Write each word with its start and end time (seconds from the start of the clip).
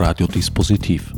Radiodispositiv. 0.00 1.12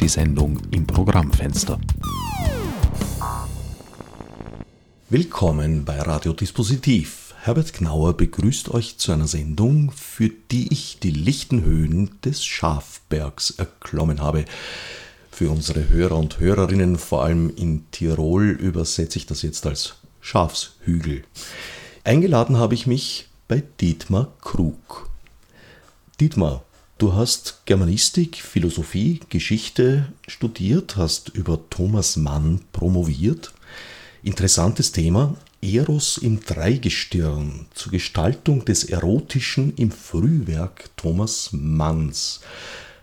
Die 0.00 0.08
Sendung 0.08 0.58
im 0.70 0.86
Programmfenster. 0.86 1.78
Willkommen 5.10 5.84
bei 5.84 6.00
Radiodispositiv. 6.00 7.34
Herbert 7.42 7.74
Knauer 7.74 8.16
begrüßt 8.16 8.70
euch 8.70 8.96
zu 8.96 9.12
einer 9.12 9.28
Sendung, 9.28 9.90
für 9.90 10.30
die 10.50 10.72
ich 10.72 10.98
die 10.98 11.10
lichten 11.10 11.62
Höhen 11.62 12.18
des 12.24 12.42
Schafbergs 12.42 13.50
erklommen 13.50 14.22
habe. 14.22 14.46
Für 15.30 15.50
unsere 15.50 15.90
Hörer 15.90 16.16
und 16.16 16.40
Hörerinnen, 16.40 16.96
vor 16.96 17.22
allem 17.24 17.54
in 17.54 17.84
Tirol, 17.90 18.48
übersetze 18.48 19.18
ich 19.18 19.26
das 19.26 19.42
jetzt 19.42 19.66
als 19.66 19.96
Schafshügel. 20.22 21.22
Eingeladen 22.02 22.56
habe 22.56 22.72
ich 22.72 22.86
mich 22.86 23.28
bei 23.46 23.62
Dietmar 23.78 24.32
Krug. 24.40 25.07
Dietmar, 26.20 26.64
du 26.98 27.14
hast 27.14 27.62
Germanistik, 27.64 28.38
Philosophie, 28.38 29.20
Geschichte 29.28 30.12
studiert, 30.26 30.96
hast 30.96 31.28
über 31.28 31.60
Thomas 31.70 32.16
Mann 32.16 32.58
promoviert. 32.72 33.52
Interessantes 34.24 34.90
Thema, 34.90 35.36
Eros 35.62 36.18
im 36.18 36.40
Dreigestirn 36.40 37.66
zur 37.72 37.92
Gestaltung 37.92 38.64
des 38.64 38.82
Erotischen 38.82 39.74
im 39.76 39.92
Frühwerk 39.92 40.90
Thomas 40.96 41.50
Manns. 41.52 42.40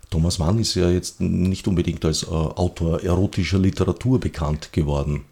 Thomas 0.09 0.37
Mann 0.37 0.59
ist 0.59 0.75
ja 0.75 0.89
jetzt 0.89 1.21
nicht 1.21 1.69
unbedingt 1.69 2.03
als 2.03 2.23
äh, 2.23 2.25
Autor 2.27 3.01
erotischer 3.01 3.59
Literatur 3.59 4.19
bekannt 4.19 4.73
geworden. 4.73 5.23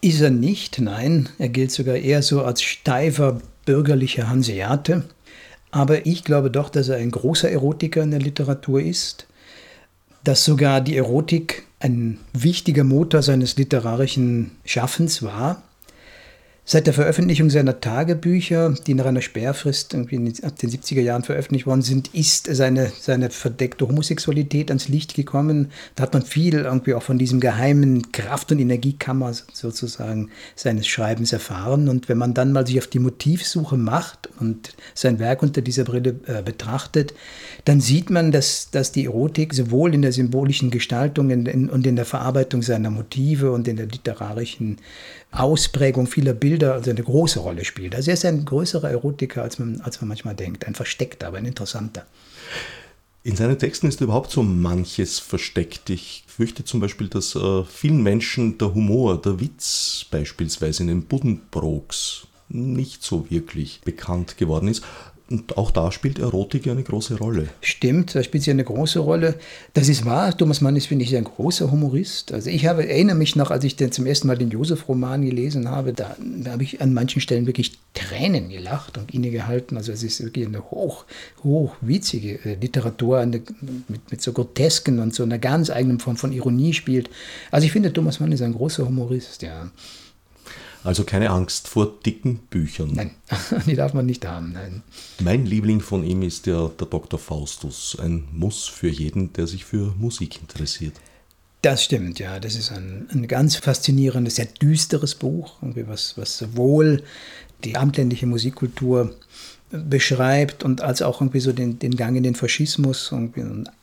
Ist 0.00 0.20
er 0.20 0.30
nicht, 0.30 0.80
nein. 0.80 1.30
Er 1.38 1.48
gilt 1.48 1.72
sogar 1.72 1.96
eher 1.96 2.22
so 2.22 2.44
als 2.44 2.62
steifer 2.62 3.40
bürgerlicher 3.64 4.28
Hanseate. 4.28 5.04
Aber 5.70 6.06
ich 6.06 6.24
glaube 6.24 6.50
doch, 6.50 6.68
dass 6.68 6.88
er 6.88 6.96
ein 6.96 7.10
großer 7.10 7.50
Erotiker 7.50 8.02
in 8.02 8.10
der 8.10 8.20
Literatur 8.20 8.80
ist, 8.80 9.26
dass 10.24 10.44
sogar 10.44 10.80
die 10.80 10.96
Erotik 10.96 11.64
ein 11.78 12.18
wichtiger 12.32 12.84
Motor 12.84 13.22
seines 13.22 13.56
literarischen 13.56 14.50
Schaffens 14.64 15.22
war 15.22 15.62
Seit 16.64 16.86
der 16.86 16.94
Veröffentlichung 16.94 17.50
seiner 17.50 17.80
Tagebücher, 17.80 18.74
die 18.86 18.94
nach 18.94 19.06
einer 19.06 19.22
Sperrfrist 19.22 19.94
irgendwie 19.94 20.32
ab 20.44 20.56
den 20.56 20.70
70er 20.70 21.00
Jahren 21.00 21.24
veröffentlicht 21.24 21.66
worden 21.66 21.82
sind, 21.82 22.14
ist 22.14 22.54
seine, 22.54 22.92
seine 23.00 23.30
verdeckte 23.30 23.88
Homosexualität 23.88 24.70
ans 24.70 24.88
Licht 24.88 25.14
gekommen. 25.14 25.72
Da 25.96 26.04
hat 26.04 26.12
man 26.12 26.22
viel 26.22 26.54
irgendwie 26.54 26.94
auch 26.94 27.02
von 27.02 27.18
diesem 27.18 27.40
geheimen 27.40 28.12
Kraft- 28.12 28.52
und 28.52 28.60
Energiekammer 28.60 29.32
sozusagen 29.52 30.30
seines 30.54 30.86
Schreibens 30.86 31.32
erfahren. 31.32 31.88
Und 31.88 32.08
wenn 32.08 32.18
man 32.18 32.34
dann 32.34 32.52
mal 32.52 32.66
sich 32.66 32.78
auf 32.78 32.86
die 32.86 32.98
Motivsuche 33.00 33.76
macht 33.76 34.28
und 34.38 34.74
sein 34.94 35.18
Werk 35.18 35.42
unter 35.42 35.62
dieser 35.62 35.84
Brille 35.84 36.20
äh, 36.26 36.42
betrachtet, 36.42 37.14
dann 37.64 37.80
sieht 37.80 38.10
man, 38.10 38.32
dass, 38.32 38.70
dass 38.70 38.92
die 38.92 39.06
Erotik 39.06 39.54
sowohl 39.54 39.94
in 39.94 40.02
der 40.02 40.12
symbolischen 40.12 40.70
Gestaltung 40.70 41.30
in, 41.30 41.46
in, 41.46 41.70
und 41.70 41.86
in 41.86 41.96
der 41.96 42.04
Verarbeitung 42.04 42.62
seiner 42.62 42.90
Motive 42.90 43.50
und 43.50 43.66
in 43.66 43.76
der 43.76 43.86
literarischen 43.86 44.76
Ausprägung 45.32 46.06
vieler 46.06 46.32
Bilder 46.32 46.74
also 46.74 46.90
eine 46.90 47.02
große 47.02 47.38
Rolle 47.40 47.64
spielt. 47.64 47.94
Also 47.94 48.10
er 48.10 48.14
ist 48.14 48.24
ein 48.24 48.44
größerer 48.44 48.90
Erotiker, 48.90 49.42
als 49.42 49.58
man, 49.58 49.80
als 49.80 50.00
man 50.00 50.08
manchmal 50.08 50.34
denkt. 50.34 50.66
Ein 50.66 50.74
versteckter, 50.74 51.28
aber 51.28 51.38
ein 51.38 51.46
interessanter. 51.46 52.06
In 53.22 53.36
seinen 53.36 53.58
Texten 53.58 53.86
ist 53.86 54.00
überhaupt 54.00 54.30
so 54.30 54.42
manches 54.42 55.18
versteckt. 55.18 55.90
Ich 55.90 56.24
fürchte 56.26 56.64
zum 56.64 56.80
Beispiel, 56.80 57.08
dass 57.08 57.36
äh, 57.36 57.64
vielen 57.64 58.02
Menschen 58.02 58.56
der 58.56 58.74
Humor, 58.74 59.20
der 59.20 59.38
Witz 59.40 60.06
beispielsweise 60.10 60.82
in 60.82 60.88
den 60.88 61.04
Buddenbrooks 61.04 62.26
nicht 62.48 63.02
so 63.02 63.30
wirklich 63.30 63.82
bekannt 63.84 64.38
geworden 64.38 64.68
ist. 64.68 64.82
Und 65.30 65.56
auch 65.56 65.70
da 65.70 65.92
spielt 65.92 66.18
Erotik 66.18 66.66
eine 66.66 66.82
große 66.82 67.18
Rolle. 67.18 67.46
Stimmt, 67.60 68.16
da 68.16 68.22
spielt 68.24 68.42
sie 68.42 68.50
eine 68.50 68.64
große 68.64 68.98
Rolle. 68.98 69.36
Das 69.74 69.88
ist 69.88 70.04
wahr. 70.04 70.36
Thomas 70.36 70.60
Mann 70.60 70.74
ist, 70.74 70.86
finde 70.86 71.04
ich, 71.04 71.16
ein 71.16 71.22
großer 71.22 71.70
Humorist. 71.70 72.32
Also 72.32 72.50
ich 72.50 72.66
habe, 72.66 72.88
erinnere 72.88 73.14
mich 73.14 73.36
noch, 73.36 73.52
als 73.52 73.62
ich 73.62 73.76
den 73.76 73.92
zum 73.92 74.06
ersten 74.06 74.26
Mal 74.26 74.36
den 74.36 74.50
Josef-Roman 74.50 75.24
gelesen 75.24 75.68
habe, 75.68 75.92
da, 75.92 76.16
da, 76.18 76.50
habe 76.50 76.64
ich 76.64 76.80
an 76.80 76.92
manchen 76.94 77.20
Stellen 77.20 77.46
wirklich 77.46 77.78
Tränen 77.94 78.48
gelacht 78.48 78.98
und 78.98 79.14
innegehalten. 79.14 79.76
Also 79.76 79.92
es 79.92 80.02
ist 80.02 80.20
wirklich 80.20 80.46
eine 80.46 80.68
hoch, 80.72 81.04
hochwitzige 81.44 82.44
äh, 82.44 82.56
Literatur, 82.60 83.18
eine, 83.18 83.40
mit, 83.86 84.10
mit 84.10 84.20
so 84.20 84.32
grotesken 84.32 84.98
und 84.98 85.14
so 85.14 85.22
einer 85.22 85.38
ganz 85.38 85.70
eigenen 85.70 86.00
Form 86.00 86.16
von 86.16 86.32
Ironie 86.32 86.72
spielt. 86.72 87.08
Also 87.52 87.66
ich 87.66 87.72
finde, 87.72 87.92
Thomas 87.92 88.18
Mann 88.18 88.32
ist 88.32 88.42
ein 88.42 88.54
großer 88.54 88.84
Humorist, 88.84 89.42
ja. 89.42 89.70
Also 90.82 91.04
keine 91.04 91.30
Angst 91.30 91.68
vor 91.68 92.00
dicken 92.04 92.38
Büchern. 92.50 92.92
Nein, 92.94 93.10
die 93.66 93.76
darf 93.76 93.92
man 93.92 94.06
nicht 94.06 94.26
haben. 94.26 94.52
Nein. 94.52 94.82
Mein 95.20 95.44
Liebling 95.44 95.80
von 95.80 96.04
ihm 96.04 96.22
ist 96.22 96.46
der, 96.46 96.70
der 96.70 96.86
Dr. 96.86 97.18
Faustus. 97.18 97.96
Ein 98.00 98.28
Muss 98.32 98.66
für 98.66 98.88
jeden, 98.88 99.32
der 99.34 99.46
sich 99.46 99.64
für 99.64 99.94
Musik 99.98 100.40
interessiert. 100.40 100.94
Das 101.62 101.84
stimmt, 101.84 102.18
ja. 102.18 102.40
Das 102.40 102.54
ist 102.54 102.72
ein, 102.72 103.08
ein 103.12 103.28
ganz 103.28 103.56
faszinierendes, 103.56 104.36
sehr 104.36 104.46
düsteres 104.46 105.14
Buch, 105.14 105.56
was, 105.60 106.16
was 106.16 106.38
sowohl 106.38 107.02
die 107.64 107.76
amtländliche 107.76 108.26
Musikkultur 108.26 109.14
beschreibt 109.70 110.64
und 110.64 110.80
als 110.80 111.00
auch 111.00 111.20
irgendwie 111.20 111.40
so 111.40 111.52
den, 111.52 111.78
den 111.78 111.94
Gang 111.96 112.16
in 112.16 112.24
den 112.24 112.34
Faschismus 112.34 113.12
und, 113.12 113.36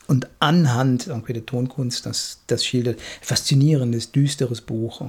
und 0.07 0.27
anhand 0.39 1.07
irgendwie 1.07 1.33
der 1.33 1.45
Tonkunst 1.45 2.05
das, 2.05 2.39
das 2.47 2.65
schildert. 2.65 2.99
Faszinierendes, 3.21 4.11
düsteres 4.11 4.61
Buch. 4.61 5.01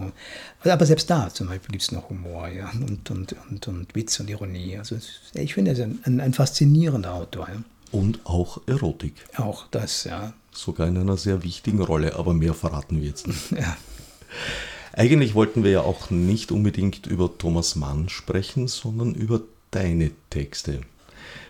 Aber 0.62 0.86
selbst 0.86 1.10
da 1.10 1.30
zum 1.30 1.48
Beispiel 1.48 1.72
gibt 1.72 1.82
es 1.82 1.92
noch 1.92 2.10
Humor 2.10 2.48
ja, 2.48 2.70
und, 2.70 3.10
und, 3.10 3.34
und, 3.50 3.68
und 3.68 3.94
Witz 3.94 4.20
und 4.20 4.30
Ironie. 4.30 4.78
Also 4.78 4.96
ich 5.34 5.54
finde, 5.54 5.72
er 5.72 5.76
ist 5.76 5.82
ein, 5.82 5.98
ein, 6.04 6.20
ein 6.20 6.32
faszinierender 6.32 7.12
Autor. 7.12 7.48
Ja. 7.48 7.62
Und 7.90 8.24
auch 8.24 8.60
Erotik. 8.66 9.14
Auch 9.36 9.66
das, 9.70 10.04
ja. 10.04 10.32
Sogar 10.52 10.86
in 10.86 10.96
einer 10.96 11.16
sehr 11.16 11.42
wichtigen 11.42 11.80
Rolle, 11.80 12.16
aber 12.16 12.34
mehr 12.34 12.54
verraten 12.54 13.00
wir 13.00 13.08
jetzt 13.08 13.26
nicht. 13.26 13.50
Ja. 13.52 13.76
Eigentlich 14.92 15.34
wollten 15.34 15.64
wir 15.64 15.70
ja 15.70 15.80
auch 15.82 16.10
nicht 16.10 16.52
unbedingt 16.52 17.06
über 17.06 17.38
Thomas 17.38 17.76
Mann 17.76 18.08
sprechen, 18.08 18.68
sondern 18.68 19.14
über 19.14 19.42
deine 19.70 20.10
Texte. 20.30 20.80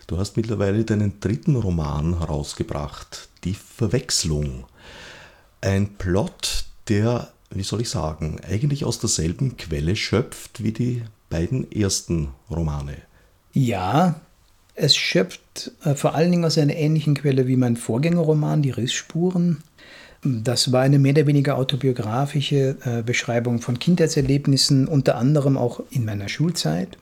Du 0.07 0.17
hast 0.17 0.37
mittlerweile 0.37 0.83
deinen 0.83 1.19
dritten 1.19 1.55
Roman 1.55 2.19
herausgebracht, 2.19 3.29
Die 3.43 3.53
Verwechslung. 3.53 4.65
Ein 5.61 5.89
Plot, 5.97 6.65
der, 6.87 7.31
wie 7.51 7.63
soll 7.63 7.81
ich 7.81 7.89
sagen, 7.89 8.39
eigentlich 8.47 8.85
aus 8.85 8.99
derselben 8.99 9.57
Quelle 9.57 9.95
schöpft 9.95 10.63
wie 10.63 10.71
die 10.71 11.03
beiden 11.29 11.71
ersten 11.71 12.29
Romane. 12.49 12.97
Ja, 13.53 14.19
es 14.75 14.95
schöpft 14.95 15.71
äh, 15.83 15.93
vor 15.93 16.15
allen 16.15 16.31
Dingen 16.31 16.45
aus 16.45 16.57
einer 16.57 16.75
ähnlichen 16.75 17.15
Quelle 17.15 17.47
wie 17.47 17.57
mein 17.57 17.77
Vorgängerroman, 17.77 18.61
Die 18.61 18.71
Rissspuren. 18.71 19.63
Das 20.23 20.71
war 20.71 20.81
eine 20.81 20.99
mehr 20.99 21.13
oder 21.13 21.27
weniger 21.27 21.57
autobiografische 21.57 22.77
äh, 22.83 23.03
Beschreibung 23.03 23.61
von 23.61 23.79
Kindheitserlebnissen, 23.79 24.87
unter 24.87 25.17
anderem 25.17 25.57
auch 25.57 25.81
in 25.91 26.03
meiner 26.03 26.29
Schulzeit. 26.29 26.97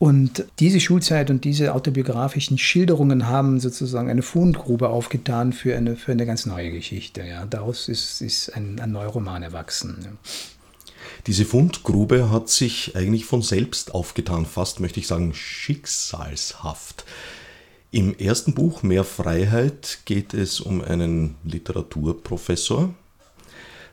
Und 0.00 0.46
diese 0.60 0.80
Schulzeit 0.80 1.28
und 1.28 1.44
diese 1.44 1.74
autobiografischen 1.74 2.56
Schilderungen 2.56 3.28
haben 3.28 3.60
sozusagen 3.60 4.08
eine 4.08 4.22
Fundgrube 4.22 4.88
aufgetan 4.88 5.52
für 5.52 5.76
eine, 5.76 5.94
für 5.94 6.12
eine 6.12 6.24
ganz 6.24 6.46
neue 6.46 6.70
Geschichte. 6.70 7.22
Ja. 7.22 7.44
Daraus 7.44 7.86
ist, 7.86 8.22
ist 8.22 8.48
ein, 8.56 8.80
ein 8.80 8.92
neuer 8.92 9.10
Roman 9.10 9.42
erwachsen. 9.42 9.98
Ja. 10.02 10.10
Diese 11.26 11.44
Fundgrube 11.44 12.30
hat 12.30 12.48
sich 12.48 12.96
eigentlich 12.96 13.26
von 13.26 13.42
selbst 13.42 13.92
aufgetan, 13.92 14.46
fast 14.46 14.80
möchte 14.80 15.00
ich 15.00 15.06
sagen 15.06 15.34
schicksalshaft. 15.34 17.04
Im 17.90 18.16
ersten 18.16 18.54
Buch 18.54 18.82
Mehr 18.82 19.04
Freiheit 19.04 19.98
geht 20.06 20.32
es 20.32 20.60
um 20.60 20.80
einen 20.80 21.34
Literaturprofessor, 21.44 22.94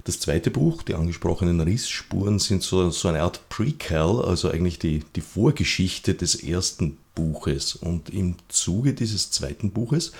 das 0.07 0.21
zweite 0.21 0.51
Buch, 0.51 0.83
die 0.83 0.95
angesprochenen 0.95 1.59
Rissspuren, 1.59 2.39
sind 2.39 2.63
so, 2.63 2.89
so 2.91 3.09
eine 3.09 3.23
Art 3.23 3.49
Prequel, 3.49 4.21
also 4.23 4.49
eigentlich 4.49 4.79
die, 4.79 5.03
die 5.15 5.21
Vorgeschichte 5.21 6.13
des 6.13 6.35
ersten 6.35 6.97
Buches. 7.13 7.75
Und 7.75 8.09
im 8.09 8.35
Zuge 8.47 8.93
dieses 8.93 9.31
zweiten 9.31 9.71
Buches 9.71 10.13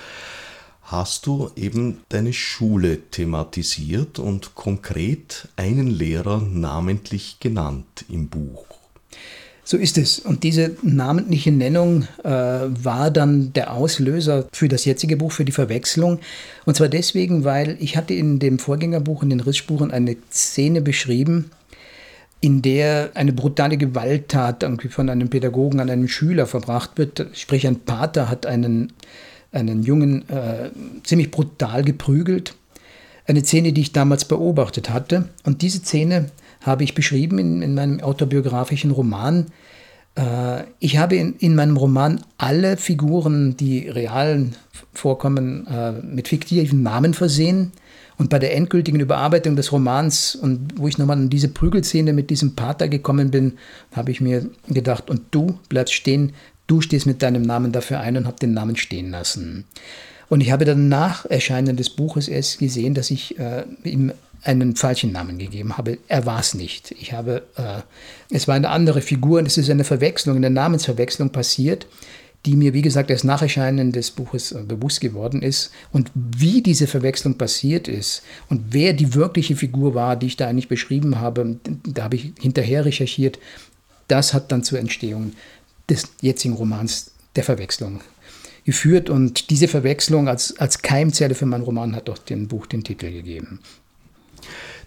hast 0.82 1.26
du 1.26 1.52
eben 1.56 2.02
deine 2.10 2.34
Schule 2.34 3.10
thematisiert 3.12 4.20
und 4.20 4.56
konkret 4.56 5.48
einen 5.56 5.88
Lehrer 5.88 6.42
namentlich 6.42 7.40
genannt 7.40 8.06
im 8.10 8.28
Buch. 8.28 8.66
So 9.70 9.76
ist 9.76 9.98
es. 9.98 10.20
Und 10.20 10.44
diese 10.44 10.78
namentliche 10.82 11.52
Nennung 11.52 12.08
äh, 12.24 12.30
war 12.30 13.12
dann 13.12 13.52
der 13.52 13.74
Auslöser 13.74 14.48
für 14.54 14.70
das 14.70 14.86
jetzige 14.86 15.18
Buch, 15.18 15.34
für 15.34 15.44
die 15.44 15.52
Verwechslung. 15.52 16.20
Und 16.64 16.78
zwar 16.78 16.88
deswegen, 16.88 17.44
weil 17.44 17.76
ich 17.82 17.98
hatte 17.98 18.14
in 18.14 18.40
dem 18.40 18.60
Vorgängerbuch, 18.60 19.24
in 19.24 19.30
den 19.30 19.42
Rissspuren, 19.42 19.92
eine 19.92 20.16
Szene 20.32 20.80
beschrieben, 20.80 21.52
in 22.40 22.62
der 22.62 23.10
eine 23.16 23.34
brutale 23.34 23.76
Gewalttat 23.76 24.66
von 24.90 25.10
einem 25.10 25.30
Pädagogen 25.30 25.82
an 25.82 25.90
einem 25.90 26.08
Schüler 26.08 26.48
verbracht 26.48 26.92
wird. 26.96 27.28
Sprich, 27.34 27.68
ein 27.68 27.82
Pater 27.82 28.30
hat 28.30 28.46
einen, 28.46 28.94
einen 29.52 29.84
Jungen 29.84 30.30
äh, 30.30 30.70
ziemlich 31.04 31.30
brutal 31.30 31.84
geprügelt. 31.84 32.56
Eine 33.26 33.44
Szene, 33.44 33.74
die 33.74 33.82
ich 33.82 33.92
damals 33.92 34.24
beobachtet 34.24 34.90
hatte. 34.90 35.28
Und 35.44 35.62
diese 35.62 35.80
Szene 35.80 36.30
habe 36.68 36.84
ich 36.84 36.94
beschrieben 36.94 37.40
in, 37.40 37.62
in 37.62 37.74
meinem 37.74 38.02
autobiografischen 38.02 38.92
Roman. 38.92 39.48
Äh, 40.16 40.64
ich 40.80 40.98
habe 40.98 41.16
in, 41.16 41.36
in, 41.38 41.56
meinem 41.56 41.78
Roman 41.78 42.22
alle 42.38 42.78
Figuren, 42.78 43.58
die 43.58 43.90
realen 43.90 44.56
vorkommen, 44.94 45.66
äh, 45.68 45.94
mit 45.94 46.28
fiktiven 46.28 46.84
Namen 46.84 47.14
versehen. 47.14 47.72
Und 48.18 48.32
bei 48.32 48.40
der 48.40 48.56
endgültigen 48.56 49.00
Überarbeitung 49.00 49.56
des 49.56 49.72
Romans 49.72 50.36
und 50.36 50.80
wo 50.80 50.88
ich 50.88 50.98
nochmal 50.98 51.18
an 51.18 51.30
diese 51.30 51.50
Prügelszene 51.50 52.14
mit 52.14 52.32
diesem 52.32 52.56
Pater 52.56 52.88
gekommen 52.88 53.30
bin, 53.30 53.54
habe 53.92 54.10
ich 54.10 54.22
mir 54.22 54.50
gedacht, 54.68 55.10
und 55.12 55.22
du 55.32 55.60
bleibst 55.70 55.94
stehen, 55.94 56.34
du 56.66 56.82
stehst 56.82 57.06
mit 57.06 57.22
deinem 57.22 57.44
Namen 57.44 57.72
dafür 57.72 58.00
ein 58.00 58.18
und 58.18 58.26
habe 58.26 58.38
den 58.40 58.54
Namen 58.54 58.76
stehen 58.76 59.12
lassen. 59.12 59.66
Und 60.30 60.42
ich 60.42 60.52
habe 60.52 60.66
dann 60.66 60.90
nach 60.90 61.26
Erscheinen 61.26 61.78
des 61.78 61.92
Buches 61.92 62.28
erst 62.28 62.58
gesehen, 62.60 62.96
dass 62.96 63.12
ich 63.12 63.40
äh, 63.40 63.64
ihm 63.84 64.12
einen 64.44 64.76
falschen 64.76 65.12
Namen 65.12 65.38
gegeben 65.38 65.78
habe. 65.78 65.98
Er 66.08 66.26
war 66.26 66.40
es 66.40 66.54
nicht. 66.54 66.92
Ich 66.92 67.14
habe, 67.14 67.44
äh, 67.56 67.82
es 68.30 68.48
war 68.48 68.56
eine 68.56 68.70
andere 68.70 69.02
Figur 69.02 69.40
und 69.40 69.46
es 69.46 69.58
ist 69.58 69.70
eine 69.70 69.84
Verwechslung, 69.84 70.38
eine 70.38 70.50
Namensverwechslung 70.50 71.32
passiert, 71.32 71.88
die 72.46 72.56
mir, 72.56 72.74
wie 72.74 72.82
gesagt, 72.82 73.10
erst 73.10 73.26
nach 73.26 73.42
Erscheinen 73.42 73.92
des 73.92 74.12
Buches 74.12 74.52
äh, 74.52 74.62
bewusst 74.64 75.02
geworden 75.02 75.42
ist. 75.42 75.72
Und 75.92 76.12
wie 76.14 76.62
diese 76.62 76.88
Verwechslung 76.88 77.38
passiert 77.38 77.88
ist 77.88 78.24
und 78.50 78.62
wer 78.72 78.94
die 78.94 79.14
wirkliche 79.14 79.56
Figur 79.56 79.96
war, 79.96 80.16
die 80.16 80.28
ich 80.28 80.38
da 80.38 80.48
eigentlich 80.48 80.70
beschrieben 80.70 81.20
habe, 81.20 81.58
da 81.86 82.04
habe 82.04 82.16
ich 82.16 82.34
hinterher 82.40 82.86
recherchiert, 82.86 83.40
das 84.08 84.34
hat 84.34 84.52
dann 84.52 84.64
zur 84.64 84.80
Entstehung 84.80 85.34
des 85.90 86.08
jetzigen 86.22 86.56
Romans 86.56 87.12
der 87.36 87.44
Verwechslung 87.44 88.02
geführt. 88.66 89.10
Und 89.10 89.50
diese 89.50 89.68
Verwechslung 89.68 90.28
als, 90.28 90.58
als 90.60 90.82
Keimzelle 90.82 91.36
für 91.36 91.46
meinen 91.46 91.64
Roman 91.64 91.96
hat 91.96 92.10
auch 92.10 92.18
dem 92.18 92.48
Buch 92.48 92.68
den 92.68 92.84
Titel 92.84 93.12
gegeben. 93.12 93.60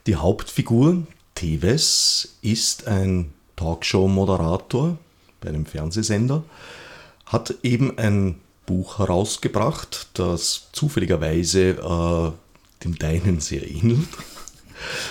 Die 0.07 0.17
Hauptfigur, 0.17 1.07
Teves, 1.35 2.37
ist 2.41 2.87
ein 2.87 3.33
Talkshow-Moderator 3.57 4.97
bei 5.41 5.49
einem 5.51 5.67
Fernsehsender, 5.67 6.43
hat 7.27 7.55
eben 7.63 7.99
ein 7.99 8.37
Buch 8.65 8.99
herausgebracht, 8.99 10.09
das 10.15 10.69
zufälligerweise 10.73 11.71
äh, 11.71 12.85
dem 12.85 12.99
Deinen 12.99 13.41
sehr 13.41 13.69
ähnelt. 13.71 14.09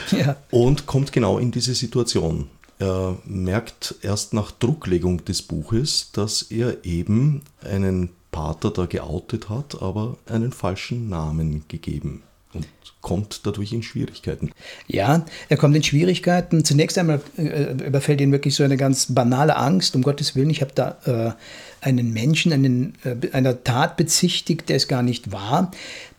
Ja. 0.09 0.35
Und 0.49 0.87
kommt 0.87 1.11
genau 1.11 1.37
in 1.37 1.51
diese 1.51 1.75
Situation. 1.75 2.49
Er 2.79 3.19
merkt 3.23 3.93
erst 4.01 4.33
nach 4.33 4.49
Drucklegung 4.49 5.23
des 5.25 5.43
Buches, 5.43 6.09
dass 6.11 6.41
er 6.41 6.83
eben 6.83 7.43
einen 7.63 8.09
Pater 8.31 8.71
da 8.71 8.87
geoutet 8.87 9.47
hat, 9.47 9.79
aber 9.83 10.17
einen 10.25 10.53
falschen 10.53 11.07
Namen 11.07 11.65
gegeben 11.67 12.23
und 12.53 12.67
kommt 13.01 13.45
dadurch 13.45 13.71
in 13.71 13.83
Schwierigkeiten. 13.83 14.51
Ja, 14.87 15.25
er 15.47 15.57
kommt 15.57 15.75
in 15.75 15.83
Schwierigkeiten. 15.83 16.65
Zunächst 16.65 16.97
einmal 16.97 17.21
äh, 17.37 17.71
überfällt 17.85 18.21
ihn 18.21 18.31
wirklich 18.31 18.55
so 18.55 18.63
eine 18.63 18.77
ganz 18.77 19.13
banale 19.13 19.55
Angst, 19.55 19.95
um 19.95 20.01
Gottes 20.01 20.35
Willen. 20.35 20.49
Ich 20.49 20.61
habe 20.61 20.71
da 20.75 20.97
äh, 21.05 21.31
einen 21.81 22.13
Menschen 22.13 22.51
einen, 22.51 22.95
äh, 23.03 23.31
einer 23.31 23.63
Tat 23.63 23.97
bezichtigt, 23.97 24.69
der 24.69 24.77
es 24.77 24.87
gar 24.87 25.03
nicht 25.03 25.31
war. 25.31 25.71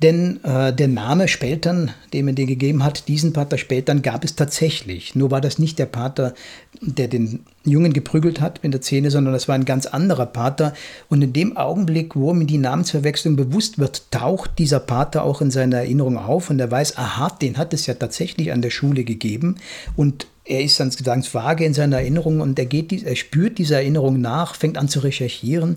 Denn 0.02 0.42
äh, 0.44 0.72
der 0.72 0.88
Name 0.88 1.28
Speltern, 1.28 1.90
den 2.12 2.24
man 2.24 2.34
dir 2.34 2.46
gegeben 2.46 2.82
hat, 2.82 3.08
diesen 3.08 3.32
Pater 3.32 3.58
Speltern 3.58 4.02
gab 4.02 4.24
es 4.24 4.34
tatsächlich. 4.34 5.14
Nur 5.14 5.30
war 5.30 5.40
das 5.40 5.58
nicht 5.58 5.78
der 5.78 5.86
Pater, 5.86 6.34
der 6.80 7.08
den 7.08 7.44
Jungen 7.64 7.92
geprügelt 7.92 8.40
hat 8.40 8.60
in 8.62 8.70
der 8.70 8.80
Szene, 8.80 9.10
sondern 9.10 9.34
das 9.34 9.48
war 9.48 9.54
ein 9.54 9.66
ganz 9.66 9.86
anderer 9.86 10.26
Pater. 10.26 10.72
Und 11.08 11.22
in 11.22 11.32
dem 11.32 11.56
Augenblick, 11.56 12.16
wo 12.16 12.32
mir 12.32 12.46
die 12.46 12.58
Namensverwechslung 12.58 13.36
bewusst 13.36 13.78
wird, 13.78 14.10
taucht 14.10 14.58
dieser 14.58 14.80
Pater 14.80 15.24
auch 15.24 15.42
in 15.42 15.50
seiner 15.50 15.78
Erinnerung 15.78 16.16
auf 16.16 16.48
und 16.48 16.58
er 16.58 16.70
weiß, 16.70 16.96
aha, 16.96 17.28
den 17.30 17.58
hat 17.58 17.74
es 17.74 17.86
ja 17.86 17.94
tatsächlich 17.94 18.52
an 18.52 18.62
der 18.62 18.70
Schule 18.70 19.04
gegeben. 19.04 19.56
Und 19.96 20.26
er 20.50 20.62
ist 20.62 20.78
ganz, 20.78 21.02
ganz 21.02 21.32
vage 21.32 21.64
in 21.64 21.74
seiner 21.74 21.98
Erinnerung 21.98 22.40
und 22.40 22.58
er, 22.58 22.66
geht, 22.66 22.92
er 23.04 23.16
spürt 23.16 23.58
dieser 23.58 23.76
Erinnerung 23.76 24.20
nach, 24.20 24.56
fängt 24.56 24.76
an 24.76 24.88
zu 24.88 24.98
recherchieren 24.98 25.76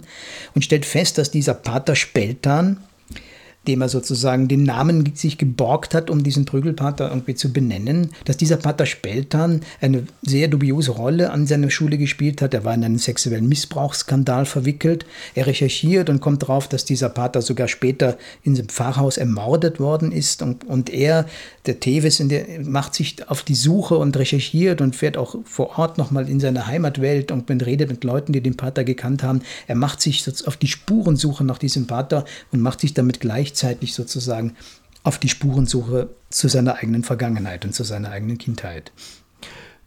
und 0.56 0.64
stellt 0.64 0.86
fest, 0.86 1.18
dass 1.18 1.30
dieser 1.30 1.54
Pater 1.54 1.96
Speltan, 1.96 2.78
dem 3.68 3.81
er 3.81 3.89
sozusagen 3.89 4.48
den 4.48 4.63
Namen 4.63 5.15
sich 5.15 5.38
geborgt 5.38 5.94
hat, 5.94 6.10
um 6.10 6.24
diesen 6.24 6.45
Prügelpater 6.45 7.10
irgendwie 7.10 7.36
zu 7.36 7.54
benennen, 7.54 8.10
dass 8.25 8.38
dieser 8.38 8.57
Pater 8.57 8.86
Speltan 8.86 9.62
eine 9.80 10.04
sehr 10.21 10.50
dubiose 10.50 10.92
Rolle 10.92 11.31
an 11.31 11.48
seiner 11.48 11.69
Schule 11.69 11.98
gespielt 11.98 12.42
hat. 12.42 12.54
Er 12.54 12.65
war 12.65 12.74
in 12.74 12.83
einen 12.83 12.98
sexuellen 12.98 13.48
Missbrauchsskandal 13.48 14.45
verwickelt. 14.45 15.06
Er 15.33 15.48
recherchiert 15.48 16.10
und 16.10 16.19
kommt 16.19 16.44
darauf, 16.44 16.68
dass 16.68 16.83
dieser 16.83 17.10
Pater 17.10 17.42
sogar 17.42 17.68
später 17.68 18.18
in 18.44 18.56
dem 18.56 18.68
Pfarrhaus 18.68 19.18
ermordet 19.18 19.80
worden 19.80 20.12
ist. 20.12 20.42
Und, 20.42 20.66
und 20.66 20.89
er, 20.89 21.25
der 21.66 21.80
Tevis, 21.80 22.21
macht 22.63 22.94
sich 22.95 23.30
auf 23.30 23.44
die 23.44 23.56
Suche 23.56 23.98
und 23.98 24.18
recherchiert 24.18 24.81
und 24.81 24.95
fährt 24.95 25.18
auch 25.18 25.36
vor 25.45 25.80
Ort 25.80 25.98
nochmal 25.98 26.27
in 26.27 26.39
seine 26.39 26.68
Heimatwelt 26.68 27.31
und 27.31 27.50
redet 27.50 27.89
mit 27.89 28.04
Leuten, 28.04 28.33
die 28.33 28.42
den 28.42 28.57
Pater 28.57 28.83
gekannt 28.83 29.24
haben. 29.24 29.42
Er 29.68 29.75
macht 29.75 30.01
sich 30.01 30.25
auf 30.45 30.57
die 30.57 30.68
Spurensuche 30.68 31.45
nach 31.45 31.57
diesem 31.57 31.88
Pater 31.88 32.25
und 32.51 32.62
macht 32.62 32.81
sich 32.81 32.94
damit 32.94 33.19
gleich 33.21 33.53
gleichzeitig 33.54 33.94
sozusagen 33.94 34.56
auf 35.04 35.20
die 35.20 35.30
Spurensuche 35.30 36.10
zu 36.30 36.48
seiner 36.48 36.76
eigenen 36.76 37.04
Vergangenheit 37.04 37.66
und 37.66 37.74
zu 37.74 37.84
seiner 37.84 38.10
eigenen 38.10 38.38
Kindheit. 38.38 38.92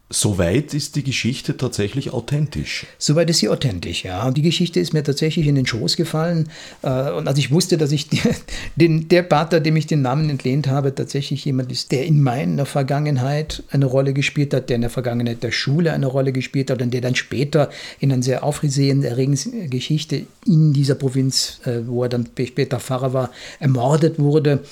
Soweit 0.08 0.73
ist 0.73 0.94
die 0.94 1.03
Geschichte 1.03 1.56
tatsächlich 1.56 2.12
authentisch. 2.12 2.87
Soweit 2.97 3.29
ist 3.29 3.38
sie 3.38 3.49
authentisch, 3.49 4.05
ja. 4.05 4.25
Und 4.25 4.37
die 4.37 4.43
Geschichte 4.43 4.79
ist 4.79 4.93
mir 4.93 5.03
tatsächlich 5.03 5.49
in 5.49 5.56
den 5.56 5.67
Schoß 5.67 5.97
gefallen. 5.97 6.49
Äh, 6.82 7.11
und 7.11 7.26
als 7.26 7.38
ich 7.38 7.50
wusste, 7.50 7.76
dass 7.76 7.91
ich 7.91 8.06
den, 8.76 9.08
der 9.08 9.25
Pater, 9.25 9.58
dem 9.58 9.75
ich 9.75 9.88
den 9.88 10.03
Namen 10.03 10.31
entlehnt 10.31 10.69
habe, 10.69 10.94
tatsächlich 10.94 11.44
jemand 11.44 11.73
ist, 11.73 11.91
der 11.91 12.06
in 12.06 12.23
meiner 12.23 12.67
Vergangenheit 12.67 13.64
eine 13.70 13.87
Rolle 13.87 14.12
gespielt 14.12 14.55
hat, 14.55 14.69
der 14.69 14.76
in 14.76 14.82
der 14.82 14.91
Vergangenheit 14.91 15.43
der 15.43 15.50
Schule 15.50 15.93
eine 15.93 16.06
Rolle 16.06 16.31
gespielt 16.31 16.70
hat 16.70 16.82
und 16.82 16.94
der 16.94 17.00
dann 17.00 17.17
später 17.17 17.69
in 17.99 18.12
einer 18.12 18.23
sehr 18.23 18.44
aufsehenerregenden 18.44 19.70
Geschichte 19.70 20.26
in 20.47 20.73
dieser 20.73 20.94
Provinz, 20.94 21.61
äh, 21.64 21.81
wo 21.85 22.05
er 22.05 22.11
dann 22.11 22.29
später 22.47 22.79
Pfarrer 22.79 23.12
war, 23.12 23.32
ermordet 23.58 24.20
wurde 24.20 24.62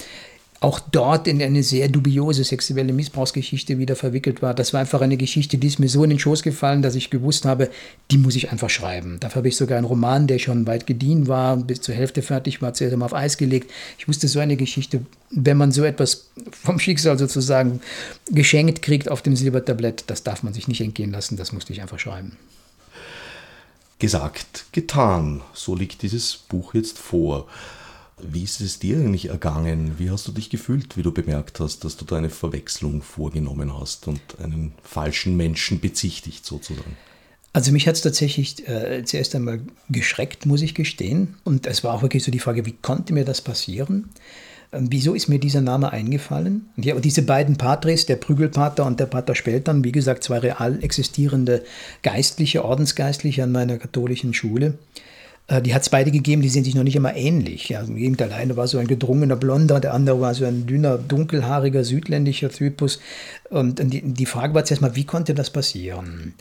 auch 0.64 0.80
dort 0.80 1.28
in 1.28 1.42
eine 1.42 1.62
sehr 1.62 1.88
dubiose 1.88 2.42
sexuelle 2.42 2.94
Missbrauchsgeschichte 2.94 3.78
wieder 3.78 3.96
verwickelt 3.96 4.40
war. 4.40 4.54
Das 4.54 4.72
war 4.72 4.80
einfach 4.80 5.02
eine 5.02 5.18
Geschichte, 5.18 5.58
die 5.58 5.66
ist 5.66 5.78
mir 5.78 5.90
so 5.90 6.02
in 6.04 6.08
den 6.08 6.18
Schoß 6.18 6.42
gefallen, 6.42 6.80
dass 6.80 6.94
ich 6.94 7.10
gewusst 7.10 7.44
habe, 7.44 7.68
die 8.10 8.16
muss 8.16 8.34
ich 8.34 8.50
einfach 8.50 8.70
schreiben. 8.70 9.18
Dafür 9.20 9.40
habe 9.40 9.48
ich 9.48 9.56
sogar 9.58 9.76
einen 9.76 9.86
Roman, 9.86 10.26
der 10.26 10.38
schon 10.38 10.66
weit 10.66 10.86
gediehen 10.86 11.28
war, 11.28 11.58
bis 11.58 11.82
zur 11.82 11.94
Hälfte 11.94 12.22
fertig 12.22 12.62
war, 12.62 12.72
zuerst 12.72 12.94
einmal 12.94 13.04
auf 13.04 13.14
Eis 13.14 13.36
gelegt. 13.36 13.70
Ich 13.98 14.08
wusste, 14.08 14.26
so 14.26 14.40
eine 14.40 14.56
Geschichte, 14.56 15.02
wenn 15.30 15.58
man 15.58 15.70
so 15.70 15.84
etwas 15.84 16.30
vom 16.50 16.78
Schicksal 16.78 17.18
sozusagen 17.18 17.80
geschenkt 18.30 18.80
kriegt 18.80 19.10
auf 19.10 19.20
dem 19.20 19.36
Silbertablett, 19.36 20.04
das 20.06 20.22
darf 20.22 20.42
man 20.42 20.54
sich 20.54 20.66
nicht 20.66 20.80
entgehen 20.80 21.12
lassen, 21.12 21.36
das 21.36 21.52
musste 21.52 21.74
ich 21.74 21.82
einfach 21.82 21.98
schreiben. 21.98 22.38
Gesagt, 23.98 24.64
getan. 24.72 25.42
So 25.52 25.74
liegt 25.74 26.00
dieses 26.00 26.36
Buch 26.36 26.72
jetzt 26.72 26.98
vor. 26.98 27.48
Wie 28.26 28.42
ist 28.42 28.60
es 28.60 28.78
dir 28.78 28.96
eigentlich 28.98 29.28
ergangen? 29.28 29.98
Wie 29.98 30.10
hast 30.10 30.26
du 30.26 30.32
dich 30.32 30.50
gefühlt, 30.50 30.96
wie 30.96 31.02
du 31.02 31.12
bemerkt 31.12 31.60
hast, 31.60 31.84
dass 31.84 31.96
du 31.96 32.04
da 32.04 32.16
eine 32.16 32.30
Verwechslung 32.30 33.02
vorgenommen 33.02 33.78
hast 33.78 34.08
und 34.08 34.20
einen 34.42 34.72
falschen 34.82 35.36
Menschen 35.36 35.80
bezichtigt 35.80 36.46
sozusagen? 36.46 36.96
Also 37.52 37.70
mich 37.70 37.86
hat 37.86 37.94
es 37.94 38.00
tatsächlich 38.00 38.66
äh, 38.68 39.04
zuerst 39.04 39.34
einmal 39.34 39.60
geschreckt, 39.88 40.44
muss 40.44 40.62
ich 40.62 40.74
gestehen. 40.74 41.36
Und 41.44 41.66
es 41.66 41.84
war 41.84 41.94
auch 41.94 42.02
wirklich 42.02 42.24
so 42.24 42.32
die 42.32 42.40
Frage, 42.40 42.66
wie 42.66 42.74
konnte 42.82 43.12
mir 43.12 43.24
das 43.24 43.40
passieren? 43.40 44.10
Ähm, 44.72 44.88
wieso 44.90 45.14
ist 45.14 45.28
mir 45.28 45.38
dieser 45.38 45.60
Name 45.60 45.92
eingefallen? 45.92 46.68
Und 46.76 46.84
ja, 46.84 46.98
diese 46.98 47.22
beiden 47.22 47.56
Patres, 47.56 48.06
der 48.06 48.16
Prügelpater 48.16 48.84
und 48.84 48.98
der 48.98 49.06
Pater 49.06 49.34
Speltern, 49.34 49.84
wie 49.84 49.92
gesagt, 49.92 50.24
zwei 50.24 50.38
real 50.38 50.82
existierende 50.82 51.62
Geistliche, 52.02 52.64
Ordensgeistliche 52.64 53.44
an 53.44 53.52
meiner 53.52 53.78
katholischen 53.78 54.34
Schule, 54.34 54.78
die 55.50 55.74
hat 55.74 55.82
es 55.82 55.90
beide 55.90 56.10
gegeben, 56.10 56.40
die 56.40 56.48
sind 56.48 56.64
sich 56.64 56.74
noch 56.74 56.84
nicht 56.84 56.96
immer 56.96 57.14
ähnlich. 57.14 57.68
Ja, 57.68 57.82
Im 57.82 57.96
Gegenteil, 57.96 58.28
der 58.28 58.38
eine 58.38 58.56
war 58.56 58.66
so 58.66 58.78
ein 58.78 58.86
gedrungener 58.86 59.36
Blonder, 59.36 59.78
der 59.78 59.92
andere 59.92 60.20
war 60.20 60.32
so 60.34 60.46
ein 60.46 60.66
dünner, 60.66 60.96
dunkelhaariger, 60.96 61.84
südländischer 61.84 62.48
Typus. 62.48 62.98
Und 63.50 63.78
die, 63.92 64.00
die 64.00 64.26
Frage 64.26 64.54
war 64.54 64.64
zuerst 64.64 64.80
mal, 64.80 64.96
wie 64.96 65.04
konnte 65.04 65.34
das 65.34 65.50
passieren? 65.50 66.34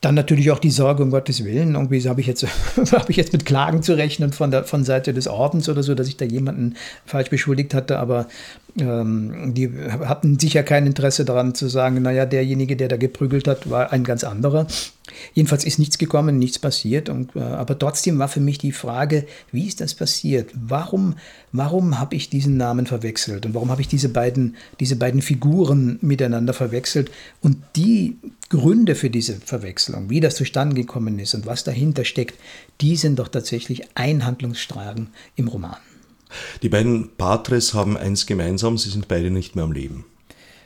Dann 0.00 0.16
natürlich 0.16 0.50
auch 0.50 0.58
die 0.58 0.72
Sorge, 0.72 1.04
um 1.04 1.12
Gottes 1.12 1.44
Willen. 1.44 1.76
Irgendwie 1.76 2.08
habe 2.08 2.20
ich, 2.20 2.26
jetzt, 2.26 2.44
hab 2.92 3.08
ich 3.08 3.16
jetzt 3.16 3.32
mit 3.32 3.46
Klagen 3.46 3.84
zu 3.84 3.96
rechnen 3.96 4.32
von 4.32 4.50
der 4.50 4.64
von 4.64 4.82
Seite 4.82 5.14
des 5.14 5.28
Ordens 5.28 5.68
oder 5.68 5.84
so, 5.84 5.94
dass 5.94 6.08
ich 6.08 6.16
da 6.16 6.24
jemanden 6.24 6.74
falsch 7.06 7.30
beschuldigt 7.30 7.72
hatte. 7.74 8.00
Aber 8.00 8.26
ähm, 8.80 9.54
die 9.54 9.70
hatten 10.00 10.40
sicher 10.40 10.64
kein 10.64 10.88
Interesse 10.88 11.24
daran 11.24 11.54
zu 11.54 11.68
sagen, 11.68 12.02
naja, 12.02 12.26
derjenige, 12.26 12.74
der 12.74 12.88
da 12.88 12.96
geprügelt 12.96 13.46
hat, 13.46 13.70
war 13.70 13.92
ein 13.92 14.02
ganz 14.02 14.24
anderer. 14.24 14.66
Jedenfalls 15.34 15.64
ist 15.64 15.78
nichts 15.78 15.98
gekommen, 15.98 16.38
nichts 16.38 16.58
passiert. 16.58 17.08
Und, 17.08 17.34
äh, 17.34 17.40
aber 17.40 17.78
trotzdem 17.78 18.18
war 18.18 18.28
für 18.28 18.40
mich 18.40 18.58
die 18.58 18.72
Frage, 18.72 19.26
wie 19.50 19.66
ist 19.66 19.80
das 19.80 19.94
passiert? 19.94 20.50
Warum, 20.54 21.16
warum 21.50 21.98
habe 21.98 22.14
ich 22.14 22.30
diesen 22.30 22.56
Namen 22.56 22.86
verwechselt? 22.86 23.44
Und 23.44 23.54
warum 23.54 23.70
habe 23.70 23.80
ich 23.80 23.88
diese 23.88 24.08
beiden, 24.08 24.56
diese 24.80 24.96
beiden 24.96 25.22
Figuren 25.22 25.98
miteinander 26.02 26.54
verwechselt? 26.54 27.10
Und 27.40 27.56
die 27.76 28.16
Gründe 28.48 28.94
für 28.94 29.10
diese 29.10 29.34
Verwechslung, 29.34 30.08
wie 30.10 30.20
das 30.20 30.36
zustande 30.36 30.76
gekommen 30.76 31.18
ist 31.18 31.34
und 31.34 31.46
was 31.46 31.64
dahinter 31.64 32.04
steckt, 32.04 32.38
die 32.80 32.96
sind 32.96 33.18
doch 33.18 33.28
tatsächlich 33.28 33.82
ein 33.94 34.24
Handlungsstrang 34.24 35.08
im 35.36 35.48
Roman. 35.48 35.76
Die 36.62 36.68
beiden 36.68 37.10
Patres 37.16 37.74
haben 37.74 37.96
eins 37.96 38.26
gemeinsam, 38.26 38.78
sie 38.78 38.88
sind 38.88 39.08
beide 39.08 39.30
nicht 39.30 39.54
mehr 39.54 39.64
am 39.64 39.72
Leben. 39.72 40.04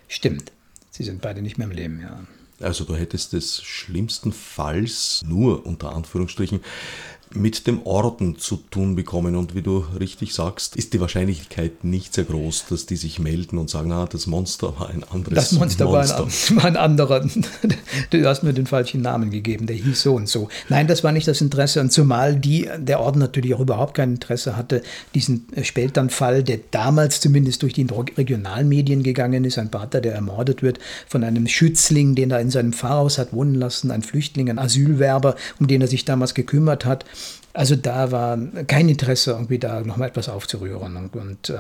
Stimmt, 0.09 0.52
sie 0.90 1.02
sind 1.02 1.23
beide 1.23 1.43
nicht 1.43 1.59
mehr 1.59 1.66
am 1.66 1.73
Leben, 1.73 2.00
ja. 2.00 2.21
Also 2.60 2.84
du 2.84 2.96
hättest 2.96 3.34
des 3.34 3.62
schlimmsten 3.62 4.32
Falls 4.32 5.22
nur 5.26 5.66
unter 5.66 5.92
Anführungsstrichen 5.92 6.60
mit 7.37 7.66
dem 7.66 7.87
Orden 7.87 8.38
zu 8.38 8.57
tun 8.71 8.97
bekommen. 8.97 9.37
Und 9.37 9.55
wie 9.55 9.62
du 9.62 9.85
richtig 9.99 10.35
sagst, 10.35 10.76
ist 10.76 10.93
die 10.93 11.00
Wahrscheinlichkeit 11.00 11.85
nicht 11.85 12.14
sehr 12.14 12.25
groß, 12.25 12.66
dass 12.71 12.87
die 12.87 12.97
sich 12.97 13.19
melden 13.19 13.59
und 13.59 13.71
sagen, 13.71 13.93
ah, 13.93 14.07
das 14.11 14.26
Monster 14.26 14.78
war 14.78 14.90
ein 14.90 15.05
anderes 15.05 15.35
Das 15.35 15.52
Monster, 15.52 15.85
Monster. 15.85 16.19
War, 16.19 16.26
ein, 16.26 16.57
war 16.57 16.64
ein 16.64 16.76
anderer. 16.76 17.26
Du 18.11 18.25
hast 18.25 18.43
mir 18.43 18.52
den 18.52 18.66
falschen 18.66 19.02
Namen 19.02 19.31
gegeben, 19.31 19.66
der 19.66 19.76
hieß 19.76 20.02
so 20.02 20.14
und 20.14 20.28
so. 20.28 20.49
Nein, 20.69 20.87
das 20.87 21.02
war 21.05 21.12
nicht 21.12 21.26
das 21.28 21.40
Interesse. 21.40 21.81
Und 21.81 21.93
zumal 21.93 22.37
die, 22.37 22.69
der 22.78 23.00
Orden 23.00 23.19
natürlich 23.19 23.55
auch 23.55 23.61
überhaupt 23.61 23.95
kein 23.95 24.14
Interesse 24.14 24.57
hatte, 24.57 24.83
diesen 25.14 25.47
Spelternfall, 25.62 26.43
der 26.43 26.61
damals 26.71 27.21
zumindest 27.21 27.62
durch 27.62 27.73
die 27.73 27.87
Regionalmedien 28.16 29.02
gegangen 29.02 29.45
ist, 29.45 29.59
ein 29.59 29.71
Pater, 29.71 30.00
der 30.00 30.14
ermordet 30.14 30.62
wird 30.62 30.78
von 31.09 31.25
einem 31.25 31.47
Schützling, 31.47 32.14
den 32.14 32.31
er 32.31 32.40
in 32.40 32.50
seinem 32.50 32.73
Pfarrhaus 32.73 33.19
hat 33.19 33.33
wohnen 33.33 33.55
lassen, 33.55 33.90
ein 33.90 34.02
Flüchtling, 34.02 34.50
ein 34.50 34.59
Asylwerber, 34.59 35.37
um 35.61 35.66
den 35.66 35.81
er 35.81 35.88
sich 35.88 36.05
damals 36.05 36.35
gekümmert 36.35 36.85
hat. 36.85 37.05
Also 37.56 37.75
da 37.75 38.12
war 38.12 38.38
kein 38.66 38.88
Interesse, 38.90 39.30
irgendwie 39.30 39.58
da 39.58 39.80
nochmal 39.80 40.08
etwas 40.08 40.28
aufzurühren. 40.28 40.96
Und, 40.96 41.16
und, 41.16 41.50
äh, 41.50 41.56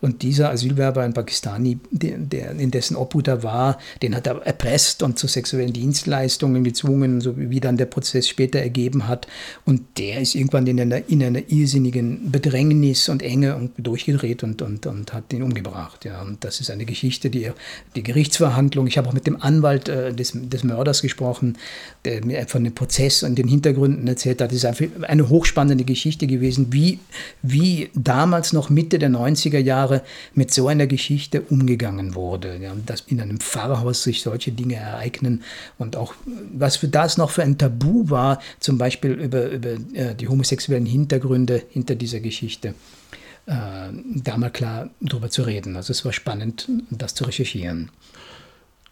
und 0.00 0.22
dieser 0.22 0.50
Asylwerber, 0.50 1.02
ein 1.02 1.12
Pakistani, 1.12 1.78
der, 1.90 2.52
in 2.52 2.70
dessen 2.70 2.96
Obhut 2.96 3.28
er 3.28 3.42
war, 3.42 3.78
den 4.00 4.16
hat 4.16 4.26
er 4.26 4.40
erpresst 4.46 5.02
und 5.02 5.18
zu 5.18 5.26
sexuellen 5.26 5.74
Dienstleistungen 5.74 6.64
gezwungen, 6.64 7.20
so 7.20 7.34
wie 7.36 7.60
dann 7.60 7.76
der 7.76 7.84
Prozess 7.84 8.28
später 8.28 8.60
ergeben 8.60 9.08
hat. 9.08 9.26
Und 9.66 9.82
der 9.98 10.22
ist 10.22 10.34
irgendwann 10.34 10.66
in 10.66 10.80
einer, 10.80 11.06
in 11.08 11.22
einer 11.22 11.42
irrsinnigen 11.48 12.30
Bedrängnis 12.32 13.10
und 13.10 13.22
Enge 13.22 13.56
und 13.56 13.72
durchgedreht 13.76 14.42
und, 14.42 14.62
und, 14.62 14.86
und 14.86 15.12
hat 15.12 15.34
ihn 15.34 15.42
umgebracht. 15.42 16.06
Ja. 16.06 16.22
Und 16.22 16.44
das 16.44 16.60
ist 16.60 16.70
eine 16.70 16.86
Geschichte, 16.86 17.28
die, 17.28 17.50
die 17.94 18.02
Gerichtsverhandlung, 18.02 18.86
ich 18.86 18.96
habe 18.96 19.10
auch 19.10 19.12
mit 19.12 19.26
dem 19.26 19.42
Anwalt 19.42 19.90
äh, 19.90 20.14
des, 20.14 20.32
des 20.34 20.64
Mörders 20.64 21.02
gesprochen, 21.02 21.58
der 22.06 22.24
mir 22.24 22.46
von 22.46 22.64
dem 22.64 22.74
Prozess 22.74 23.22
und 23.22 23.36
den 23.36 23.48
Hintergründen 23.48 24.08
erzählt 24.08 24.40
hat. 24.40 24.50
Das 24.50 24.56
ist 24.56 24.64
einfach 24.64 24.86
eine 25.02 25.25
hochspannende 25.28 25.84
Geschichte 25.84 26.26
gewesen, 26.26 26.72
wie, 26.72 26.98
wie 27.42 27.90
damals 27.94 28.52
noch 28.52 28.70
Mitte 28.70 28.98
der 28.98 29.10
90er 29.10 29.58
Jahre 29.58 30.02
mit 30.34 30.52
so 30.52 30.68
einer 30.68 30.86
Geschichte 30.86 31.42
umgegangen 31.42 32.14
wurde. 32.14 32.58
Ja, 32.60 32.72
dass 32.86 33.02
in 33.02 33.20
einem 33.20 33.40
Pfarrhaus 33.40 34.02
sich 34.02 34.22
solche 34.22 34.52
Dinge 34.52 34.76
ereignen 34.76 35.42
und 35.78 35.96
auch 35.96 36.14
was 36.52 36.76
für 36.76 36.88
das 36.88 37.16
noch 37.16 37.30
für 37.30 37.42
ein 37.42 37.58
Tabu 37.58 38.10
war, 38.10 38.40
zum 38.60 38.78
Beispiel 38.78 39.12
über, 39.12 39.50
über 39.50 39.70
äh, 39.94 40.14
die 40.14 40.28
homosexuellen 40.28 40.86
Hintergründe 40.86 41.62
hinter 41.70 41.94
dieser 41.94 42.20
Geschichte. 42.20 42.74
Äh, 43.46 43.52
da 44.14 44.36
mal 44.36 44.50
klar 44.50 44.90
drüber 45.00 45.30
zu 45.30 45.42
reden. 45.42 45.76
Also 45.76 45.92
es 45.92 46.04
war 46.04 46.12
spannend, 46.12 46.68
das 46.90 47.14
zu 47.14 47.24
recherchieren. 47.24 47.90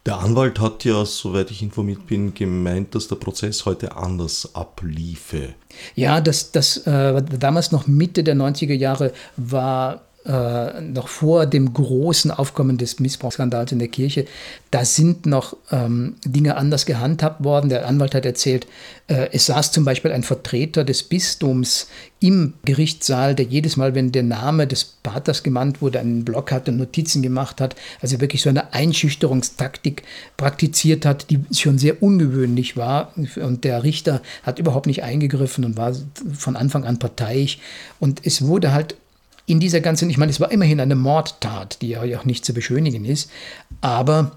Der 0.05 0.19
Anwalt 0.19 0.59
hat 0.59 0.85
ja, 0.85 1.03
soweit 1.03 1.49
ich 1.49 1.63
informiert 1.63 2.05
bin, 2.05 2.35
gemeint, 2.35 2.93
dass 2.93 3.07
der 3.07 3.15
Prozess 3.15 3.65
heute 3.65 3.95
anders 3.97 4.53
abliefe. 4.53 5.55
Ja, 5.95 6.21
das, 6.21 6.51
das 6.51 6.77
äh, 6.85 7.23
damals 7.23 7.71
noch 7.71 7.87
Mitte 7.87 8.23
der 8.23 8.35
90er 8.35 8.75
Jahre 8.75 9.13
war 9.35 10.04
äh, 10.25 10.81
noch 10.81 11.07
vor 11.07 11.45
dem 11.45 11.73
großen 11.73 12.31
Aufkommen 12.31 12.77
des 12.77 12.99
Missbrauchsskandals 12.99 13.71
in 13.71 13.79
der 13.79 13.89
Kirche, 13.89 14.25
da 14.71 14.83
sind 14.83 15.25
noch 15.25 15.55
ähm, 15.71 16.15
Dinge 16.25 16.57
anders 16.57 16.85
gehandhabt 16.85 17.43
worden. 17.43 17.69
Der 17.69 17.87
Anwalt 17.87 18.15
hat 18.15 18.25
erzählt, 18.25 18.65
äh, 19.07 19.29
es 19.31 19.45
saß 19.45 19.71
zum 19.71 19.85
Beispiel 19.85 20.11
ein 20.11 20.23
Vertreter 20.23 20.83
des 20.83 21.03
Bistums 21.03 21.87
im 22.19 22.53
Gerichtssaal, 22.65 23.35
der 23.35 23.45
jedes 23.45 23.77
Mal, 23.77 23.93
wenn 23.93 24.11
der 24.11 24.23
Name 24.23 24.65
des 24.65 24.83
Paters 24.83 25.43
genannt 25.43 25.81
wurde, 25.83 25.99
einen 25.99 26.25
Block 26.25 26.51
hatte, 26.51 26.71
Notizen 26.71 27.21
gemacht 27.21 27.61
hat, 27.61 27.75
also 28.01 28.19
wirklich 28.19 28.41
so 28.41 28.49
eine 28.49 28.73
Einschüchterungstaktik 28.73 30.01
praktiziert 30.37 31.05
hat, 31.05 31.29
die 31.29 31.45
schon 31.53 31.77
sehr 31.77 32.01
ungewöhnlich 32.01 32.77
war. 32.77 33.13
Und 33.15 33.63
der 33.63 33.83
Richter 33.83 34.23
hat 34.41 34.57
überhaupt 34.57 34.87
nicht 34.87 35.03
eingegriffen 35.03 35.65
und 35.65 35.77
war 35.77 35.93
von 36.33 36.55
Anfang 36.55 36.83
an 36.85 36.97
parteiisch. 36.97 37.59
Und 37.99 38.25
es 38.25 38.47
wurde 38.47 38.73
halt 38.73 38.95
in 39.45 39.59
dieser 39.59 39.81
ganzen, 39.81 40.09
ich 40.09 40.17
meine, 40.17 40.31
es 40.31 40.39
war 40.39 40.51
immerhin 40.51 40.79
eine 40.79 40.95
Mordtat, 40.95 41.81
die 41.81 41.89
ja 41.89 42.01
auch 42.01 42.25
nicht 42.25 42.45
zu 42.45 42.53
beschönigen 42.53 43.05
ist, 43.05 43.29
aber 43.81 44.31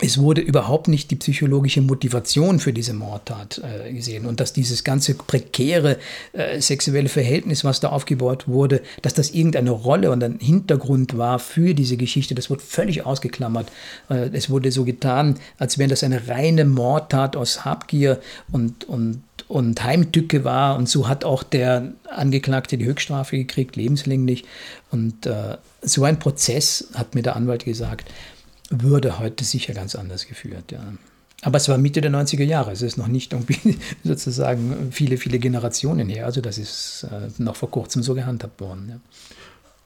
es 0.00 0.18
wurde 0.18 0.40
überhaupt 0.40 0.88
nicht 0.88 1.12
die 1.12 1.16
psychologische 1.16 1.80
Motivation 1.80 2.58
für 2.58 2.72
diese 2.72 2.94
Mordtat 2.94 3.62
äh, 3.62 3.92
gesehen 3.92 4.26
und 4.26 4.40
dass 4.40 4.52
dieses 4.52 4.82
ganze 4.82 5.14
prekäre 5.14 5.98
äh, 6.32 6.60
sexuelle 6.60 7.08
Verhältnis, 7.08 7.62
was 7.62 7.78
da 7.78 7.90
aufgebaut 7.90 8.48
wurde, 8.48 8.82
dass 9.02 9.14
das 9.14 9.30
irgendeine 9.30 9.70
Rolle 9.70 10.10
und 10.10 10.24
ein 10.24 10.40
Hintergrund 10.40 11.16
war 11.16 11.38
für 11.38 11.74
diese 11.74 11.96
Geschichte, 11.96 12.34
das 12.34 12.50
wurde 12.50 12.62
völlig 12.62 13.06
ausgeklammert. 13.06 13.70
Äh, 14.10 14.30
es 14.32 14.50
wurde 14.50 14.72
so 14.72 14.84
getan, 14.84 15.38
als 15.58 15.78
wenn 15.78 15.90
das 15.90 16.02
eine 16.02 16.26
reine 16.26 16.64
Mordtat 16.64 17.36
aus 17.36 17.64
Habgier 17.64 18.20
und, 18.50 18.84
und 18.88 19.22
und 19.54 19.84
Heimtücke 19.84 20.42
war. 20.42 20.76
Und 20.76 20.88
so 20.88 21.06
hat 21.06 21.24
auch 21.24 21.44
der 21.44 21.92
Angeklagte 22.10 22.76
die 22.76 22.86
Höchststrafe 22.86 23.36
gekriegt, 23.36 23.76
lebenslänglich. 23.76 24.44
Und 24.90 25.26
äh, 25.26 25.58
so 25.80 26.02
ein 26.02 26.18
Prozess, 26.18 26.88
hat 26.94 27.14
mir 27.14 27.22
der 27.22 27.36
Anwalt 27.36 27.64
gesagt, 27.64 28.10
würde 28.68 29.20
heute 29.20 29.44
sicher 29.44 29.72
ganz 29.72 29.94
anders 29.94 30.26
geführt. 30.26 30.72
Ja. 30.72 30.80
Aber 31.42 31.58
es 31.58 31.68
war 31.68 31.78
Mitte 31.78 32.00
der 32.00 32.10
90er 32.10 32.42
Jahre. 32.42 32.72
Es 32.72 32.82
ist 32.82 32.96
noch 32.96 33.06
nicht 33.06 33.32
irgendwie 33.32 33.78
sozusagen 34.02 34.88
viele, 34.90 35.18
viele 35.18 35.38
Generationen 35.38 36.08
her. 36.08 36.26
Also 36.26 36.40
das 36.40 36.58
ist 36.58 37.06
äh, 37.12 37.30
noch 37.40 37.54
vor 37.54 37.70
kurzem 37.70 38.02
so 38.02 38.14
gehandhabt 38.14 38.60
worden. 38.60 38.88
Ja. 38.88 39.00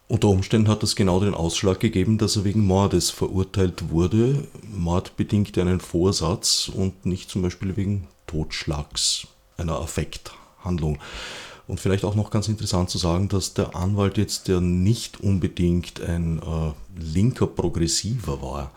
Unter 0.07 0.29
Umständen 0.29 0.69
hat 0.69 0.83
das 0.83 0.97
genau 0.97 1.21
den 1.21 1.35
Ausschlag 1.35 1.79
gegeben, 1.79 2.17
dass 2.17 2.37
er 2.37 2.45
wegen 2.45 2.65
Mordes 2.65 3.11
verurteilt 3.11 3.91
wurde. 3.91 4.49
Mord 4.63 5.19
bedingt 5.19 5.59
einen 5.59 5.81
Vorsatz 5.81 6.71
und 6.75 7.05
nicht 7.05 7.29
zum 7.29 7.43
Beispiel 7.43 7.77
wegen 7.77 8.07
Totschlags 8.27 9.27
einer 9.59 9.79
Affekthandlung. 9.81 10.99
Und 11.67 11.81
vielleicht 11.81 12.05
auch 12.05 12.15
noch 12.15 12.31
ganz 12.31 12.49
interessant 12.49 12.89
zu 12.89 12.97
sagen, 12.97 13.29
dass 13.29 13.53
der 13.53 13.77
Anwalt 13.77 14.17
jetzt 14.17 14.49
ja 14.49 14.59
nicht 14.59 15.21
unbedingt 15.21 16.01
ein 16.01 16.39
äh, 16.39 16.73
linker 16.99 17.47
Progressiver 17.47 18.41
war. 18.41 18.71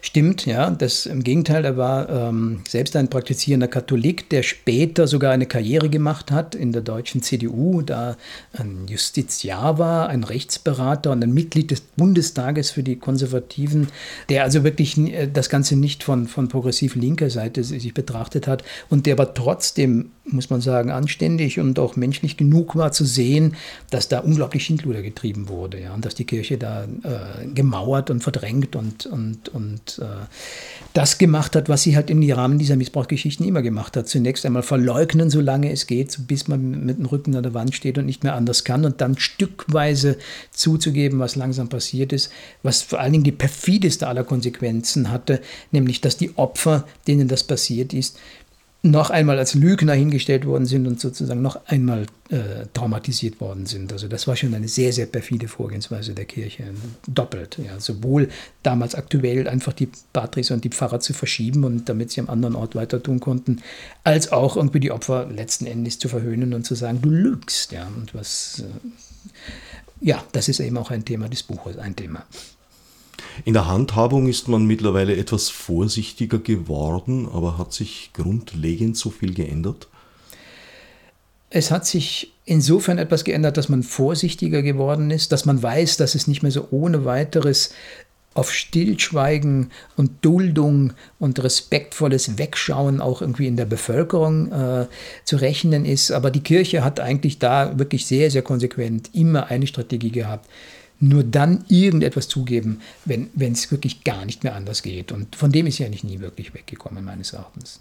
Stimmt, 0.00 0.46
ja. 0.46 0.70
Das 0.70 1.06
im 1.06 1.22
Gegenteil, 1.22 1.64
er 1.64 1.76
war 1.76 2.08
ähm, 2.08 2.60
selbst 2.68 2.96
ein 2.96 3.08
praktizierender 3.08 3.68
Katholik, 3.68 4.28
der 4.30 4.42
später 4.42 5.06
sogar 5.06 5.32
eine 5.32 5.46
Karriere 5.46 5.88
gemacht 5.88 6.30
hat 6.30 6.54
in 6.54 6.72
der 6.72 6.82
deutschen 6.82 7.22
CDU, 7.22 7.82
da 7.82 8.16
ein 8.52 8.86
Justiziar 8.88 9.78
war, 9.78 10.08
ein 10.08 10.24
Rechtsberater 10.24 11.10
und 11.10 11.22
ein 11.22 11.32
Mitglied 11.32 11.70
des 11.70 11.80
Bundestages 11.80 12.70
für 12.70 12.82
die 12.82 12.96
Konservativen, 12.96 13.88
der 14.28 14.44
also 14.44 14.64
wirklich 14.64 14.98
äh, 14.98 15.28
das 15.32 15.48
Ganze 15.48 15.76
nicht 15.76 16.04
von, 16.04 16.28
von 16.28 16.48
progressiv 16.48 16.94
linker 16.94 17.30
Seite 17.30 17.64
sich 17.64 17.94
betrachtet 17.94 18.46
hat 18.46 18.64
und 18.90 19.06
der 19.06 19.14
aber 19.14 19.34
trotzdem, 19.34 20.10
muss 20.24 20.50
man 20.50 20.60
sagen, 20.60 20.90
anständig 20.90 21.58
und 21.58 21.78
auch 21.78 21.96
menschlich 21.96 22.36
genug 22.36 22.76
war 22.76 22.92
zu 22.92 23.04
sehen, 23.04 23.56
dass 23.90 24.08
da 24.08 24.20
unglaublich 24.20 24.64
Schindluder 24.64 25.02
getrieben 25.02 25.48
wurde 25.48 25.80
ja, 25.80 25.94
und 25.94 26.04
dass 26.04 26.14
die 26.14 26.24
Kirche 26.24 26.58
da 26.58 26.84
äh, 26.84 27.46
gemauert 27.54 28.10
und 28.10 28.22
verdrängt 28.22 28.76
und, 28.76 29.06
und, 29.06 29.48
und 29.48 29.71
und 29.72 29.98
äh, 29.98 30.26
das 30.92 31.18
gemacht 31.18 31.56
hat, 31.56 31.68
was 31.68 31.82
sie 31.82 31.96
halt 31.96 32.10
im 32.10 32.22
Rahmen 32.30 32.58
dieser 32.58 32.76
Missbrauchsgeschichten 32.76 33.46
immer 33.46 33.62
gemacht 33.62 33.96
hat. 33.96 34.08
Zunächst 34.08 34.44
einmal 34.44 34.62
verleugnen, 34.62 35.30
solange 35.30 35.72
es 35.72 35.86
geht, 35.86 36.16
bis 36.26 36.48
man 36.48 36.84
mit 36.84 36.98
dem 36.98 37.06
Rücken 37.06 37.34
an 37.34 37.42
der 37.42 37.54
Wand 37.54 37.74
steht 37.74 37.98
und 37.98 38.06
nicht 38.06 38.24
mehr 38.24 38.34
anders 38.34 38.64
kann 38.64 38.84
und 38.84 39.00
dann 39.00 39.18
stückweise 39.18 40.18
zuzugeben, 40.52 41.18
was 41.18 41.36
langsam 41.36 41.68
passiert 41.68 42.12
ist, 42.12 42.30
was 42.62 42.82
vor 42.82 43.00
allen 43.00 43.12
Dingen 43.12 43.24
die 43.24 43.32
perfideste 43.32 44.06
aller 44.06 44.24
Konsequenzen 44.24 45.10
hatte, 45.10 45.40
nämlich 45.70 46.00
dass 46.00 46.16
die 46.16 46.36
Opfer, 46.36 46.86
denen 47.06 47.28
das 47.28 47.44
passiert 47.44 47.94
ist, 47.94 48.18
noch 48.84 49.10
einmal 49.10 49.38
als 49.38 49.54
Lügner 49.54 49.94
hingestellt 49.94 50.44
worden 50.44 50.66
sind 50.66 50.88
und 50.88 51.00
sozusagen 51.00 51.40
noch 51.40 51.66
einmal 51.66 52.06
äh, 52.30 52.66
traumatisiert 52.74 53.40
worden 53.40 53.64
sind. 53.66 53.92
Also 53.92 54.08
das 54.08 54.26
war 54.26 54.34
schon 54.34 54.54
eine 54.54 54.66
sehr, 54.66 54.92
sehr 54.92 55.06
perfide 55.06 55.46
Vorgehensweise 55.46 56.14
der 56.14 56.24
Kirche. 56.24 56.64
Doppelt. 57.06 57.58
Ja. 57.64 57.78
Sowohl 57.78 58.28
damals 58.64 58.96
aktuell 58.96 59.46
einfach 59.46 59.72
die 59.72 59.88
Patris 60.12 60.50
und 60.50 60.64
die 60.64 60.70
Pfarrer 60.70 60.98
zu 60.98 61.12
verschieben 61.12 61.62
und 61.62 61.88
damit 61.88 62.10
sie 62.10 62.20
am 62.20 62.28
anderen 62.28 62.56
Ort 62.56 62.74
weiter 62.74 63.00
tun 63.00 63.20
konnten, 63.20 63.62
als 64.02 64.32
auch 64.32 64.56
irgendwie 64.56 64.80
die 64.80 64.90
Opfer 64.90 65.26
letzten 65.30 65.66
Endes 65.66 66.00
zu 66.00 66.08
verhöhnen 66.08 66.52
und 66.52 66.66
zu 66.66 66.74
sagen, 66.74 67.00
du 67.00 67.10
lügst. 67.10 67.70
Ja. 67.70 67.86
Und 67.86 68.14
was, 68.16 68.64
äh, 68.66 68.88
ja, 70.00 70.24
das 70.32 70.48
ist 70.48 70.58
eben 70.58 70.76
auch 70.76 70.90
ein 70.90 71.04
Thema 71.04 71.28
des 71.28 71.44
Buches, 71.44 71.78
ein 71.78 71.94
Thema. 71.94 72.24
In 73.44 73.54
der 73.54 73.66
Handhabung 73.66 74.28
ist 74.28 74.48
man 74.48 74.66
mittlerweile 74.66 75.16
etwas 75.16 75.48
vorsichtiger 75.48 76.38
geworden, 76.38 77.28
aber 77.32 77.58
hat 77.58 77.72
sich 77.72 78.10
grundlegend 78.12 78.96
so 78.96 79.10
viel 79.10 79.34
geändert? 79.34 79.88
Es 81.50 81.70
hat 81.70 81.86
sich 81.86 82.32
insofern 82.44 82.98
etwas 82.98 83.24
geändert, 83.24 83.56
dass 83.56 83.68
man 83.68 83.82
vorsichtiger 83.82 84.62
geworden 84.62 85.10
ist, 85.10 85.32
dass 85.32 85.44
man 85.44 85.62
weiß, 85.62 85.98
dass 85.98 86.14
es 86.14 86.26
nicht 86.26 86.42
mehr 86.42 86.52
so 86.52 86.68
ohne 86.70 87.04
weiteres 87.04 87.74
auf 88.34 88.52
Stillschweigen 88.52 89.70
und 89.96 90.24
Duldung 90.24 90.94
und 91.18 91.42
respektvolles 91.42 92.38
Wegschauen 92.38 93.00
auch 93.00 93.20
irgendwie 93.20 93.46
in 93.46 93.56
der 93.56 93.66
Bevölkerung 93.66 94.50
äh, 94.50 94.86
zu 95.24 95.36
rechnen 95.36 95.84
ist. 95.84 96.10
Aber 96.12 96.30
die 96.30 96.40
Kirche 96.40 96.82
hat 96.82 96.98
eigentlich 97.00 97.38
da 97.38 97.78
wirklich 97.78 98.06
sehr, 98.06 98.30
sehr 98.30 98.42
konsequent 98.42 99.10
immer 99.12 99.48
eine 99.48 99.66
Strategie 99.66 100.10
gehabt, 100.10 100.48
nur 101.02 101.24
dann 101.24 101.64
irgendetwas 101.68 102.28
zugeben, 102.28 102.80
wenn 103.04 103.30
es 103.52 103.70
wirklich 103.70 104.04
gar 104.04 104.24
nicht 104.24 104.44
mehr 104.44 104.54
anders 104.54 104.82
geht. 104.82 105.10
Und 105.10 105.34
von 105.34 105.50
dem 105.50 105.66
ist 105.66 105.78
ja 105.78 105.86
eigentlich 105.86 106.04
nie 106.04 106.20
wirklich 106.20 106.54
weggekommen, 106.54 107.04
meines 107.04 107.32
Erachtens. 107.32 107.80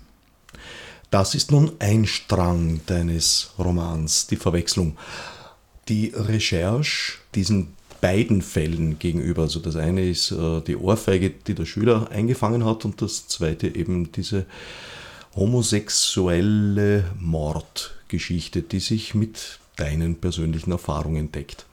Das 1.12 1.36
ist 1.36 1.52
nun 1.52 1.74
ein 1.80 2.08
Strang 2.08 2.82
deines 2.88 3.52
Romans, 3.60 4.28
die 4.28 4.38
Verwechslung. 4.38 4.98
Die 5.88 6.12
Recherche 6.16 7.20
diesen 7.36 7.74
beiden 8.02 8.42
Fällen 8.42 8.98
gegenüber. 8.98 9.44
Also 9.44 9.60
das 9.60 9.76
eine 9.76 10.10
ist 10.10 10.32
äh, 10.32 10.62
die 10.62 10.76
Ohrfeige, 10.76 11.30
die 11.30 11.54
der 11.54 11.66
Schüler 11.66 12.10
eingefangen 12.10 12.66
hat 12.66 12.86
und 12.86 13.02
das 13.02 13.28
zweite 13.28 13.68
eben 13.68 14.12
diese 14.12 14.48
homosexuelle 15.36 17.06
Mordgeschichte, 17.20 18.64
die 18.64 18.80
sich 18.80 19.14
mit 19.14 19.60
deinen 19.76 20.16
persönlichen 20.16 20.72
Erfahrungen 20.72 21.32
deckt. 21.32 21.66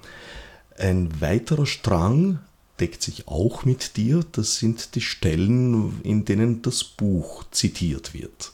Ein 0.79 1.21
weiterer 1.21 1.67
Strang 1.67 2.39
deckt 2.79 3.03
sich 3.03 3.27
auch 3.27 3.65
mit 3.65 3.97
dir, 3.97 4.25
das 4.33 4.59
sind 4.59 4.95
die 4.95 5.01
Stellen, 5.01 6.01
in 6.05 6.25
denen 6.25 6.63
das 6.63 6.85
Buch 6.85 7.45
zitiert 7.51 8.15
wird. 8.15 8.53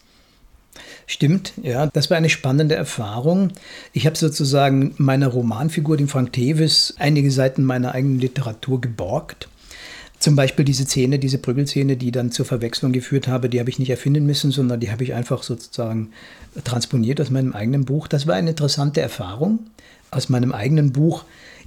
Stimmt, 1.06 1.52
ja, 1.62 1.86
das 1.86 2.08
war 2.08 2.16
eine 2.16 2.30
spannende 2.30 2.74
Erfahrung. 2.74 3.52
Ich 3.92 4.06
habe 4.06 4.16
sozusagen 4.16 4.94
meiner 4.96 5.28
Romanfigur, 5.28 5.98
dem 5.98 6.08
Frank 6.08 6.32
Tevis, 6.32 6.94
einige 6.98 7.30
Seiten 7.30 7.62
meiner 7.62 7.92
eigenen 7.92 8.18
Literatur 8.18 8.80
geborgt. 8.80 9.48
Zum 10.18 10.34
Beispiel 10.34 10.64
diese 10.64 10.84
Szene, 10.84 11.18
diese 11.18 11.36
Prügelszene, 11.36 11.98
die 11.98 12.10
dann 12.10 12.32
zur 12.32 12.46
Verwechslung 12.46 12.92
geführt 12.92 13.28
habe, 13.28 13.50
die 13.50 13.60
habe 13.60 13.68
ich 13.68 13.78
nicht 13.78 13.90
erfinden 13.90 14.24
müssen, 14.24 14.50
sondern 14.50 14.80
die 14.80 14.90
habe 14.90 15.04
ich 15.04 15.12
einfach 15.12 15.42
sozusagen 15.42 16.12
transponiert 16.64 17.20
aus 17.20 17.28
meinem 17.28 17.52
eigenen 17.52 17.84
Buch. 17.84 18.08
Das 18.08 18.26
war 18.26 18.34
eine 18.34 18.50
interessante 18.50 19.02
Erfahrung 19.02 19.58
aus 20.10 20.30
meinem 20.30 20.52
eigenen 20.52 20.92
Buch 20.92 21.24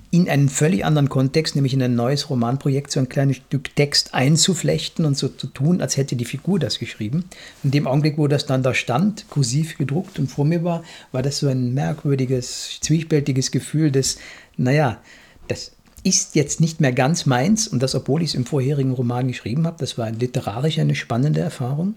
in 0.09 0.29
einen 0.29 0.47
völlig 0.47 0.85
anderen 0.85 1.09
Kontext, 1.09 1.55
nämlich 1.55 1.73
in 1.73 1.83
ein 1.83 1.95
neues 1.95 2.29
Romanprojekt, 2.29 2.91
so 2.91 2.99
ein 2.99 3.09
kleines 3.09 3.37
Stück 3.37 3.75
Text 3.75 4.13
einzuflechten 4.13 5.05
und 5.05 5.17
so 5.17 5.27
zu 5.27 5.47
tun, 5.47 5.81
als 5.81 5.97
hätte 5.97 6.15
die 6.15 6.25
Figur 6.25 6.59
das 6.59 6.79
geschrieben. 6.79 7.25
In 7.63 7.71
dem 7.71 7.87
Augenblick, 7.87 8.17
wo 8.17 8.27
das 8.27 8.45
dann 8.45 8.63
da 8.63 8.73
stand, 8.73 9.29
kursiv 9.29 9.77
gedruckt 9.77 10.17
und 10.17 10.27
vor 10.27 10.45
mir 10.45 10.63
war, 10.63 10.83
war 11.11 11.21
das 11.21 11.39
so 11.39 11.47
ein 11.47 11.73
merkwürdiges, 11.73 12.79
zwiespältiges 12.81 13.51
Gefühl 13.51 13.91
des, 13.91 14.17
naja, 14.55 15.01
das 15.49 15.73
ist 16.03 16.35
jetzt 16.35 16.61
nicht 16.61 16.79
mehr 16.79 16.93
ganz 16.93 17.25
meins 17.25 17.67
und 17.67 17.83
das, 17.83 17.93
obwohl 17.93 18.21
ich 18.21 18.29
es 18.29 18.35
im 18.35 18.45
vorherigen 18.45 18.91
Roman 18.91 19.27
geschrieben 19.27 19.67
habe, 19.67 19.77
das 19.79 19.97
war 19.97 20.09
literarisch 20.09 20.79
eine 20.79 20.95
spannende 20.95 21.41
Erfahrung. 21.41 21.95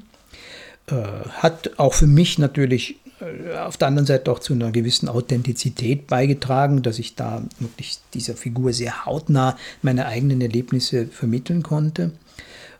Äh, 0.89 0.95
hat 1.31 1.79
auch 1.79 1.95
für 1.95 2.09
mich 2.09 2.39
natürlich 2.39 2.97
auf 3.59 3.77
der 3.77 3.89
anderen 3.89 4.07
Seite 4.07 4.33
auch 4.33 4.39
zu 4.39 4.55
einer 4.55 4.71
gewissen 4.71 5.09
Authentizität 5.09 6.07
beigetragen, 6.07 6.83
dass 6.83 6.99
ich 6.99 7.17
da 7.17 7.43
wirklich 7.59 7.99
dieser 8.15 8.35
Figur 8.35 8.73
sehr 8.73 9.05
hautnah 9.05 9.59
meine 9.83 10.07
eigenen 10.07 10.41
Erlebnisse 10.41 11.07
vermitteln 11.07 11.63
konnte. 11.63 12.13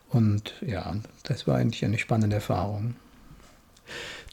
Und 0.09 0.55
ja, 0.65 0.95
das 1.23 1.45
war 1.47 1.57
eigentlich 1.57 1.85
eine 1.85 1.99
spannende 1.99 2.37
Erfahrung. 2.37 2.95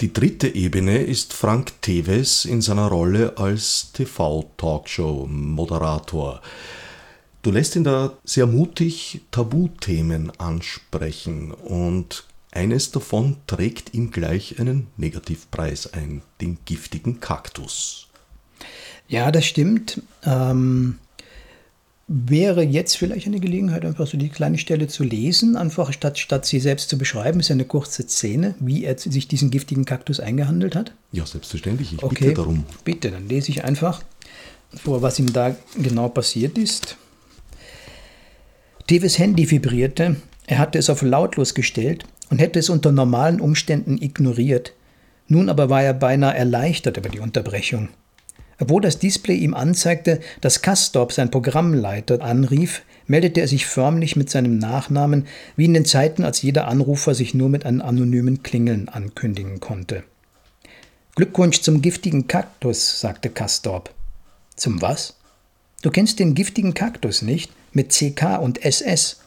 Die 0.00 0.12
dritte 0.12 0.54
Ebene 0.54 0.98
ist 0.98 1.32
Frank 1.32 1.82
Teves 1.82 2.44
in 2.44 2.62
seiner 2.62 2.86
Rolle 2.86 3.36
als 3.36 3.90
TV-Talkshow-Moderator. 3.92 6.40
Du 7.42 7.50
lässt 7.50 7.74
ihn 7.76 7.84
da 7.84 8.16
sehr 8.24 8.46
mutig 8.46 9.20
Tabuthemen 9.30 10.32
ansprechen 10.38 11.52
und 11.52 12.24
eines 12.50 12.90
davon 12.90 13.36
trägt 13.46 13.94
ihm 13.94 14.10
gleich 14.10 14.58
einen 14.58 14.88
Negativpreis 14.96 15.92
ein, 15.92 16.22
den 16.40 16.58
giftigen 16.64 17.20
Kaktus. 17.20 18.08
Ja, 19.06 19.30
das 19.30 19.46
stimmt. 19.46 20.02
Ähm, 20.24 20.98
wäre 22.08 22.62
jetzt 22.62 22.96
vielleicht 22.96 23.26
eine 23.26 23.38
Gelegenheit, 23.38 23.84
einfach 23.84 24.06
so 24.06 24.16
die 24.16 24.30
kleine 24.30 24.56
Stelle 24.56 24.88
zu 24.88 25.04
lesen, 25.04 25.56
einfach 25.56 25.92
statt, 25.92 26.18
statt 26.18 26.46
sie 26.46 26.58
selbst 26.58 26.88
zu 26.88 26.96
beschreiben, 26.96 27.40
ist 27.40 27.50
eine 27.50 27.66
kurze 27.66 28.08
Szene, 28.08 28.54
wie 28.60 28.84
er 28.84 28.98
sich 28.98 29.28
diesen 29.28 29.50
giftigen 29.50 29.84
Kaktus 29.84 30.18
eingehandelt 30.18 30.74
hat? 30.74 30.94
Ja, 31.12 31.26
selbstverständlich. 31.26 31.92
Ich 31.92 32.02
okay, 32.02 32.28
bitte 32.28 32.34
darum. 32.34 32.64
Bitte, 32.84 33.10
dann 33.10 33.28
lese 33.28 33.50
ich 33.50 33.64
einfach 33.64 34.02
vor, 34.74 35.02
was 35.02 35.18
ihm 35.18 35.32
da 35.32 35.54
genau 35.76 36.08
passiert 36.08 36.56
ist. 36.56 36.96
Teves 38.86 39.18
Handy 39.18 39.50
vibrierte. 39.50 40.16
Er 40.46 40.58
hatte 40.58 40.78
es 40.78 40.88
auf 40.88 41.02
lautlos 41.02 41.52
gestellt 41.52 42.06
und 42.30 42.38
hätte 42.38 42.58
es 42.58 42.68
unter 42.68 42.92
normalen 42.92 43.40
Umständen 43.40 44.00
ignoriert. 44.00 44.74
Nun 45.26 45.48
aber 45.48 45.70
war 45.70 45.82
er 45.82 45.94
beinahe 45.94 46.36
erleichtert 46.36 46.96
über 46.96 47.08
die 47.08 47.20
Unterbrechung. 47.20 47.88
Obwohl 48.60 48.82
das 48.82 48.98
Display 48.98 49.36
ihm 49.36 49.54
anzeigte, 49.54 50.20
dass 50.40 50.62
Castorp 50.62 51.12
sein 51.12 51.30
Programmleiter 51.30 52.20
anrief, 52.22 52.82
meldete 53.06 53.40
er 53.40 53.48
sich 53.48 53.66
förmlich 53.66 54.16
mit 54.16 54.30
seinem 54.30 54.58
Nachnamen, 54.58 55.26
wie 55.56 55.66
in 55.66 55.74
den 55.74 55.84
Zeiten, 55.84 56.24
als 56.24 56.42
jeder 56.42 56.66
Anrufer 56.66 57.14
sich 57.14 57.34
nur 57.34 57.48
mit 57.48 57.64
einem 57.64 57.80
anonymen 57.80 58.42
Klingeln 58.42 58.88
ankündigen 58.88 59.60
konnte. 59.60 60.02
Glückwunsch 61.14 61.60
zum 61.60 61.82
giftigen 61.82 62.26
Kaktus, 62.26 63.00
sagte 63.00 63.30
Castorp. 63.30 63.94
Zum 64.56 64.82
was? 64.82 65.14
Du 65.82 65.90
kennst 65.90 66.18
den 66.18 66.34
giftigen 66.34 66.74
Kaktus 66.74 67.22
nicht? 67.22 67.52
Mit 67.72 67.92
CK 67.92 68.38
und 68.40 68.64
SS. 68.64 69.20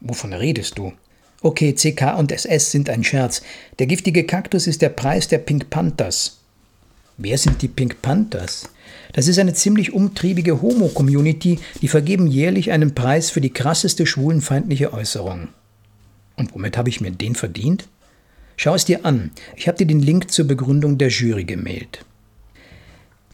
Wovon 0.00 0.32
redest 0.32 0.76
du? 0.76 0.92
Okay, 1.46 1.74
CK 1.74 2.18
und 2.18 2.32
SS 2.32 2.72
sind 2.72 2.90
ein 2.90 3.04
Scherz. 3.04 3.40
Der 3.78 3.86
giftige 3.86 4.24
Kaktus 4.24 4.66
ist 4.66 4.82
der 4.82 4.88
Preis 4.88 5.28
der 5.28 5.38
Pink 5.38 5.70
Panthers. 5.70 6.40
Wer 7.18 7.38
sind 7.38 7.62
die 7.62 7.68
Pink 7.68 8.02
Panthers? 8.02 8.68
Das 9.12 9.28
ist 9.28 9.38
eine 9.38 9.54
ziemlich 9.54 9.92
umtriebige 9.92 10.60
Homo-Community, 10.60 11.60
die 11.80 11.86
vergeben 11.86 12.26
jährlich 12.26 12.72
einen 12.72 12.96
Preis 12.96 13.30
für 13.30 13.40
die 13.40 13.52
krasseste 13.52 14.06
schwulenfeindliche 14.06 14.92
Äußerung. 14.92 15.46
Und 16.34 16.52
womit 16.52 16.76
habe 16.76 16.88
ich 16.88 17.00
mir 17.00 17.12
den 17.12 17.36
verdient? 17.36 17.86
Schau 18.56 18.74
es 18.74 18.84
dir 18.84 19.06
an. 19.06 19.30
Ich 19.54 19.68
habe 19.68 19.78
dir 19.78 19.86
den 19.86 20.00
Link 20.00 20.32
zur 20.32 20.48
Begründung 20.48 20.98
der 20.98 21.10
Jury 21.10 21.44
gemailt. 21.44 22.04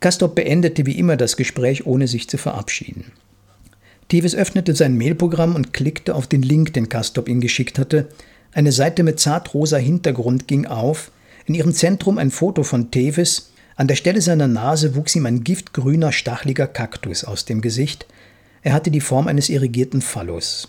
Castor 0.00 0.34
beendete 0.34 0.84
wie 0.84 0.98
immer 0.98 1.16
das 1.16 1.38
Gespräch, 1.38 1.86
ohne 1.86 2.06
sich 2.06 2.28
zu 2.28 2.36
verabschieden. 2.36 3.12
Tevis 4.12 4.34
öffnete 4.34 4.74
sein 4.74 4.98
Mailprogramm 4.98 5.54
und 5.54 5.72
klickte 5.72 6.14
auf 6.14 6.26
den 6.26 6.42
Link, 6.42 6.74
den 6.74 6.90
Castop 6.90 7.30
ihm 7.30 7.40
geschickt 7.40 7.78
hatte. 7.78 8.08
Eine 8.52 8.70
Seite 8.70 9.04
mit 9.04 9.18
zartrosa 9.18 9.78
Hintergrund 9.78 10.46
ging 10.46 10.66
auf, 10.66 11.10
in 11.46 11.54
ihrem 11.54 11.72
Zentrum 11.72 12.18
ein 12.18 12.30
Foto 12.30 12.62
von 12.62 12.90
Tevis, 12.90 13.52
an 13.74 13.88
der 13.88 13.94
Stelle 13.94 14.20
seiner 14.20 14.48
Nase 14.48 14.96
wuchs 14.96 15.16
ihm 15.16 15.24
ein 15.24 15.44
giftgrüner, 15.44 16.12
stachliger 16.12 16.66
Kaktus 16.66 17.24
aus 17.24 17.46
dem 17.46 17.62
Gesicht. 17.62 18.04
Er 18.60 18.74
hatte 18.74 18.90
die 18.90 19.00
Form 19.00 19.28
eines 19.28 19.48
irrigierten 19.48 20.02
Phallus. 20.02 20.68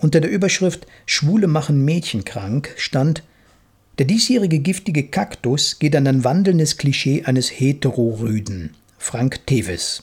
Unter 0.00 0.20
der 0.20 0.32
Überschrift 0.32 0.84
Schwule 1.06 1.46
machen 1.46 1.84
Mädchen 1.84 2.24
krank 2.24 2.74
stand 2.76 3.22
Der 4.00 4.06
diesjährige 4.06 4.58
giftige 4.58 5.04
Kaktus 5.04 5.78
geht 5.78 5.94
an 5.94 6.08
ein 6.08 6.24
wandelndes 6.24 6.76
Klischee 6.76 7.22
eines 7.22 7.50
Heterorüden. 7.50 8.74
Frank 8.98 9.46
Tevis. 9.46 10.02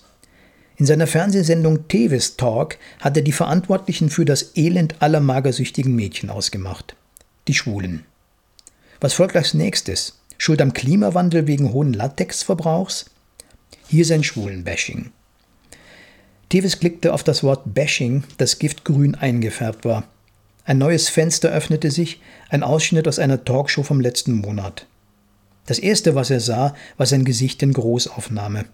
In 0.82 0.88
seiner 0.88 1.06
Fernsehsendung 1.06 1.88
Tevis 1.90 2.38
Talk 2.38 2.80
hat 3.00 3.16
er 3.16 3.22
die 3.22 3.32
Verantwortlichen 3.32 4.10
für 4.10 4.26
das 4.26 4.56
Elend 4.56 4.96
aller 5.00 5.20
magersüchtigen 5.20 5.96
Mädchen 5.96 6.32
ausgemacht. 6.32 6.96
Die 7.48 7.54
Schwulen. 7.54 8.04
Was 9.00 9.14
folgt 9.14 9.36
als 9.36 9.54
nächstes? 9.54 10.18
Schuld 10.40 10.60
am 10.60 10.74
Klimawandel 10.74 11.46
wegen 11.46 11.72
hohen 11.72 11.94
Latexverbrauchs? 11.94 13.12
Hier 13.90 14.06
sein 14.06 14.24
Schwulenbashing. 14.24 15.12
Tevis 16.50 16.80
klickte 16.80 17.14
auf 17.14 17.24
das 17.24 17.44
Wort 17.44 17.76
Bashing, 17.76 18.24
das 18.40 18.58
giftgrün 18.58 19.14
eingefärbt 19.14 19.86
war. 19.86 20.06
Ein 20.66 20.80
neues 20.80 21.10
Fenster 21.10 21.50
öffnete 21.50 21.92
sich, 21.92 22.22
ein 22.50 22.64
Ausschnitt 22.64 23.08
aus 23.08 23.20
einer 23.20 23.46
Talkshow 23.46 23.84
vom 23.84 24.00
letzten 24.00 24.34
Monat. 24.34 24.88
Das 25.68 25.78
erste, 25.78 26.16
was 26.16 26.32
er 26.32 26.40
sah, 26.40 26.74
war 26.98 27.06
sein 27.06 27.24
Gesicht 27.24 27.62
in 27.62 27.72
Großaufnahme. 27.72 28.66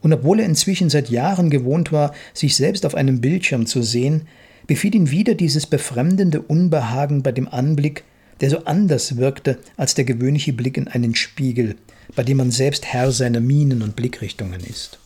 Und 0.00 0.12
obwohl 0.12 0.40
er 0.40 0.46
inzwischen 0.46 0.90
seit 0.90 1.10
Jahren 1.10 1.50
gewohnt 1.50 1.92
war, 1.92 2.14
sich 2.32 2.56
selbst 2.56 2.86
auf 2.86 2.94
einem 2.94 3.20
Bildschirm 3.20 3.66
zu 3.66 3.82
sehen, 3.82 4.22
befiel 4.66 4.94
ihn 4.94 5.10
wieder 5.10 5.34
dieses 5.34 5.66
befremdende 5.66 6.40
Unbehagen 6.40 7.22
bei 7.22 7.32
dem 7.32 7.48
Anblick, 7.48 8.04
der 8.40 8.50
so 8.50 8.64
anders 8.64 9.16
wirkte 9.16 9.58
als 9.76 9.94
der 9.94 10.04
gewöhnliche 10.04 10.52
Blick 10.52 10.76
in 10.76 10.86
einen 10.86 11.14
Spiegel, 11.14 11.74
bei 12.14 12.22
dem 12.22 12.36
man 12.36 12.50
selbst 12.50 12.86
Herr 12.86 13.10
seiner 13.10 13.40
Mienen 13.40 13.82
und 13.82 13.96
Blickrichtungen 13.96 14.60
ist. 14.60 14.98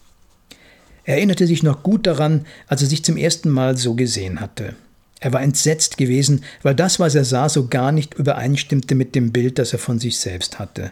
Er 1.04 1.16
erinnerte 1.16 1.46
sich 1.46 1.62
noch 1.62 1.82
gut 1.82 2.06
daran, 2.06 2.46
als 2.68 2.82
er 2.82 2.88
sich 2.88 3.04
zum 3.04 3.16
ersten 3.16 3.50
Mal 3.50 3.76
so 3.76 3.94
gesehen 3.94 4.40
hatte. 4.40 4.74
Er 5.18 5.32
war 5.32 5.42
entsetzt 5.42 5.98
gewesen, 5.98 6.44
weil 6.62 6.74
das, 6.74 6.98
was 7.00 7.14
er 7.14 7.24
sah, 7.24 7.48
so 7.48 7.68
gar 7.68 7.92
nicht 7.92 8.14
übereinstimmte 8.14 8.94
mit 8.94 9.14
dem 9.14 9.32
Bild, 9.32 9.58
das 9.58 9.72
er 9.72 9.78
von 9.78 9.98
sich 9.98 10.18
selbst 10.18 10.58
hatte. 10.58 10.90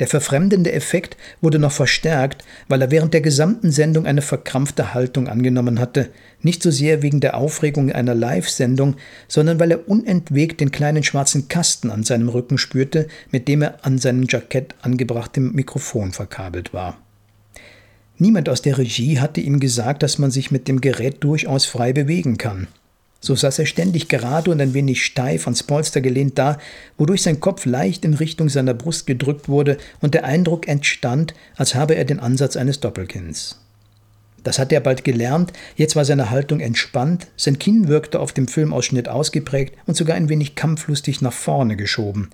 Der 0.00 0.06
verfremdende 0.06 0.72
Effekt 0.72 1.16
wurde 1.40 1.58
noch 1.58 1.72
verstärkt, 1.72 2.44
weil 2.68 2.80
er 2.82 2.90
während 2.90 3.14
der 3.14 3.20
gesamten 3.20 3.72
Sendung 3.72 4.06
eine 4.06 4.22
verkrampfte 4.22 4.94
Haltung 4.94 5.28
angenommen 5.28 5.80
hatte, 5.80 6.10
nicht 6.40 6.62
so 6.62 6.70
sehr 6.70 7.02
wegen 7.02 7.20
der 7.20 7.36
Aufregung 7.36 7.90
einer 7.90 8.14
Live-Sendung, 8.14 8.96
sondern 9.26 9.58
weil 9.58 9.72
er 9.72 9.88
unentwegt 9.88 10.60
den 10.60 10.70
kleinen 10.70 11.02
schwarzen 11.02 11.48
Kasten 11.48 11.90
an 11.90 12.04
seinem 12.04 12.28
Rücken 12.28 12.58
spürte, 12.58 13.08
mit 13.32 13.48
dem 13.48 13.62
er 13.62 13.84
an 13.84 13.98
seinem 13.98 14.26
Jackett 14.28 14.74
angebrachtem 14.82 15.52
Mikrofon 15.52 16.12
verkabelt 16.12 16.72
war. 16.72 16.98
Niemand 18.18 18.48
aus 18.48 18.62
der 18.62 18.78
Regie 18.78 19.20
hatte 19.20 19.40
ihm 19.40 19.60
gesagt, 19.60 20.02
dass 20.02 20.18
man 20.18 20.30
sich 20.30 20.50
mit 20.50 20.66
dem 20.66 20.80
Gerät 20.80 21.22
durchaus 21.22 21.66
frei 21.66 21.92
bewegen 21.92 22.36
kann. 22.36 22.66
So 23.20 23.34
saß 23.34 23.58
er 23.58 23.66
ständig 23.66 24.08
gerade 24.08 24.50
und 24.50 24.60
ein 24.60 24.74
wenig 24.74 25.04
steif 25.04 25.46
ans 25.46 25.64
Polster 25.64 26.00
gelehnt 26.00 26.38
da, 26.38 26.58
wodurch 26.96 27.22
sein 27.22 27.40
Kopf 27.40 27.66
leicht 27.66 28.04
in 28.04 28.14
Richtung 28.14 28.48
seiner 28.48 28.74
Brust 28.74 29.06
gedrückt 29.06 29.48
wurde 29.48 29.76
und 30.00 30.14
der 30.14 30.24
Eindruck 30.24 30.68
entstand, 30.68 31.34
als 31.56 31.74
habe 31.74 31.94
er 31.94 32.04
den 32.04 32.20
Ansatz 32.20 32.56
eines 32.56 32.80
Doppelkinns. 32.80 33.58
Das 34.44 34.60
hatte 34.60 34.76
er 34.76 34.80
bald 34.80 35.02
gelernt, 35.02 35.52
jetzt 35.76 35.96
war 35.96 36.04
seine 36.04 36.30
Haltung 36.30 36.60
entspannt, 36.60 37.26
sein 37.36 37.58
Kinn 37.58 37.88
wirkte 37.88 38.20
auf 38.20 38.32
dem 38.32 38.46
Filmausschnitt 38.46 39.08
ausgeprägt 39.08 39.74
und 39.86 39.96
sogar 39.96 40.16
ein 40.16 40.28
wenig 40.28 40.54
kampflustig 40.54 41.20
nach 41.20 41.32
vorne 41.32 41.76
geschoben. 41.76 42.30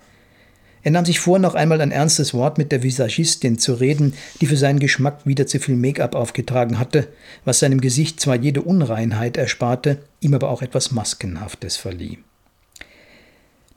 Er 0.84 0.90
nahm 0.90 1.06
sich 1.06 1.18
vor, 1.18 1.38
noch 1.38 1.54
einmal 1.54 1.80
ein 1.80 1.90
ernstes 1.90 2.34
Wort 2.34 2.58
mit 2.58 2.70
der 2.70 2.82
Visagistin 2.82 3.58
zu 3.58 3.72
reden, 3.72 4.12
die 4.40 4.46
für 4.46 4.58
seinen 4.58 4.78
Geschmack 4.78 5.20
wieder 5.24 5.46
zu 5.46 5.58
viel 5.58 5.76
Make-up 5.76 6.14
aufgetragen 6.14 6.78
hatte, 6.78 7.08
was 7.46 7.58
seinem 7.58 7.80
Gesicht 7.80 8.20
zwar 8.20 8.36
jede 8.36 8.60
Unreinheit 8.60 9.38
ersparte, 9.38 9.98
ihm 10.20 10.34
aber 10.34 10.50
auch 10.50 10.60
etwas 10.60 10.92
Maskenhaftes 10.92 11.78
verlieh. 11.78 12.18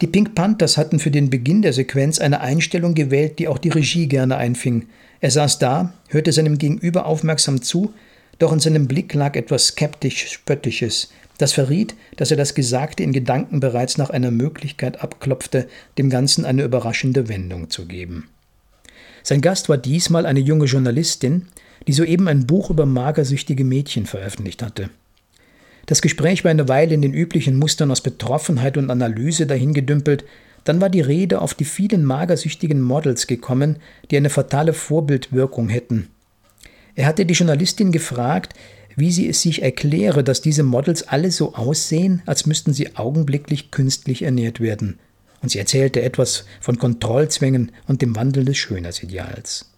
Die 0.01 0.07
Pink 0.07 0.35
Panthers 0.35 0.77
hatten 0.77 0.99
für 0.99 1.09
den 1.09 1.29
Beginn 1.29 1.61
der 1.61 1.71
Sequenz 1.71 2.19
eine 2.19 2.41
Einstellung 2.41 2.93
gewählt, 2.93 3.39
die 3.39 3.47
auch 3.47 3.57
die 3.57 3.69
Regie 3.69 4.07
gerne 4.07 4.35
einfing. 4.35 4.87
Er 5.21 5.31
saß 5.31 5.59
da, 5.59 5.93
hörte 6.09 6.33
seinem 6.33 6.57
Gegenüber 6.57 7.05
aufmerksam 7.05 7.61
zu, 7.61 7.93
doch 8.37 8.51
in 8.51 8.59
seinem 8.59 8.87
Blick 8.87 9.13
lag 9.13 9.35
etwas 9.37 9.67
skeptisch-spöttisches, 9.67 11.09
das 11.37 11.53
verriet, 11.53 11.95
dass 12.15 12.31
er 12.31 12.37
das 12.37 12.55
Gesagte 12.55 13.03
in 13.03 13.13
Gedanken 13.13 13.59
bereits 13.59 13.97
nach 13.97 14.09
einer 14.09 14.31
Möglichkeit 14.31 15.01
abklopfte, 15.01 15.67
dem 15.97 16.09
Ganzen 16.09 16.45
eine 16.45 16.63
überraschende 16.63 17.29
Wendung 17.29 17.69
zu 17.69 17.85
geben. 17.85 18.29
Sein 19.23 19.41
Gast 19.41 19.69
war 19.69 19.77
diesmal 19.77 20.25
eine 20.25 20.39
junge 20.39 20.65
Journalistin, 20.65 21.47
die 21.87 21.93
soeben 21.93 22.27
ein 22.27 22.47
Buch 22.47 22.69
über 22.69 22.85
magersüchtige 22.85 23.63
Mädchen 23.63 24.05
veröffentlicht 24.05 24.63
hatte. 24.63 24.89
Das 25.85 26.01
Gespräch 26.01 26.43
war 26.43 26.51
eine 26.51 26.67
Weile 26.67 26.93
in 26.93 27.01
den 27.01 27.13
üblichen 27.13 27.57
Mustern 27.57 27.91
aus 27.91 28.01
Betroffenheit 28.01 28.77
und 28.77 28.91
Analyse 28.91 29.47
dahingedümpelt, 29.47 30.25
dann 30.65 30.81
war 30.81 30.89
die 30.89 31.01
Rede 31.01 31.39
auf 31.39 31.53
die 31.53 31.63
vielen 31.63 32.03
magersüchtigen 32.03 32.81
Models 32.81 33.25
gekommen, 33.25 33.77
die 34.11 34.17
eine 34.17 34.29
fatale 34.29 34.73
Vorbildwirkung 34.73 35.69
hätten. 35.69 36.09
Er 36.95 37.05
hatte 37.05 37.25
die 37.25 37.35
Journalistin 37.35 37.93
gefragt, 37.93 38.53
wie 38.97 39.11
sie 39.11 39.29
es 39.29 39.41
sich 39.41 39.61
erkläre, 39.61 40.23
dass 40.23 40.41
diese 40.41 40.63
Models 40.63 41.07
alle 41.07 41.31
so 41.31 41.53
aussehen, 41.53 42.23
als 42.25 42.47
müssten 42.47 42.73
sie 42.73 42.95
augenblicklich 42.95 43.69
künstlich 43.69 44.23
ernährt 44.23 44.59
werden. 44.59 44.97
Und 45.41 45.49
sie 45.49 45.59
erzählte 45.59 46.01
etwas 46.01 46.45
von 46.59 46.79
Kontrollzwängen 46.79 47.71
und 47.87 48.01
dem 48.01 48.15
Wandel 48.15 48.43
des 48.43 48.57
Schönheitsideals. 48.57 49.71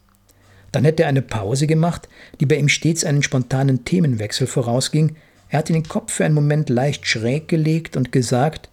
Dann 0.71 0.85
hätte 0.85 1.03
er 1.03 1.09
eine 1.09 1.21
Pause 1.21 1.67
gemacht, 1.67 2.07
die 2.39 2.45
bei 2.45 2.55
ihm 2.55 2.69
stets 2.69 3.03
einen 3.03 3.21
spontanen 3.21 3.83
Themenwechsel 3.83 4.47
vorausging. 4.47 5.17
Er 5.49 5.59
hatte 5.59 5.73
den 5.73 5.83
Kopf 5.83 6.13
für 6.13 6.23
einen 6.23 6.35
Moment 6.35 6.69
leicht 6.69 7.05
schräg 7.05 7.49
gelegt 7.49 7.97
und 7.97 8.13
gesagt, 8.13 8.69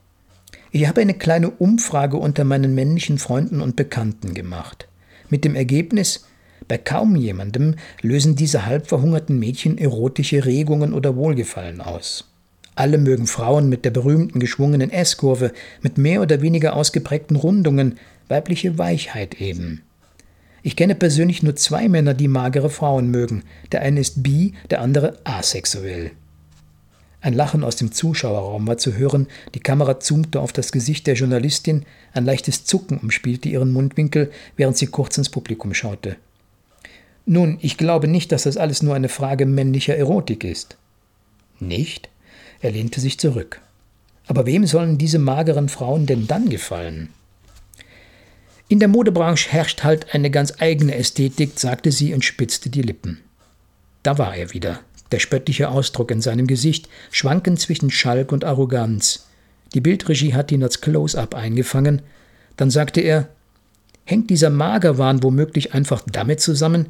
ich 0.71 0.87
habe 0.87 1.01
eine 1.01 1.15
kleine 1.15 1.51
Umfrage 1.51 2.19
unter 2.19 2.45
meinen 2.45 2.73
männlichen 2.73 3.19
Freunden 3.19 3.61
und 3.61 3.75
Bekannten 3.75 4.33
gemacht. 4.33 4.87
Mit 5.29 5.45
dem 5.45 5.57
Ergebnis, 5.57 6.25
bei 6.69 6.79
kaum 6.79 7.17
jemandem 7.17 7.77
lösen 8.03 8.37
diese 8.37 8.67
halbverhungerten 8.67 9.39
Mädchen 9.39 9.79
erotische 9.79 10.45
Regungen 10.45 10.93
oder 10.93 11.17
Wohlgefallen 11.17 11.81
aus. 11.81 12.25
Alle 12.75 12.99
mögen 12.99 13.27
Frauen 13.27 13.69
mit 13.69 13.85
der 13.85 13.91
berühmten 13.91 14.39
geschwungenen 14.39 14.91
S-Kurve, 14.91 15.53
mit 15.81 15.97
mehr 15.97 16.21
oder 16.21 16.43
weniger 16.43 16.77
ausgeprägten 16.77 17.37
Rundungen, 17.37 17.99
weibliche 18.29 18.77
Weichheit 18.77 19.41
eben. 19.41 19.83
Ich 20.63 20.77
kenne 20.77 20.95
persönlich 20.95 21.43
nur 21.43 21.57
zwei 21.57 21.89
Männer, 21.89 22.13
die 22.13 22.29
magere 22.29 22.69
Frauen 22.69 23.11
mögen. 23.11 23.45
Der 23.73 23.83
eine 23.83 24.01
ist 24.01 24.23
bi, 24.23 24.55
der 24.71 24.83
andere 24.83 25.19
asexuell. 25.25 26.11
Ein 27.21 27.35
Lachen 27.35 27.65
aus 27.65 27.77
dem 27.77 27.93
Zuschauerraum 27.93 28.67
war 28.67 28.77
zu 28.77 28.95
hören, 28.95 29.27
die 29.55 29.61
Kamera 29.61 29.99
zoomte 30.01 30.41
auf 30.41 30.53
das 30.53 30.71
Gesicht 30.73 31.07
der 31.07 31.15
Journalistin, 31.15 31.87
ein 32.13 32.25
leichtes 32.25 32.65
Zucken 32.65 32.99
umspielte 32.99 33.49
ihren 33.49 33.73
Mundwinkel, 33.73 34.31
während 34.57 34.77
sie 34.77 34.87
kurz 34.87 35.17
ins 35.17 35.31
Publikum 35.31 35.73
schaute. 35.73 36.17
Nun, 37.27 37.59
ich 37.61 37.77
glaube 37.77 38.07
nicht, 38.07 38.31
dass 38.31 38.45
das 38.45 38.57
alles 38.57 38.83
nur 38.83 38.95
eine 38.95 39.09
Frage 39.09 39.47
männlicher 39.47 39.97
Erotik 39.97 40.45
ist. 40.45 40.77
Nicht? 41.59 42.09
Er 42.61 42.71
lehnte 42.71 43.01
sich 43.01 43.19
zurück. 43.19 43.61
Aber 44.29 44.47
wem 44.47 44.65
sollen 44.65 44.97
diese 44.97 45.19
mageren 45.19 45.69
Frauen 45.69 46.07
denn 46.07 46.29
dann 46.29 46.49
gefallen? 46.49 47.11
In 48.69 48.79
der 48.79 48.89
Modebranche 48.89 49.51
herrscht 49.51 49.83
halt 49.83 50.15
eine 50.15 50.31
ganz 50.31 50.55
eigene 50.59 50.95
Ästhetik, 50.95 51.53
sagte 51.59 51.93
sie 51.93 52.15
und 52.15 52.25
spitzte 52.25 52.71
die 52.71 52.83
Lippen. 52.83 53.21
Da 54.03 54.19
war 54.19 54.37
er 54.37 54.53
wieder, 54.53 54.81
der 55.13 55.19
spöttliche 55.19 55.69
Ausdruck 55.69 56.13
in 56.13 56.21
seinem 56.21 56.47
Gesicht, 56.47 56.89
schwankend 57.11 57.61
zwischen 57.61 57.91
Schalk 57.91 58.33
und 58.33 58.45
Arroganz. 58.45 59.27
Die 59.75 59.81
Bildregie 59.81 60.35
hatte 60.35 60.55
ihn 60.55 60.63
als 60.63 60.81
Close-up 60.81 61.35
eingefangen. 61.35 62.03
Dann 62.57 62.71
sagte 62.71 63.01
er: 63.01 63.29
Hängt 64.05 64.31
dieser 64.31 64.51
Magerwahn 64.51 65.23
womöglich 65.23 65.75
einfach 65.75 66.03
damit 66.11 66.41
zusammen, 66.41 66.87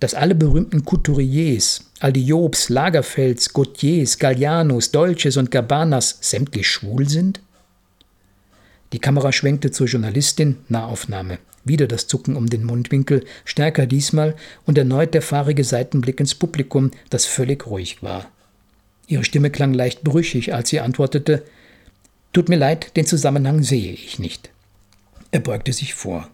dass 0.00 0.14
alle 0.14 0.34
berühmten 0.34 0.84
Couturiers, 0.84 1.90
all 2.00 2.12
die 2.12 2.26
Jobs, 2.26 2.68
Lagerfelds, 2.68 3.52
Gautiers, 3.52 4.18
Gallianos, 4.18 4.90
Dolces 4.90 5.36
und 5.36 5.50
Gabbanas 5.50 6.18
sämtlich 6.20 6.68
schwul 6.68 7.08
sind? 7.08 7.40
Die 8.92 8.98
Kamera 8.98 9.32
schwenkte 9.32 9.70
zur 9.70 9.86
Journalistin, 9.86 10.58
Nahaufnahme. 10.68 11.38
Wieder 11.64 11.86
das 11.86 12.06
Zucken 12.06 12.36
um 12.36 12.48
den 12.48 12.64
Mundwinkel, 12.64 13.24
stärker 13.44 13.86
diesmal 13.86 14.36
und 14.66 14.76
erneut 14.76 15.14
der 15.14 15.22
fahrige 15.22 15.64
Seitenblick 15.64 16.20
ins 16.20 16.34
Publikum, 16.34 16.90
das 17.10 17.24
völlig 17.24 17.66
ruhig 17.66 18.02
war. 18.02 18.26
Ihre 19.06 19.24
Stimme 19.24 19.50
klang 19.50 19.72
leicht 19.74 20.02
brüchig, 20.02 20.54
als 20.54 20.68
sie 20.68 20.80
antwortete: 20.80 21.42
Tut 22.32 22.48
mir 22.48 22.56
leid, 22.56 22.96
den 22.96 23.06
Zusammenhang 23.06 23.62
sehe 23.62 23.92
ich 23.92 24.18
nicht. 24.18 24.50
Er 25.30 25.40
beugte 25.40 25.72
sich 25.72 25.94
vor. 25.94 26.28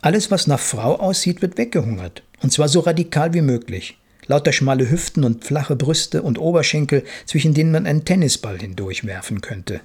Alles, 0.00 0.30
was 0.30 0.46
nach 0.46 0.60
Frau 0.60 0.96
aussieht, 0.96 1.42
wird 1.42 1.56
weggehungert. 1.56 2.22
Und 2.42 2.52
zwar 2.52 2.68
so 2.68 2.80
radikal 2.80 3.34
wie 3.34 3.40
möglich. 3.40 3.98
Lauter 4.26 4.52
schmale 4.52 4.90
Hüften 4.90 5.24
und 5.24 5.44
flache 5.44 5.76
Brüste 5.76 6.22
und 6.22 6.38
Oberschenkel, 6.38 7.04
zwischen 7.26 7.54
denen 7.54 7.72
man 7.72 7.86
einen 7.86 8.04
Tennisball 8.04 8.58
hindurchwerfen 8.58 9.40
könnte. 9.40 9.80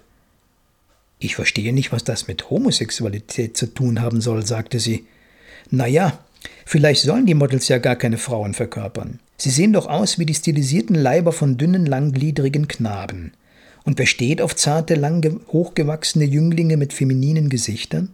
Ich 1.19 1.35
verstehe 1.35 1.73
nicht, 1.73 1.91
was 1.91 2.03
das 2.03 2.27
mit 2.27 2.49
Homosexualität 2.49 3.57
zu 3.57 3.67
tun 3.67 4.01
haben 4.01 4.21
soll, 4.21 4.45
sagte 4.45 4.79
sie. 4.79 5.05
Na 5.71 5.87
ja, 5.87 6.19
vielleicht 6.65 7.01
sollen 7.01 7.25
die 7.25 7.33
Models 7.33 7.67
ja 7.67 7.79
gar 7.79 7.95
keine 7.95 8.17
Frauen 8.17 8.53
verkörpern. 8.53 9.19
Sie 9.37 9.49
sehen 9.49 9.73
doch 9.73 9.87
aus 9.87 10.19
wie 10.19 10.25
die 10.25 10.35
stilisierten 10.35 10.95
Leiber 10.95 11.31
von 11.31 11.57
dünnen, 11.57 11.85
langgliedrigen 11.85 12.67
Knaben. 12.67 13.33
Und 13.83 13.97
wer 13.97 14.05
steht 14.05 14.41
auf 14.41 14.55
zarte, 14.55 14.95
lang 14.95 15.41
hochgewachsene 15.47 16.25
Jünglinge 16.25 16.77
mit 16.77 16.93
femininen 16.93 17.49
Gesichtern? 17.49 18.09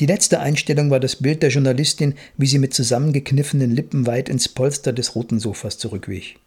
Die 0.00 0.06
letzte 0.06 0.40
Einstellung 0.40 0.90
war 0.90 0.98
das 0.98 1.16
Bild 1.16 1.42
der 1.42 1.50
Journalistin, 1.50 2.14
wie 2.38 2.46
sie 2.46 2.58
mit 2.58 2.72
zusammengekniffenen 2.72 3.70
Lippen 3.70 4.06
weit 4.06 4.30
ins 4.30 4.48
Polster 4.48 4.94
des 4.94 5.14
roten 5.14 5.38
Sofas 5.38 5.76
zurückwich. 5.76 6.38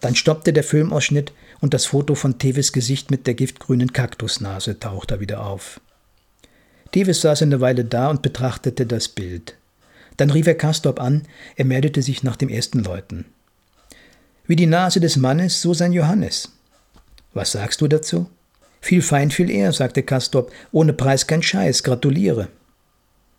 Dann 0.00 0.16
stoppte 0.16 0.52
der 0.52 0.64
Filmausschnitt 0.64 1.32
und 1.60 1.72
das 1.72 1.86
Foto 1.86 2.16
von 2.16 2.38
Teves 2.38 2.72
Gesicht 2.72 3.12
mit 3.12 3.28
der 3.28 3.34
giftgrünen 3.34 3.92
Kaktusnase 3.92 4.80
tauchte 4.80 5.20
wieder 5.20 5.46
auf. 5.46 5.80
Teves 6.90 7.20
saß 7.20 7.42
eine 7.42 7.60
Weile 7.60 7.84
da 7.84 8.10
und 8.10 8.22
betrachtete 8.22 8.86
das 8.86 9.06
Bild. 9.06 9.56
Dann 10.16 10.30
rief 10.30 10.48
er 10.48 10.56
Castorp 10.56 11.00
an, 11.00 11.22
er 11.54 11.64
meldete 11.64 12.02
sich 12.02 12.24
nach 12.24 12.36
dem 12.36 12.48
ersten 12.48 12.82
Läuten. 12.82 13.24
Wie 14.48 14.56
die 14.56 14.66
Nase 14.66 14.98
des 14.98 15.16
Mannes, 15.16 15.62
so 15.62 15.74
sein 15.74 15.92
Johannes. 15.92 16.52
Was 17.34 17.52
sagst 17.52 17.80
du 17.80 17.86
dazu? 17.86 18.28
Viel 18.80 19.02
fein, 19.02 19.30
viel 19.30 19.50
eher, 19.50 19.72
sagte 19.72 20.02
Castorp, 20.02 20.50
ohne 20.72 20.92
Preis 20.92 21.28
kein 21.28 21.42
Scheiß, 21.42 21.84
gratuliere. 21.84 22.48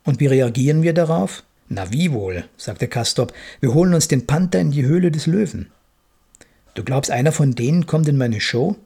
Und 0.08 0.20
wie 0.20 0.26
reagieren 0.26 0.82
wir 0.82 0.94
darauf? 0.94 1.42
Na 1.68 1.92
wie 1.92 2.12
wohl, 2.12 2.48
sagte 2.56 2.88
Castorp, 2.88 3.34
wir 3.60 3.74
holen 3.74 3.92
uns 3.92 4.08
den 4.08 4.26
Panther 4.26 4.58
in 4.58 4.70
die 4.70 4.86
Höhle 4.86 5.10
des 5.10 5.26
Löwen. 5.26 5.70
Du 6.72 6.82
glaubst, 6.82 7.10
einer 7.10 7.30
von 7.30 7.54
denen 7.54 7.84
kommt 7.84 8.08
in 8.08 8.16
meine 8.16 8.40
Show? 8.40 8.76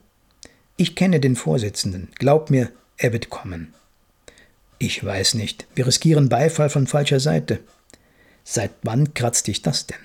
Ich 0.76 0.96
kenne 0.96 1.20
den 1.20 1.36
Vorsitzenden. 1.36 2.08
Glaub 2.18 2.50
mir, 2.50 2.72
er 2.96 3.12
wird 3.12 3.30
kommen. 3.30 3.72
Ich 4.80 5.04
weiß 5.04 5.34
nicht. 5.34 5.68
Wir 5.76 5.86
riskieren 5.86 6.28
Beifall 6.28 6.70
von 6.70 6.88
falscher 6.88 7.20
Seite. 7.20 7.60
Seit 8.42 8.72
wann 8.82 9.14
kratzt 9.14 9.46
dich 9.46 9.62
das 9.62 9.86
denn? 9.86 10.02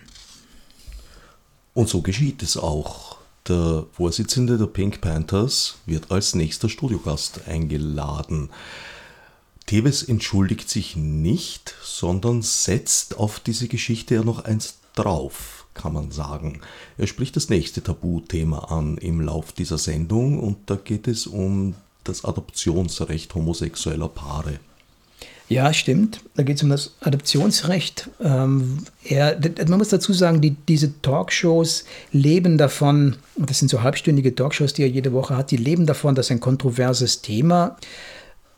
Und 1.73 1.89
so 1.89 2.03
geschieht 2.03 2.43
es 2.43 2.57
auch. 2.57 3.17
Der 3.47 3.87
Vorsitzende 3.91 4.59
der 4.59 4.67
Pink 4.67 5.01
Panthers 5.01 5.77
wird 5.87 6.11
als 6.11 6.35
nächster 6.35 6.69
Studiogast 6.69 7.47
eingeladen. 7.47 8.51
Teves 9.67 10.01
entschuldigt 10.01 10.69
sich 10.69 10.95
nicht, 10.95 11.75
sondern 11.83 12.41
setzt 12.41 13.17
auf 13.17 13.39
diese 13.39 13.67
Geschichte 13.67 14.15
ja 14.15 14.23
noch 14.23 14.45
eins 14.45 14.79
drauf, 14.95 15.65
kann 15.73 15.93
man 15.93 16.09
sagen. 16.11 16.61
Er 16.97 17.05
spricht 17.05 17.35
das 17.35 17.49
nächste 17.49 17.83
Tabuthema 17.83 18.59
an 18.69 18.97
im 18.97 19.21
Lauf 19.21 19.51
dieser 19.51 19.77
Sendung 19.77 20.39
und 20.39 20.57
da 20.67 20.75
geht 20.75 21.07
es 21.07 21.27
um 21.27 21.75
das 22.05 22.23
Adoptionsrecht 22.23 23.35
homosexueller 23.35 24.07
Paare. 24.07 24.59
Ja, 25.49 25.71
stimmt. 25.73 26.21
Da 26.35 26.43
geht 26.43 26.57
es 26.57 26.63
um 26.63 26.69
das 26.69 26.95
Adoptionsrecht. 26.99 28.09
Ähm, 28.21 28.79
er, 29.03 29.39
man 29.67 29.77
muss 29.77 29.89
dazu 29.89 30.11
sagen, 30.11 30.41
die, 30.41 30.51
diese 30.51 31.01
Talkshows 31.01 31.85
leben 32.11 32.57
davon, 32.57 33.15
das 33.37 33.59
sind 33.59 33.69
so 33.69 33.81
halbstündige 33.81 34.35
Talkshows, 34.35 34.73
die 34.73 34.81
er 34.81 34.89
jede 34.89 35.13
Woche 35.13 35.37
hat, 35.37 35.51
die 35.51 35.57
leben 35.57 35.85
davon, 35.85 36.15
dass 36.15 36.31
ein 36.31 36.41
kontroverses 36.41 37.21
Thema 37.21 37.77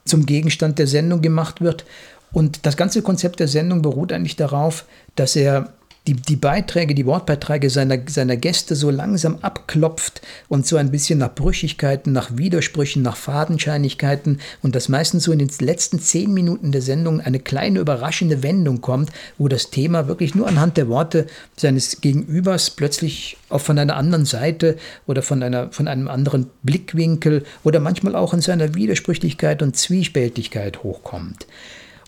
zum 0.06 0.26
Gegenstand 0.26 0.80
der 0.80 0.88
Sendung 0.88 1.22
gemacht 1.22 1.62
wird. 1.62 1.86
Und 2.32 2.66
das 2.66 2.78
ganze 2.78 3.02
Konzept 3.02 3.40
der 3.40 3.48
Sendung 3.48 3.82
beruht 3.82 4.12
eigentlich 4.12 4.36
darauf, 4.36 4.86
dass 5.16 5.36
er 5.36 5.74
die, 6.10 6.15
die 6.15 6.36
Beiträge, 6.36 6.95
die 6.95 7.06
Wortbeiträge 7.06 7.69
seiner, 7.69 8.00
seiner 8.08 8.36
Gäste 8.36 8.76
so 8.76 8.89
langsam 8.89 9.38
abklopft 9.41 10.22
und 10.48 10.65
so 10.65 10.78
ein 10.78 10.89
bisschen 10.89 11.19
nach 11.19 11.36
Brüchigkeiten, 11.36 12.12
nach 12.12 12.36
Widersprüchen, 12.36 13.04
nach 13.04 13.15
Fadenscheinigkeiten 13.15 14.39
und 14.63 14.76
dass 14.76 14.89
meistens 14.89 15.26
so 15.26 15.32
in 15.32 15.39
den 15.39 15.52
letzten 15.60 16.00
zehn 16.00 16.34
Minuten 16.34 16.72
der 16.72 16.82
Sendung 16.82 17.22
eine 17.22 17.39
kleine 17.39 17.80
überraschende 17.80 18.41
Wendung 18.41 18.82
kommt, 18.82 19.12
wo 19.38 19.48
das 19.48 19.69
Thema 19.69 20.08
wirklich 20.08 20.34
nur 20.34 20.48
anhand 20.48 20.78
der 20.78 20.89
Worte 20.89 21.28
seines 21.56 22.02
Gegenübers 22.02 22.72
plötzlich 22.72 23.38
auch 23.50 23.62
von 23.62 23.78
einer 23.78 23.95
anderen 23.95 24.26
Seite 24.26 24.78
oder 25.06 25.22
von, 25.22 25.43
einer, 25.43 25.72
von 25.72 25.88
einem 25.88 26.08
anderen 26.08 26.48
Blickwinkel 26.63 27.43
oder 27.63 27.80
manchmal 27.80 28.15
auch 28.15 28.34
in 28.34 28.41
seiner 28.41 28.74
Widersprüchlichkeit 28.74 29.62
und 29.62 29.78
Zwiespältigkeit 29.78 30.82
hochkommt. 30.82 31.45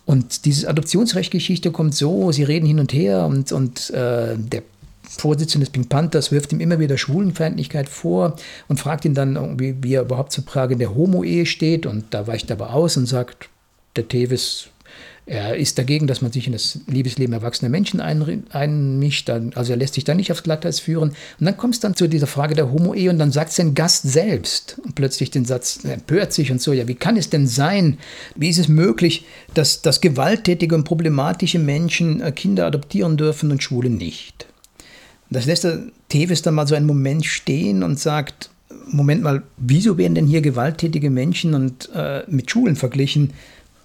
Und 0.05 0.45
diese 0.45 0.67
Adoptionsrechtgeschichte 0.67 1.71
kommt 1.71 1.95
so, 1.95 2.31
sie 2.31 2.43
reden 2.43 2.65
hin 2.65 2.79
und 2.79 2.91
her 2.93 3.25
und, 3.25 3.51
und 3.51 3.89
äh, 3.91 4.35
der 4.37 4.63
Vorsitzende 5.03 5.65
des 5.65 5.71
Pink 5.71 5.89
Panthers 5.89 6.31
wirft 6.31 6.53
ihm 6.53 6.59
immer 6.59 6.79
wieder 6.79 6.97
Schwulenfeindlichkeit 6.97 7.89
vor 7.89 8.35
und 8.67 8.79
fragt 8.79 9.05
ihn 9.05 9.13
dann, 9.13 9.59
wie, 9.59 9.75
wie 9.83 9.93
er 9.95 10.03
überhaupt 10.03 10.31
zur 10.31 10.43
Frage 10.45 10.77
der 10.77 10.95
Homo-Ehe 10.95 11.45
steht. 11.45 11.85
Und 11.85 12.05
da 12.11 12.27
weicht 12.27 12.49
er 12.49 12.55
aber 12.55 12.73
aus 12.73 12.97
und 12.97 13.07
sagt, 13.07 13.49
der 13.95 14.07
Tevis 14.07 14.67
er 15.27 15.55
ist 15.55 15.77
dagegen, 15.77 16.07
dass 16.07 16.21
man 16.21 16.31
sich 16.31 16.47
in 16.47 16.53
das 16.53 16.79
Liebesleben 16.87 17.33
erwachsener 17.33 17.69
Menschen 17.69 18.01
einmischt. 18.01 19.29
Also 19.29 19.73
er 19.73 19.77
lässt 19.77 19.93
sich 19.93 20.03
da 20.03 20.15
nicht 20.15 20.31
aufs 20.31 20.43
Glatteis 20.43 20.79
führen. 20.79 21.09
Und 21.09 21.45
dann 21.45 21.57
kommt 21.57 21.75
es 21.75 21.79
dann 21.79 21.95
zu 21.95 22.09
dieser 22.09 22.27
Frage 22.27 22.55
der 22.55 22.71
Homo-Ehe 22.71 23.09
und 23.09 23.19
dann 23.19 23.31
sagt 23.31 23.53
sein 23.53 23.75
Gast 23.75 24.03
selbst 24.03 24.77
und 24.83 24.95
plötzlich 24.95 25.29
den 25.29 25.45
Satz, 25.45 25.79
er 25.83 25.93
empört 25.93 26.33
sich 26.33 26.51
und 26.51 26.61
so, 26.61 26.73
ja, 26.73 26.87
wie 26.87 26.95
kann 26.95 27.17
es 27.17 27.29
denn 27.29 27.47
sein, 27.47 27.97
wie 28.35 28.49
ist 28.49 28.57
es 28.57 28.67
möglich, 28.67 29.25
dass, 29.53 29.81
dass 29.81 30.01
gewalttätige 30.01 30.73
und 30.75 30.85
problematische 30.85 31.59
Menschen 31.59 32.19
äh, 32.21 32.31
Kinder 32.31 32.65
adoptieren 32.65 33.15
dürfen 33.15 33.51
und 33.51 33.61
Schwule 33.61 33.89
nicht? 33.89 34.47
Das 35.29 35.45
lässt 35.45 35.63
der 35.63 35.83
Tevis 36.09 36.41
dann 36.41 36.55
mal 36.55 36.67
so 36.67 36.75
einen 36.75 36.87
Moment 36.87 37.25
stehen 37.25 37.83
und 37.83 37.99
sagt, 37.99 38.49
Moment 38.87 39.21
mal, 39.23 39.43
wieso 39.57 39.97
werden 39.97 40.15
denn 40.15 40.27
hier 40.27 40.41
gewalttätige 40.41 41.09
Menschen 41.09 41.53
und 41.53 41.89
äh, 41.95 42.23
mit 42.27 42.51
Schulen 42.51 42.75
verglichen? 42.75 43.31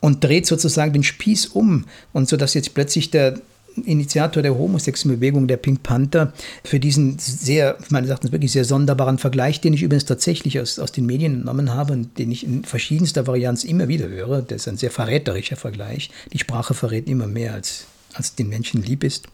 Und 0.07 0.23
dreht 0.23 0.47
sozusagen 0.47 0.93
den 0.93 1.03
Spieß 1.03 1.47
um 1.47 1.85
und 2.13 2.29
so 2.29 2.37
dass 2.37 2.55
jetzt 2.55 2.75
plötzlich 2.75 3.11
der 3.11 3.41
Initiator 3.85 4.41
der 4.41 4.57
homosexuellen 4.57 5.19
Bewegung, 5.19 5.49
der 5.49 5.57
Pink 5.57 5.83
Panther, 5.83 6.33
für 6.63 6.79
diesen 6.79 7.19
sehr, 7.19 7.77
meines 7.89 8.09
Erachtens 8.09 8.31
wirklich 8.31 8.53
sehr 8.53 8.65
sonderbaren 8.65 9.19
Vergleich, 9.19 9.61
den 9.61 9.75
ich 9.75 9.83
übrigens 9.83 10.05
tatsächlich 10.05 10.61
aus, 10.61 10.79
aus 10.79 10.93
den 10.93 11.07
Medien 11.07 11.35
entnommen 11.35 11.75
habe 11.75 11.95
und 11.95 12.19
den 12.19 12.31
ich 12.31 12.47
in 12.47 12.63
verschiedenster 12.63 13.27
Varianz 13.27 13.65
immer 13.65 13.89
wieder 13.89 14.07
höre, 14.07 14.43
das 14.43 14.63
ist 14.63 14.69
ein 14.69 14.77
sehr 14.77 14.93
verräterischer 14.93 15.57
Vergleich. 15.57 16.11
Die 16.33 16.39
Sprache 16.39 16.73
verrät 16.73 17.09
immer 17.09 17.27
mehr, 17.27 17.55
als, 17.55 17.87
als 18.15 18.37
den 18.37 18.49
Menschen 18.49 18.85
lieb 18.85 19.03
ist. 19.03 19.27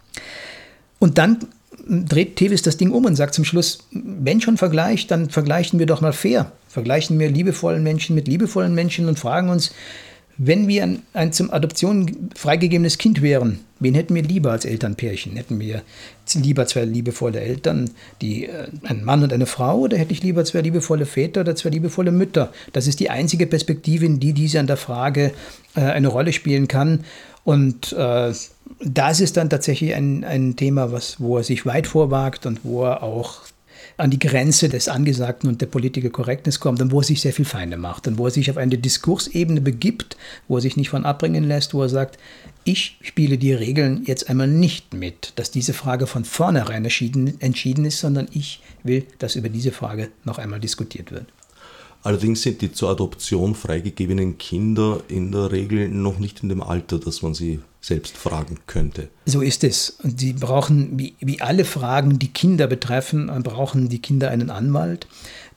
Und 0.99 1.19
dann 1.19 1.49
dreht 1.87 2.37
Tevis 2.37 2.63
das 2.63 2.79
Ding 2.79 2.93
um 2.93 3.05
und 3.05 3.17
sagt 3.17 3.35
zum 3.35 3.45
Schluss, 3.45 3.81
wenn 3.91 4.41
schon 4.41 4.57
Vergleich, 4.57 5.07
dann 5.07 5.29
vergleichen 5.29 5.79
wir 5.79 5.87
doch 5.87 6.01
mal 6.01 6.15
fair. 6.15 6.51
Vergleichen 6.67 7.19
wir 7.19 7.31
liebevollen 7.31 7.83
Menschen 7.83 8.15
mit 8.15 8.27
liebevollen 8.27 8.75
Menschen 8.75 9.07
und 9.07 9.19
fragen 9.19 9.51
uns, 9.51 9.73
wenn 10.39 10.67
wir 10.69 10.83
ein, 10.83 11.03
ein, 11.13 11.33
zum 11.33 11.53
Adoption 11.53 12.31
freigegebenes 12.35 12.99
Kind 12.99 13.23
wären, 13.23 13.61
wen 13.81 13.95
hätten 13.95 14.15
wir 14.15 14.23
lieber 14.23 14.53
als 14.53 14.65
Elternpärchen? 14.65 15.37
Hätten 15.37 15.61
wir 15.61 15.83
lieber 16.35 16.67
zwei 16.67 16.85
liebevolle 16.85 17.41
Eltern, 17.41 17.91
die, 18.21 18.47
äh, 18.47 18.69
ein 18.85 19.05
Mann 19.05 19.23
und 19.23 19.33
eine 19.33 19.47
Frau, 19.47 19.81
oder 19.81 19.99
hätte 19.99 20.13
ich 20.13 20.23
lieber 20.23 20.45
zwei 20.45 20.61
liebevolle 20.61 21.07
Väter 21.07 21.43
oder 21.43 21.55
zwei 21.55 21.71
liebevolle 21.71 22.13
Mütter? 22.13 22.53
Das 22.73 22.87
ist 22.87 23.01
die 23.01 23.11
einzige 23.11 23.47
Perspektive, 23.47 24.07
in 24.07 24.21
die 24.21 24.33
diese 24.33 24.61
an 24.61 24.67
der 24.67 24.77
Frage 24.77 25.33
äh, 25.75 25.81
eine 25.81 26.09
Rolle 26.09 26.33
spielen 26.33 26.69
kann. 26.69 27.05
Und 27.45 27.93
äh, 27.93 28.33
da 28.81 29.11
ist 29.11 29.37
dann 29.37 29.51
tatsächlich 29.51 29.95
ein, 29.95 30.25
ein 30.25 30.57
Thema, 30.57 30.93
was, 30.93 31.21
wo 31.21 31.39
er 31.39 31.45
sich 31.45 31.67
weit 31.67 31.87
vorwagt 31.87 32.47
und 32.47 32.61
wo 32.63 32.85
er 32.85 33.03
auch 33.03 33.41
an 34.03 34.11
die 34.11 34.19
Grenze 34.19 34.69
des 34.69 34.89
Angesagten 34.89 35.49
und 35.49 35.61
der 35.61 35.67
Political 35.67 36.11
Correctness 36.11 36.59
kommt 36.59 36.83
und 36.83 36.91
wo 36.91 36.99
er 36.99 37.05
sich 37.05 37.21
sehr 37.21 37.33
viel 37.33 37.45
Feinde 37.45 37.77
macht 37.77 38.09
und 38.09 38.19
wo 38.19 38.27
er 38.27 38.33
sich 38.33 38.51
auf 38.51 38.57
eine 38.57 38.77
Diskursebene 38.77 39.61
begibt, 39.61 40.17
wo 40.49 40.57
er 40.57 40.61
sich 40.61 40.77
nicht 40.77 40.89
von 40.89 41.05
abbringen 41.05 41.45
lässt, 41.45 41.73
wo 41.73 41.83
er 41.83 41.89
sagt, 41.89 42.19
ich 42.65 42.99
spiele 43.01 43.39
die 43.39 43.53
Regeln 43.53 44.03
jetzt 44.05 44.29
einmal 44.29 44.49
nicht 44.49 44.93
mit, 44.93 45.33
dass 45.37 45.53
diese 45.53 45.73
Frage 45.73 46.09
von 46.09 46.25
vornherein 46.25 46.85
entschieden 46.85 47.85
ist, 47.85 48.01
sondern 48.01 48.27
ich 48.33 48.61
will, 48.83 49.07
dass 49.21 49.37
über 49.37 49.49
diese 49.49 49.71
Frage 49.71 50.09
noch 50.25 50.39
einmal 50.39 50.59
diskutiert 50.59 51.13
wird. 51.13 51.27
Allerdings 52.03 52.43
sind 52.43 52.61
die 52.61 52.73
zur 52.73 52.91
Adoption 52.91 53.55
freigegebenen 53.55 54.37
Kinder 54.37 55.01
in 55.07 55.31
der 55.31 55.53
Regel 55.53 55.89
noch 55.89 56.19
nicht 56.19 56.43
in 56.43 56.49
dem 56.49 56.61
Alter, 56.61 56.99
dass 56.99 57.23
man 57.23 57.35
sie 57.35 57.61
selbst 57.83 58.17
fragen 58.17 58.59
könnte. 58.67 59.09
So 59.27 59.43
ist 59.43 59.65
es. 59.65 59.91
Und 60.03 60.21
sie 60.21 60.33
brauchen, 60.33 60.99
wie, 60.99 61.15
wie 61.21 61.41
alle 61.41 61.65
Fragen, 61.65 62.19
die 62.19 62.33
Kinder 62.33 62.67
betreffen, 62.67 63.27
brauchen 63.43 63.89
die 63.89 64.01
Kinder 64.01 64.31
einen 64.31 64.51
Anwalt 64.51 65.07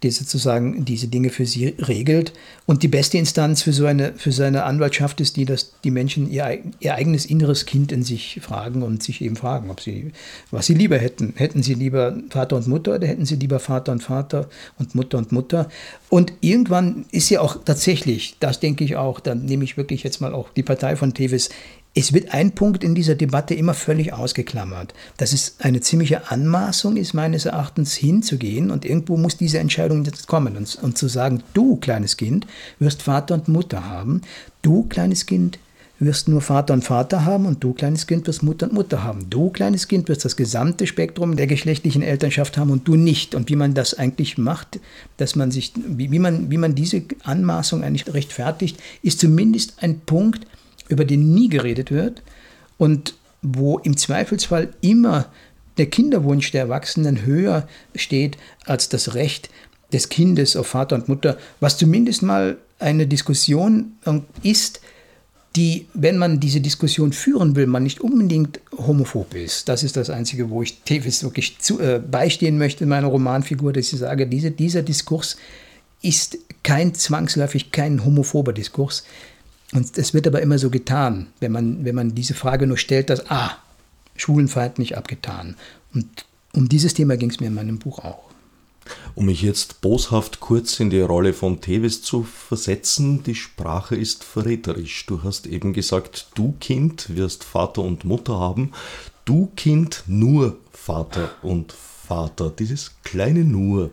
die 0.04 0.12
sozusagen 0.12 0.86
diese 0.86 1.08
Dinge 1.08 1.30
für 1.30 1.46
sie 1.46 1.76
regelt. 1.80 2.34
Und 2.66 2.84
die 2.84 2.88
beste 2.88 3.18
Instanz 3.18 3.64
für 3.64 3.74
so 3.74 3.86
eine, 3.86 4.14
für 4.14 4.32
so 4.32 4.44
eine 4.44 4.64
Anwaltschaft 4.64 5.22
ist 5.22 5.36
die, 5.36 5.46
dass 5.46 5.80
die 5.84 5.92
Menschen 5.92 6.30
ihr, 6.30 6.60
ihr 6.80 6.96
eigenes 6.96 7.26
inneres 7.26 7.66
Kind 7.66 7.92
in 7.92 8.04
sich 8.04 8.40
fragen 8.42 8.84
und 8.84 9.04
sich 9.04 9.22
eben 9.22 9.36
fragen, 9.36 9.70
ob 9.70 9.82
sie, 9.82 10.12
was 10.52 10.68
sie 10.68 10.74
lieber 10.74 10.98
hätten. 10.98 11.34
Hätten 11.36 11.64
sie 11.64 11.74
lieber 11.74 12.18
Vater 12.30 12.56
und 12.56 12.68
Mutter 12.68 12.96
oder 12.96 13.08
hätten 13.08 13.26
sie 13.26 13.36
lieber 13.36 13.60
Vater 13.60 13.92
und 13.92 14.04
Vater 14.04 14.50
und 14.78 14.96
Mutter 14.96 15.18
und 15.18 15.32
Mutter? 15.32 15.70
Und 16.10 16.34
irgendwann 16.42 17.06
ist 17.12 17.30
ja 17.30 17.42
auch 17.42 17.64
tatsächlich, 17.64 18.38
das 18.40 18.60
denke 18.60 18.84
ich 18.84 18.96
auch, 18.96 19.20
dann 19.20 19.46
nehme 19.46 19.64
ich 19.64 19.78
wirklich 19.78 20.04
jetzt 20.04 20.22
mal 20.22 20.34
auch 20.34 20.50
die 20.50 20.64
Partei 20.64 20.96
von 20.96 21.14
Tevis, 21.14 21.50
es 21.98 22.12
wird 22.12 22.34
ein 22.34 22.52
Punkt 22.52 22.84
in 22.84 22.94
dieser 22.94 23.16
Debatte 23.16 23.54
immer 23.56 23.74
völlig 23.74 24.12
ausgeklammert, 24.12 24.94
dass 25.16 25.32
es 25.32 25.56
eine 25.60 25.80
ziemliche 25.80 26.30
Anmaßung 26.30 26.98
ist, 26.98 27.14
meines 27.14 27.46
Erachtens 27.46 27.96
hinzugehen 27.96 28.70
und 28.70 28.84
irgendwo 28.84 29.16
muss 29.16 29.38
diese 29.38 29.60
Entscheidung 29.60 30.04
jetzt 30.04 30.28
kommen 30.28 30.58
und, 30.58 30.78
und 30.82 30.98
zu 30.98 31.08
sagen, 31.08 31.42
du 31.54 31.78
kleines 31.78 32.18
Kind 32.18 32.46
wirst 32.80 33.02
Vater 33.02 33.36
und 33.36 33.48
Mutter 33.48 33.90
haben, 33.90 34.22
du 34.62 34.84
kleines 34.84 35.26
Kind 35.26 35.58
wirst 35.98 36.28
nur 36.28 36.42
Vater 36.42 36.74
und 36.74 36.84
Vater 36.84 37.24
haben 37.24 37.46
und 37.46 37.64
du 37.64 37.72
kleines 37.72 38.06
Kind 38.06 38.28
wirst 38.28 38.44
Mutter 38.44 38.68
und 38.68 38.74
Mutter 38.74 39.04
haben. 39.04 39.30
Du 39.30 39.50
kleines 39.50 39.88
Kind 39.88 40.10
wirst 40.10 40.26
das 40.26 40.36
gesamte 40.36 40.88
Spektrum 40.88 41.38
der 41.38 41.48
geschlechtlichen 41.48 42.02
Elternschaft 42.02 42.58
haben 42.58 42.72
und 42.72 42.86
du 42.86 42.96
nicht. 42.96 43.34
Und 43.34 43.50
wie 43.50 43.56
man 43.56 43.74
das 43.74 43.94
eigentlich 43.94 44.38
macht, 44.38 44.82
dass 45.16 45.38
man 45.38 45.52
sich, 45.52 45.72
wie, 45.76 46.12
wie, 46.12 46.20
man, 46.20 46.52
wie 46.52 46.58
man 46.58 46.76
diese 46.76 47.04
Anmaßung 47.24 47.86
eigentlich 47.86 48.14
rechtfertigt, 48.14 48.78
ist 49.04 49.22
zumindest 49.22 49.76
ein 49.82 50.02
Punkt, 50.02 50.46
über 50.88 51.06
den 51.06 51.34
nie 51.34 51.50
geredet 51.50 51.92
wird 51.92 52.22
und 52.78 53.16
wo 53.42 53.78
im 53.80 53.98
Zweifelsfall 53.98 54.70
immer 54.82 55.28
der 55.78 55.88
Kinderwunsch 55.88 56.52
der 56.52 56.62
Erwachsenen 56.62 57.26
höher 57.26 57.68
steht 57.96 58.38
als 58.66 58.90
das 58.90 59.14
Recht 59.14 59.50
des 59.94 60.10
Kindes 60.10 60.56
auf 60.56 60.68
Vater 60.68 60.96
und 60.96 61.10
Mutter, 61.10 61.38
was 61.60 61.78
zumindest 61.78 62.24
mal 62.24 62.58
eine 62.80 63.08
Diskussion 63.08 63.94
ist, 64.42 64.82
die, 65.56 65.88
wenn 65.94 66.18
man 66.18 66.40
diese 66.40 66.60
Diskussion 66.60 67.14
führen 67.14 67.56
will, 67.56 67.66
man 67.66 67.84
nicht 67.84 68.02
unbedingt 68.02 68.60
homophob 68.78 69.34
ist. 69.36 69.70
Das 69.70 69.84
ist 69.84 69.96
das 69.96 70.10
Einzige, 70.10 70.50
wo 70.50 70.62
ich 70.62 70.82
Tevis 70.82 71.24
wirklich 71.24 71.60
zu, 71.60 71.80
äh, 71.80 72.00
beistehen 72.00 72.58
möchte 72.58 72.84
in 72.84 72.90
meiner 72.90 73.08
Romanfigur, 73.08 73.72
dass 73.72 73.94
ich 73.94 74.00
sage, 74.00 74.28
diese, 74.28 74.52
dieser 74.52 74.82
Diskurs 74.82 75.38
ist 76.02 76.38
kein 76.64 76.94
zwangsläufig 76.94 77.72
kein 77.72 78.04
homophober 78.04 78.52
Diskurs. 78.52 79.06
Und 79.76 79.98
es 79.98 80.14
wird 80.14 80.26
aber 80.26 80.42
immer 80.42 80.58
so 80.58 80.70
getan, 80.70 81.28
wenn 81.42 81.52
man, 81.52 81.84
wenn 81.84 81.96
man 81.96 82.16
diese 82.16 82.34
Frage 82.34 82.66
nur 82.66 82.78
stellt, 82.78 83.10
dass, 83.10 83.30
ah, 83.30 83.58
schwulenfeindlich 84.16 84.98
abgetan. 84.98 85.58
Und 85.94 86.26
um 86.54 86.70
dieses 86.70 86.94
Thema 86.94 87.18
ging 87.18 87.30
es 87.30 87.42
mir 87.42 87.48
in 87.48 87.56
meinem 87.56 87.78
Buch 87.78 88.00
auch. 88.00 88.24
Um 89.16 89.26
mich 89.26 89.42
jetzt 89.42 89.82
boshaft 89.82 90.40
kurz 90.40 90.80
in 90.80 90.90
die 90.90 91.02
Rolle 91.02 91.34
von 91.34 91.60
Tevis 91.60 92.02
zu 92.02 92.24
versetzen, 92.24 93.24
die 93.24 93.36
Sprache 93.36 93.98
ist 93.98 94.24
verräterisch. 94.24 95.06
Du 95.08 95.24
hast 95.24 95.46
eben 95.46 95.74
gesagt, 95.74 96.28
du 96.36 96.54
Kind 96.62 97.16
wirst 97.18 97.44
Vater 97.44 97.82
und 97.82 98.06
Mutter 98.06 98.40
haben, 98.40 98.72
du 99.26 99.52
Kind 99.58 100.04
nur 100.08 100.58
Vater 100.72 101.32
und 101.42 101.74
Vater. 101.74 102.50
Dieses 102.50 102.92
kleine 103.04 103.44
nur. 103.44 103.92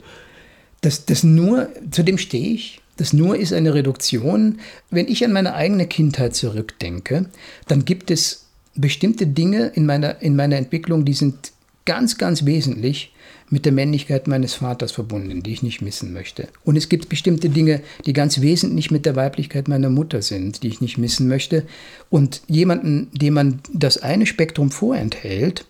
Das, 0.83 1.07
das 1.07 1.25
nur, 1.25 1.71
zu 1.91 2.05
dem 2.05 2.19
stehe 2.19 2.55
ich. 2.55 2.82
Das 3.03 3.13
nur 3.13 3.37
ist 3.37 3.53
eine 3.53 3.75
Reduktion. 3.75 4.61
Wenn 4.89 5.09
ich 5.09 5.25
an 5.25 5.33
meine 5.33 5.55
eigene 5.55 5.89
Kindheit 5.89 6.37
zurückdenke, 6.37 7.27
dann 7.67 7.85
gibt 7.85 8.13
es 8.13 8.45
bestimmte 8.77 9.27
Dinge 9.27 9.73
in 9.75 9.87
meiner, 9.87 10.23
in 10.23 10.37
meiner 10.37 10.55
Entwicklung, 10.55 11.05
die 11.05 11.15
sind 11.15 11.51
ganz, 11.85 12.17
ganz 12.17 12.45
wesentlich 12.45 13.13
mit 13.51 13.65
der 13.65 13.73
Männlichkeit 13.73 14.29
meines 14.29 14.55
Vaters 14.55 14.93
verbunden, 14.93 15.43
die 15.43 15.53
ich 15.53 15.65
nicht 15.65 15.83
missen 15.83 16.13
möchte. 16.13 16.47
Und 16.63 16.77
es 16.77 16.89
gibt 16.89 17.09
bestimmte 17.09 17.49
Dinge, 17.49 17.81
die 18.07 18.13
ganz 18.13 18.41
wesentlich 18.41 18.93
mit 18.93 19.05
der 19.05 19.17
Weiblichkeit 19.17 19.67
meiner 19.67 19.91
Mutter 19.91 20.23
sind, 20.23 20.63
die 20.63 20.69
ich 20.69 20.81
nicht 20.81 20.97
missen 20.97 21.27
möchte. 21.27 21.67
Und 22.09 22.43
jemanden, 22.47 23.11
dem 23.13 23.35
man 23.35 23.59
das 23.73 23.99
eine 23.99 24.27
Spektrum 24.27 24.71
vorenthält, 24.71 25.65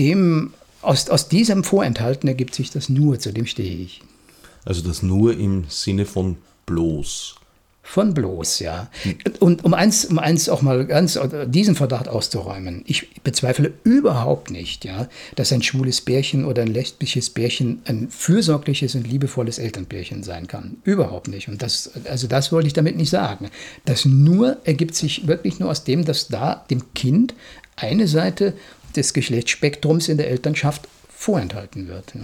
dem 0.00 0.52
aus, 0.82 1.10
aus 1.10 1.28
diesem 1.28 1.62
Vorenthalten 1.62 2.28
ergibt 2.28 2.56
sich 2.56 2.72
das 2.72 2.88
Nur, 2.88 3.20
zu 3.20 3.32
dem 3.32 3.46
stehe 3.46 3.76
ich. 3.76 4.02
Also 4.64 4.82
das 4.82 5.04
Nur 5.04 5.38
im 5.38 5.66
Sinne 5.68 6.06
von 6.06 6.38
bloß. 6.66 7.36
Von 7.88 8.14
bloß, 8.14 8.58
ja. 8.58 8.90
Und 9.38 9.64
um 9.64 9.72
eins, 9.72 10.06
um 10.06 10.18
eins 10.18 10.48
auch 10.48 10.60
mal 10.60 10.86
ganz 10.86 11.16
diesen 11.46 11.76
Verdacht 11.76 12.08
auszuräumen, 12.08 12.82
ich 12.84 13.22
bezweifle 13.22 13.74
überhaupt 13.84 14.50
nicht, 14.50 14.84
ja, 14.84 15.08
dass 15.36 15.52
ein 15.52 15.62
schwules 15.62 16.00
Bärchen 16.00 16.44
oder 16.44 16.62
ein 16.62 16.74
lesbisches 16.74 17.30
Bärchen 17.30 17.82
ein 17.84 18.08
fürsorgliches 18.10 18.96
und 18.96 19.06
liebevolles 19.06 19.58
Elternbärchen 19.58 20.24
sein 20.24 20.48
kann. 20.48 20.78
Überhaupt 20.82 21.28
nicht. 21.28 21.46
Und 21.48 21.62
das, 21.62 21.92
also 22.06 22.26
das 22.26 22.50
wollte 22.50 22.66
ich 22.66 22.74
damit 22.74 22.96
nicht 22.96 23.10
sagen. 23.10 23.50
Das 23.84 24.04
nur 24.04 24.56
ergibt 24.64 24.96
sich 24.96 25.28
wirklich 25.28 25.60
nur 25.60 25.70
aus 25.70 25.84
dem, 25.84 26.04
dass 26.04 26.26
da 26.26 26.66
dem 26.68 26.92
Kind 26.94 27.34
eine 27.76 28.08
Seite 28.08 28.54
des 28.96 29.12
Geschlechtsspektrums 29.12 30.08
in 30.08 30.16
der 30.16 30.28
Elternschaft 30.28 30.88
vorenthalten 31.08 31.86
wird. 31.86 32.14
Ja. 32.16 32.22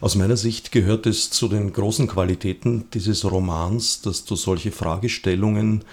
Aus 0.00 0.14
meiner 0.14 0.36
Sicht 0.36 0.72
gehört 0.72 1.06
es 1.06 1.30
zu 1.30 1.48
den 1.48 1.72
großen 1.72 2.06
Qualitäten 2.06 2.84
dieses 2.92 3.24
Romans, 3.30 4.00
dass 4.02 4.24
du 4.24 4.36
solche 4.36 4.72
Fragestellungen, 4.72 5.84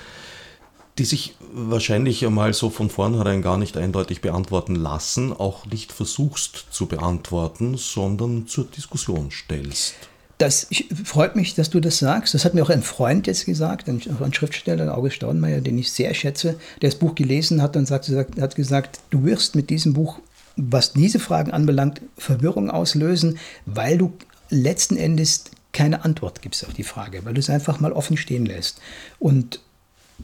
die 0.98 1.06
sich 1.06 1.36
wahrscheinlich 1.54 2.26
einmal 2.26 2.54
so 2.54 2.70
von 2.70 2.90
vornherein 2.90 3.42
gar 3.42 3.58
nicht 3.58 3.78
eindeutig 3.78 4.22
beantworten 4.22 4.76
lassen, 4.76 5.34
auch 5.34 5.66
nicht 5.66 5.92
versuchst 5.92 6.68
zu 6.72 6.86
beantworten, 6.86 7.78
sondern 7.78 8.48
zur 8.48 8.66
Diskussion 8.66 9.32
stellst. 9.32 9.96
Das 10.40 10.68
freut 11.06 11.36
mich, 11.36 11.56
dass 11.56 11.70
du 11.70 11.80
das 11.80 12.00
sagst. 12.00 12.34
Das 12.34 12.44
hat 12.44 12.54
mir 12.54 12.64
auch 12.64 12.70
ein 12.70 12.82
Freund 12.82 13.28
jetzt 13.28 13.46
gesagt, 13.46 13.88
ein, 13.88 14.02
Schriftsteller, 14.34 14.98
August 14.98 15.16
Staudenmeier, 15.16 15.62
den 15.62 15.78
ich 15.78 15.92
sehr 15.92 16.14
schätze, 16.14 16.56
der 16.82 16.90
das 16.90 17.00
Buch 17.00 17.16
gelesen 17.16 17.62
hat 17.62 17.78
und 17.78 17.86
sagt, 17.86 18.10
hat 18.10 18.56
gesagt, 18.56 19.00
du 19.10 19.24
wirst 19.24 19.56
mit 19.56 19.70
diesem 19.70 19.94
Buch 19.94 20.20
was 20.56 20.94
diese 20.94 21.20
Fragen 21.20 21.52
anbelangt, 21.52 22.02
Verwirrung 22.18 22.70
auslösen, 22.70 23.40
weil 23.66 23.98
du 23.98 24.14
letzten 24.50 24.98
Endes 24.98 25.46
keine 25.72 26.06
Antwort 26.06 26.42
gibst 26.42 26.66
auf 26.66 26.74
die 26.74 26.84
Frage, 26.84 27.26
weil 27.26 27.34
du 27.34 27.40
es 27.40 27.50
einfach 27.50 27.80
mal 27.80 27.92
offen 27.92 28.18
stehen 28.18 28.46
lässt. 28.46 28.80
Und 29.20 29.60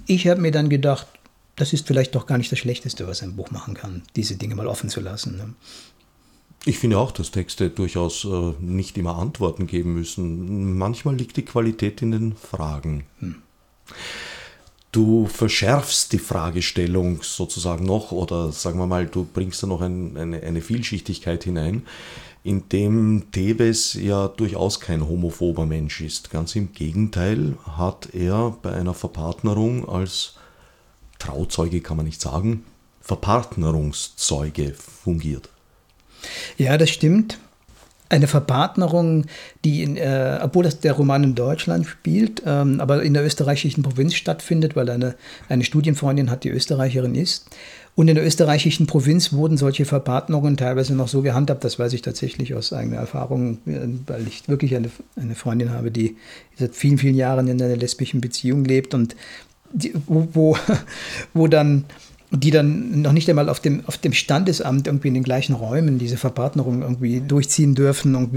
ich 0.06 0.28
habe 0.28 0.42
mir 0.42 0.52
dann 0.52 0.70
gedacht, 0.70 1.08
das 1.56 1.74
ist 1.74 1.88
vielleicht 1.88 2.16
doch 2.16 2.26
gar 2.26 2.38
nicht 2.38 2.52
das 2.52 2.60
Schlechteste, 2.60 3.08
was 3.08 3.22
ein 3.22 3.36
Buch 3.36 3.52
machen 3.52 3.74
kann, 3.74 4.04
diese 4.16 4.36
Dinge 4.36 4.56
mal 4.56 4.68
offen 4.68 4.90
zu 4.90 5.02
lassen. 5.02 5.38
Ne? 5.38 5.54
Ich 6.66 6.78
finde 6.78 7.00
auch, 7.00 7.12
dass 7.12 7.32
Texte 7.32 7.70
durchaus 7.70 8.26
äh, 8.26 8.54
nicht 8.60 8.98
immer 8.98 9.18
Antworten 9.18 9.66
geben 9.66 9.94
müssen. 9.94 10.78
Manchmal 10.78 11.16
liegt 11.16 11.38
die 11.38 11.46
Qualität 11.46 12.02
in 12.02 12.12
den 12.12 12.36
Fragen. 12.36 13.06
Hm. 13.20 13.36
Du 14.92 15.28
verschärfst 15.28 16.12
die 16.14 16.20
Fragestellung 16.20 17.22
sozusagen 17.22 17.86
noch 17.86 18.12
oder 18.12 18.52
sagen 18.52 18.80
wir 18.80 18.88
mal, 18.88 19.06
du 19.06 19.24
bringst 19.24 19.62
da 19.62 19.68
noch 19.68 19.82
ein, 19.82 20.18
eine, 20.18 20.42
eine 20.42 20.62
Vielschichtigkeit 20.62 21.44
hinein, 21.44 21.84
indem 22.44 23.32
Thebes 23.32 23.94
ja 23.94 24.28
durchaus 24.28 24.80
kein 24.80 25.08
homophober 25.08 25.68
Mensch 25.68 26.02
ist. 26.02 26.32
Ganz 26.32 26.56
im 26.56 26.74
Gegenteil 26.74 27.56
hat 27.78 28.14
er 28.14 28.58
bei 28.62 28.72
einer 28.72 28.96
Verpartnerung 28.96 29.88
als 29.88 30.36
Trauzeuge 31.20 31.82
kann 31.82 31.98
man 31.98 32.06
nicht 32.06 32.22
sagen, 32.22 32.64
Verpartnerungszeuge 33.02 34.74
fungiert. 34.74 35.50
Ja, 36.58 36.78
das 36.78 36.90
stimmt 36.90 37.38
eine 38.10 38.28
Verpartnerung, 38.28 39.26
die, 39.64 39.84
in, 39.84 39.96
äh, 39.96 40.40
obwohl 40.42 40.64
das 40.64 40.80
der 40.80 40.94
Roman 40.94 41.24
in 41.24 41.36
Deutschland 41.36 41.86
spielt, 41.86 42.42
ähm, 42.46 42.82
aber 42.82 43.04
in 43.04 43.14
der 43.14 43.24
österreichischen 43.24 43.84
Provinz 43.84 44.16
stattfindet, 44.16 44.76
weil 44.76 44.90
eine, 44.90 45.16
eine 45.48 45.64
Studienfreundin 45.64 46.32
hat, 46.32 46.44
die 46.44 46.50
Österreicherin 46.50 47.16
ist. 47.16 47.48
Und 47.96 48.08
in 48.08 48.16
der 48.16 48.26
österreichischen 48.26 48.88
Provinz 48.88 49.34
wurden 49.34 49.58
solche 49.58 49.86
Verpartnerungen 49.86 50.58
teilweise 50.58 50.96
noch 50.96 51.08
so 51.08 51.22
gehandhabt, 51.22 51.64
das 51.64 51.78
weiß 51.78 51.94
ich 51.94 52.02
tatsächlich 52.02 52.56
aus 52.56 52.74
eigener 52.74 52.98
Erfahrung, 52.98 53.60
äh, 53.68 53.88
weil 54.08 54.28
ich 54.28 54.48
wirklich 54.48 54.76
eine, 54.76 54.90
eine 55.16 55.36
Freundin 55.36 55.72
habe, 55.72 55.92
die 55.92 56.18
seit 56.58 56.76
vielen, 56.76 56.98
vielen 56.98 57.16
Jahren 57.16 57.48
in 57.48 57.62
einer 57.62 57.76
lesbischen 57.76 58.22
Beziehung 58.22 58.66
lebt 58.66 58.94
und 58.94 59.16
die, 59.72 59.94
wo, 60.08 60.28
wo, 60.34 60.58
wo 61.36 61.48
dann 61.48 61.86
die 62.32 62.52
dann 62.52 63.02
noch 63.02 63.12
nicht 63.12 63.30
einmal 63.30 63.50
auf 63.50 63.60
dem, 63.60 63.84
auf 63.86 63.98
dem 63.98 64.14
Standesamt 64.14 64.88
irgendwie 64.88 65.08
in 65.08 65.16
den 65.16 65.24
gleichen 65.24 65.54
Räumen 65.54 65.98
diese 65.98 66.18
Verpartnerung 66.18 66.84
irgendwie 66.84 67.22
durchziehen 67.22 67.74
dürfen, 67.74 68.30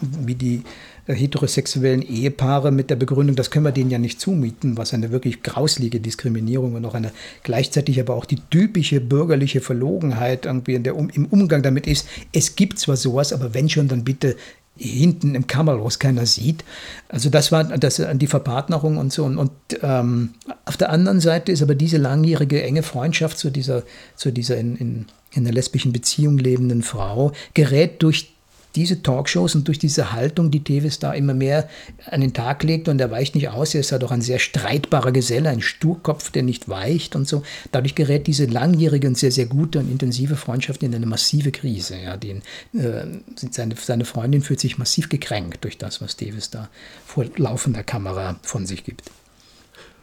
wie 0.00 0.34
die 0.34 0.62
heterosexuellen 1.06 2.00
Ehepaare 2.00 2.72
mit 2.72 2.88
der 2.88 2.96
Begründung, 2.96 3.36
das 3.36 3.50
können 3.50 3.66
wir 3.66 3.72
denen 3.72 3.90
ja 3.90 3.98
nicht 3.98 4.20
zumuten, 4.20 4.78
was 4.78 4.94
eine 4.94 5.10
wirklich 5.10 5.42
grauslige 5.42 6.00
Diskriminierung 6.00 6.74
und 6.74 6.84
auch 6.86 6.94
eine 6.94 7.12
gleichzeitig 7.42 8.00
aber 8.00 8.14
auch 8.14 8.24
die 8.24 8.40
typische 8.48 9.00
bürgerliche 9.00 9.60
Verlogenheit 9.60 10.46
irgendwie 10.46 10.78
der, 10.78 10.94
im 10.94 11.26
Umgang 11.26 11.62
damit 11.62 11.86
ist. 11.86 12.08
Es 12.32 12.56
gibt 12.56 12.78
zwar 12.78 12.96
sowas, 12.96 13.34
aber 13.34 13.52
wenn 13.52 13.68
schon, 13.68 13.88
dann 13.88 14.04
bitte 14.04 14.36
hinten 14.76 15.34
im 15.34 15.46
Kammerlos 15.46 15.98
keiner 15.98 16.26
sieht. 16.26 16.64
Also 17.08 17.30
das 17.30 17.52
war 17.52 17.64
das, 17.64 18.02
die 18.14 18.26
Verpartnerung 18.26 18.96
und 18.96 19.12
so. 19.12 19.24
Und, 19.24 19.38
und 19.38 19.50
ähm, 19.82 20.30
auf 20.64 20.76
der 20.76 20.90
anderen 20.90 21.20
Seite 21.20 21.52
ist 21.52 21.62
aber 21.62 21.74
diese 21.74 21.96
langjährige 21.96 22.62
enge 22.62 22.82
Freundschaft 22.82 23.38
zu 23.38 23.50
dieser, 23.50 23.84
zu 24.16 24.32
dieser 24.32 24.56
in, 24.56 24.76
in, 24.76 25.06
in 25.32 25.44
einer 25.44 25.52
lesbischen 25.52 25.92
Beziehung 25.92 26.38
lebenden 26.38 26.82
Frau 26.82 27.32
gerät 27.54 28.02
durch 28.02 28.33
diese 28.76 29.02
Talkshows 29.02 29.54
und 29.54 29.68
durch 29.68 29.78
diese 29.78 30.12
Haltung, 30.12 30.50
die 30.50 30.64
Tevis 30.64 30.98
da 30.98 31.12
immer 31.12 31.34
mehr 31.34 31.68
an 32.06 32.20
den 32.20 32.32
Tag 32.32 32.62
legt 32.62 32.88
und 32.88 33.00
er 33.00 33.10
weicht 33.10 33.34
nicht 33.34 33.48
aus, 33.48 33.74
er 33.74 33.80
ist 33.80 33.90
ja 33.90 33.98
doch 33.98 34.10
ein 34.10 34.22
sehr 34.22 34.38
streitbarer 34.38 35.12
Geselle, 35.12 35.48
ein 35.48 35.60
Sturkopf, 35.60 36.30
der 36.30 36.42
nicht 36.42 36.68
weicht 36.68 37.16
und 37.16 37.28
so. 37.28 37.42
Dadurch 37.72 37.94
gerät 37.94 38.26
diese 38.26 38.46
langjährige 38.46 39.06
und 39.06 39.16
sehr, 39.16 39.32
sehr 39.32 39.46
gute 39.46 39.78
und 39.78 39.90
intensive 39.90 40.36
Freundschaft 40.36 40.82
in 40.82 40.94
eine 40.94 41.06
massive 41.06 41.52
Krise. 41.52 41.96
Ja, 41.96 42.16
den, 42.16 42.42
äh, 42.72 43.06
seine, 43.50 43.76
seine 43.76 44.04
Freundin 44.04 44.42
fühlt 44.42 44.60
sich 44.60 44.78
massiv 44.78 45.08
gekränkt 45.08 45.64
durch 45.64 45.78
das, 45.78 46.00
was 46.00 46.16
Tevis 46.16 46.50
da 46.50 46.68
vor 47.06 47.26
laufender 47.36 47.82
Kamera 47.82 48.38
von 48.42 48.66
sich 48.66 48.84
gibt. 48.84 49.10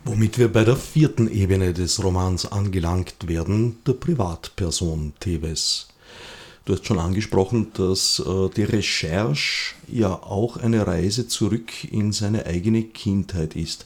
Womit 0.03 0.39
wir 0.39 0.51
bei 0.51 0.63
der 0.63 0.77
vierten 0.77 1.29
Ebene 1.29 1.73
des 1.73 2.03
Romans 2.03 2.51
angelangt 2.51 3.27
werden, 3.27 3.77
der 3.86 3.93
Privatperson 3.93 5.13
Teves. 5.19 5.90
Du 6.71 6.77
hast 6.77 6.86
schon 6.86 6.99
angesprochen, 6.99 7.67
dass 7.73 8.23
äh, 8.25 8.49
die 8.55 8.63
Recherche 8.63 9.75
ja 9.89 10.13
auch 10.13 10.55
eine 10.55 10.88
Reise 10.88 11.27
zurück 11.27 11.84
in 11.84 12.13
seine 12.13 12.45
eigene 12.45 12.84
Kindheit 12.84 13.57
ist. 13.57 13.86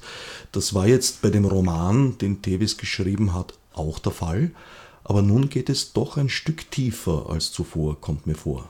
Das 0.52 0.76
war 0.76 0.86
jetzt 0.86 1.24
bei 1.24 1.32
dem 1.32 1.46
Roman, 1.46 2.20
den 2.20 2.44
Tevis 2.44 2.78
geschrieben 2.78 3.34
hat, 3.34 3.56
auch 3.74 3.98
der 3.98 4.12
Fall. 4.12 4.52
Aber 5.04 5.24
nun 5.24 5.50
geht 5.50 5.72
es 5.72 5.94
doch 5.94 6.18
ein 6.18 6.30
Stück 6.30 6.70
tiefer 6.70 7.26
als 7.28 7.52
zuvor, 7.52 8.00
kommt 8.00 8.28
mir 8.28 8.36
vor. 8.36 8.68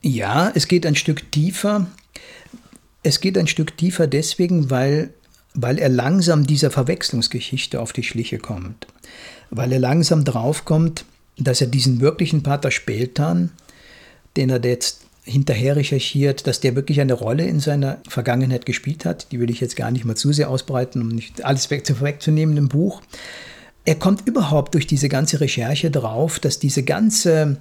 Ja, 0.00 0.52
es 0.54 0.68
geht 0.68 0.86
ein 0.86 0.94
Stück 0.94 1.32
tiefer. 1.32 1.88
Es 3.02 3.18
geht 3.18 3.36
ein 3.36 3.48
Stück 3.48 3.76
tiefer 3.76 4.06
deswegen, 4.06 4.70
weil, 4.70 5.12
weil 5.52 5.80
er 5.80 5.88
langsam 5.88 6.46
dieser 6.46 6.70
Verwechslungsgeschichte 6.70 7.80
auf 7.80 7.92
die 7.92 8.04
Schliche 8.04 8.38
kommt. 8.38 8.86
Weil 9.50 9.72
er 9.72 9.80
langsam 9.80 10.24
draufkommt, 10.24 11.04
dass 11.38 11.60
er 11.60 11.66
diesen 11.68 12.00
wirklichen 12.00 12.42
Pater 12.42 12.70
Speltan, 12.70 13.50
den 14.36 14.50
er 14.50 14.62
jetzt 14.64 15.02
hinterher 15.28 15.76
recherchiert, 15.76 16.46
dass 16.46 16.60
der 16.60 16.74
wirklich 16.74 17.00
eine 17.00 17.12
Rolle 17.12 17.44
in 17.46 17.60
seiner 17.60 17.98
Vergangenheit 18.08 18.66
gespielt 18.66 19.04
hat. 19.04 19.30
Die 19.30 19.40
will 19.40 19.50
ich 19.50 19.60
jetzt 19.60 19.76
gar 19.76 19.90
nicht 19.90 20.04
mal 20.04 20.16
zu 20.16 20.32
sehr 20.32 20.48
ausbreiten, 20.50 21.02
um 21.02 21.08
nicht 21.08 21.44
alles 21.44 21.70
weg, 21.70 21.84
wegzunehmen 22.00 22.56
im 22.56 22.68
Buch. 22.68 23.02
Er 23.84 23.94
kommt 23.94 24.26
überhaupt 24.26 24.74
durch 24.74 24.86
diese 24.86 25.08
ganze 25.08 25.40
Recherche 25.40 25.90
drauf, 25.90 26.40
dass 26.40 26.58
diese 26.58 26.82
ganze, 26.82 27.58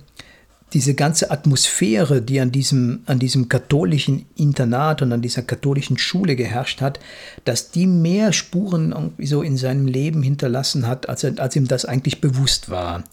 diese 0.74 0.94
ganze 0.94 1.32
Atmosphäre, 1.32 2.22
die 2.22 2.40
an 2.40 2.52
diesem, 2.52 3.02
an 3.06 3.20
diesem 3.20 3.48
katholischen 3.50 4.26
Internat 4.36 5.02
und 5.02 5.12
an 5.12 5.22
dieser 5.22 5.42
katholischen 5.42 5.98
Schule 5.98 6.36
geherrscht 6.36 6.82
hat, 6.82 7.00
dass 7.46 7.72
die 7.72 7.88
mehr 7.88 8.34
Spuren 8.34 8.92
irgendwie 8.92 9.28
so 9.28 9.42
in 9.42 9.58
seinem 9.58 9.88
Leben 9.88 10.22
hinterlassen 10.22 10.88
hat, 10.88 11.08
als, 11.08 11.24
als 11.24 11.56
ihm 11.56 11.68
das 11.68 11.86
eigentlich 11.86 12.20
bewusst 12.22 12.70
war. 12.70 13.04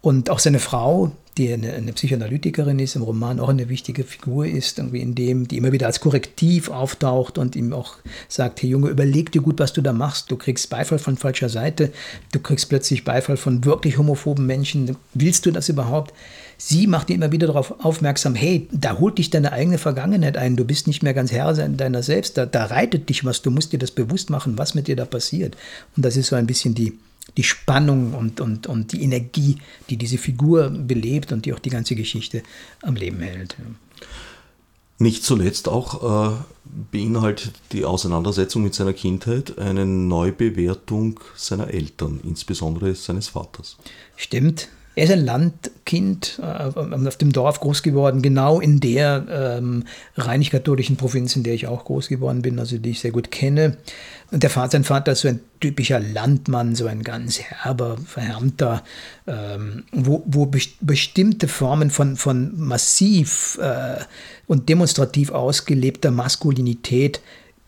Und 0.00 0.30
auch 0.30 0.38
seine 0.38 0.60
Frau, 0.60 1.12
die 1.38 1.52
eine, 1.52 1.72
eine, 1.72 1.92
Psychoanalytikerin 1.92 2.78
ist, 2.78 2.96
im 2.96 3.02
Roman 3.02 3.40
auch 3.40 3.48
eine 3.48 3.68
wichtige 3.68 4.04
Figur 4.04 4.46
ist, 4.46 4.78
irgendwie 4.78 5.00
in 5.00 5.14
dem, 5.14 5.46
die 5.46 5.56
immer 5.56 5.72
wieder 5.72 5.86
als 5.86 6.00
Korrektiv 6.00 6.68
auftaucht 6.68 7.38
und 7.38 7.56
ihm 7.56 7.72
auch 7.72 7.94
sagt, 8.28 8.62
hey 8.62 8.70
Junge, 8.70 8.88
überleg 8.88 9.30
dir 9.32 9.40
gut, 9.40 9.58
was 9.58 9.72
du 9.72 9.80
da 9.80 9.92
machst. 9.92 10.30
Du 10.30 10.36
kriegst 10.36 10.68
Beifall 10.68 10.98
von 10.98 11.16
falscher 11.16 11.48
Seite, 11.48 11.92
du 12.32 12.40
kriegst 12.40 12.68
plötzlich 12.68 13.04
Beifall 13.04 13.36
von 13.36 13.64
wirklich 13.64 13.98
homophoben 13.98 14.46
Menschen. 14.46 14.96
Willst 15.14 15.46
du 15.46 15.50
das 15.50 15.68
überhaupt? 15.68 16.12
Sie 16.60 16.88
macht 16.88 17.08
dir 17.08 17.14
immer 17.14 17.30
wieder 17.30 17.46
darauf 17.46 17.84
aufmerksam, 17.84 18.34
hey, 18.34 18.68
da 18.72 18.98
holt 18.98 19.18
dich 19.18 19.30
deine 19.30 19.52
eigene 19.52 19.78
Vergangenheit 19.78 20.36
ein, 20.36 20.56
du 20.56 20.64
bist 20.64 20.88
nicht 20.88 21.04
mehr 21.04 21.14
ganz 21.14 21.30
Herr 21.30 21.52
deiner 21.54 22.02
selbst, 22.02 22.36
da, 22.36 22.46
da 22.46 22.66
reitet 22.66 23.08
dich 23.08 23.24
was, 23.24 23.42
du 23.42 23.52
musst 23.52 23.72
dir 23.72 23.78
das 23.78 23.92
bewusst 23.92 24.28
machen, 24.28 24.58
was 24.58 24.74
mit 24.74 24.88
dir 24.88 24.96
da 24.96 25.04
passiert. 25.04 25.56
Und 25.96 26.04
das 26.04 26.16
ist 26.16 26.26
so 26.26 26.36
ein 26.36 26.48
bisschen 26.48 26.74
die, 26.74 26.98
die 27.36 27.44
Spannung 27.44 28.14
und, 28.14 28.40
und, 28.40 28.66
und 28.66 28.92
die 28.92 29.02
Energie, 29.02 29.58
die 29.90 29.96
diese 29.96 30.18
Figur 30.18 30.70
belebt 30.70 31.32
und 31.32 31.46
die 31.46 31.52
auch 31.52 31.58
die 31.58 31.70
ganze 31.70 31.94
Geschichte 31.94 32.42
am 32.82 32.96
Leben 32.96 33.20
hält. 33.20 33.56
Nicht 35.00 35.22
zuletzt 35.22 35.68
auch 35.68 36.32
äh, 36.32 36.36
beinhaltet 36.90 37.52
die 37.70 37.84
Auseinandersetzung 37.84 38.64
mit 38.64 38.74
seiner 38.74 38.92
Kindheit 38.92 39.56
eine 39.58 39.86
Neubewertung 39.86 41.20
seiner 41.36 41.72
Eltern, 41.72 42.18
insbesondere 42.24 42.94
seines 42.96 43.28
Vaters. 43.28 43.76
Stimmt, 44.16 44.68
er 44.98 45.04
ist 45.04 45.12
ein 45.12 45.24
Landkind, 45.24 46.40
äh, 46.42 47.06
auf 47.06 47.16
dem 47.18 47.30
Dorf 47.30 47.60
groß 47.60 47.84
geworden, 47.84 48.20
genau 48.20 48.58
in 48.58 48.80
der 48.80 49.58
ähm, 49.60 49.84
rheinig-katholischen 50.16 50.96
Provinz, 50.96 51.36
in 51.36 51.44
der 51.44 51.54
ich 51.54 51.68
auch 51.68 51.84
groß 51.84 52.08
geworden 52.08 52.42
bin, 52.42 52.58
also 52.58 52.78
die 52.78 52.90
ich 52.90 52.98
sehr 52.98 53.12
gut 53.12 53.30
kenne. 53.30 53.76
Und 54.30 54.42
der 54.42 54.50
Vater, 54.50 54.72
sein 54.72 54.84
Vater 54.84 55.12
ist 55.12 55.22
so 55.22 55.28
ein 55.28 55.40
typischer 55.60 56.00
Landmann, 56.00 56.74
so 56.74 56.86
ein 56.86 57.02
ganz 57.02 57.40
herber, 57.40 57.96
verhärmter, 58.04 58.84
ähm, 59.26 59.84
wo, 59.90 60.22
wo 60.26 60.46
be 60.46 60.58
bestimmte 60.80 61.48
Formen 61.48 61.90
von, 61.90 62.16
von 62.16 62.58
massiv 62.58 63.58
äh, 63.60 64.02
und 64.46 64.68
demonstrativ 64.68 65.30
ausgelebter 65.30 66.10
Maskulinität 66.10 67.20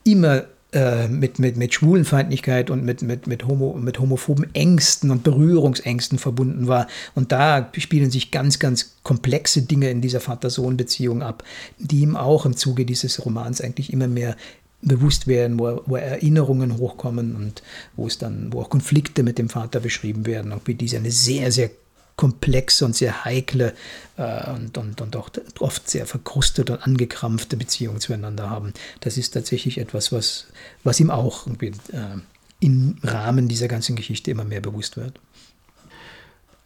immer 0.04 0.44
äh, 0.72 1.08
mit, 1.08 1.40
mit, 1.40 1.56
mit 1.56 1.74
Schwulenfeindlichkeit 1.74 2.70
und 2.70 2.84
mit, 2.84 3.02
mit, 3.02 3.26
mit, 3.26 3.44
Homo, 3.44 3.74
mit 3.74 3.98
homophoben 3.98 4.54
Ängsten 4.54 5.10
und 5.10 5.24
Berührungsängsten 5.24 6.16
verbunden 6.16 6.68
war. 6.68 6.86
Und 7.16 7.32
da 7.32 7.68
spielen 7.76 8.12
sich 8.12 8.30
ganz, 8.30 8.60
ganz 8.60 8.98
komplexe 9.02 9.62
Dinge 9.62 9.90
in 9.90 10.00
dieser 10.00 10.20
Vater-Sohn-Beziehung 10.20 11.22
ab, 11.22 11.42
die 11.78 12.02
ihm 12.02 12.14
auch 12.14 12.46
im 12.46 12.56
Zuge 12.56 12.84
dieses 12.84 13.24
Romans 13.24 13.60
eigentlich 13.60 13.92
immer 13.92 14.06
mehr 14.06 14.36
bewusst 14.82 15.26
werden, 15.26 15.58
wo, 15.58 15.82
wo, 15.86 15.96
Erinnerungen 15.96 16.78
hochkommen 16.78 17.36
und 17.36 17.62
wo 17.96 18.06
es 18.06 18.18
dann, 18.18 18.52
wo 18.52 18.62
auch 18.62 18.70
Konflikte 18.70 19.22
mit 19.22 19.38
dem 19.38 19.48
Vater 19.48 19.80
beschrieben 19.80 20.26
werden, 20.26 20.52
auch 20.52 20.62
wie 20.64 20.74
diese 20.74 20.96
eine 20.96 21.10
sehr, 21.10 21.52
sehr 21.52 21.70
komplexe 22.16 22.84
und 22.84 22.94
sehr 22.94 23.24
heikle 23.24 23.72
äh, 24.18 24.50
und, 24.50 24.76
und, 24.76 25.00
und 25.00 25.16
auch 25.16 25.30
oft 25.58 25.88
sehr 25.88 26.04
verkrustete 26.04 26.74
und 26.74 26.82
angekrampfte 26.82 27.56
Beziehung 27.56 27.98
zueinander 28.00 28.50
haben. 28.50 28.74
Das 29.00 29.16
ist 29.16 29.30
tatsächlich 29.30 29.78
etwas, 29.78 30.12
was, 30.12 30.46
was 30.84 31.00
ihm 31.00 31.10
auch 31.10 31.46
äh, 31.46 31.70
im 32.60 32.96
Rahmen 33.02 33.48
dieser 33.48 33.68
ganzen 33.68 33.96
Geschichte 33.96 34.30
immer 34.30 34.44
mehr 34.44 34.60
bewusst 34.60 34.98
wird. 34.98 35.18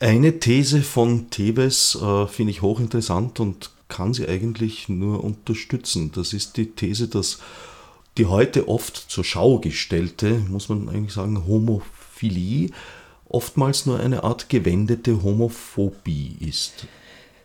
Eine 0.00 0.40
These 0.40 0.82
von 0.82 1.30
Tebes 1.30 1.96
äh, 2.02 2.26
finde 2.26 2.50
ich 2.50 2.62
hochinteressant 2.62 3.38
und 3.38 3.70
kann 3.88 4.12
sie 4.12 4.28
eigentlich 4.28 4.88
nur 4.88 5.22
unterstützen. 5.22 6.10
Das 6.12 6.32
ist 6.32 6.56
die 6.56 6.66
These, 6.72 7.06
dass 7.06 7.38
die 8.18 8.26
heute 8.26 8.68
oft 8.68 8.96
zur 8.96 9.24
Schau 9.24 9.58
gestellte, 9.58 10.40
muss 10.48 10.68
man 10.68 10.88
eigentlich 10.88 11.14
sagen, 11.14 11.46
Homophilie 11.46 12.70
oftmals 13.28 13.86
nur 13.86 13.98
eine 13.98 14.22
Art 14.22 14.48
gewendete 14.48 15.22
Homophobie 15.22 16.36
ist. 16.40 16.86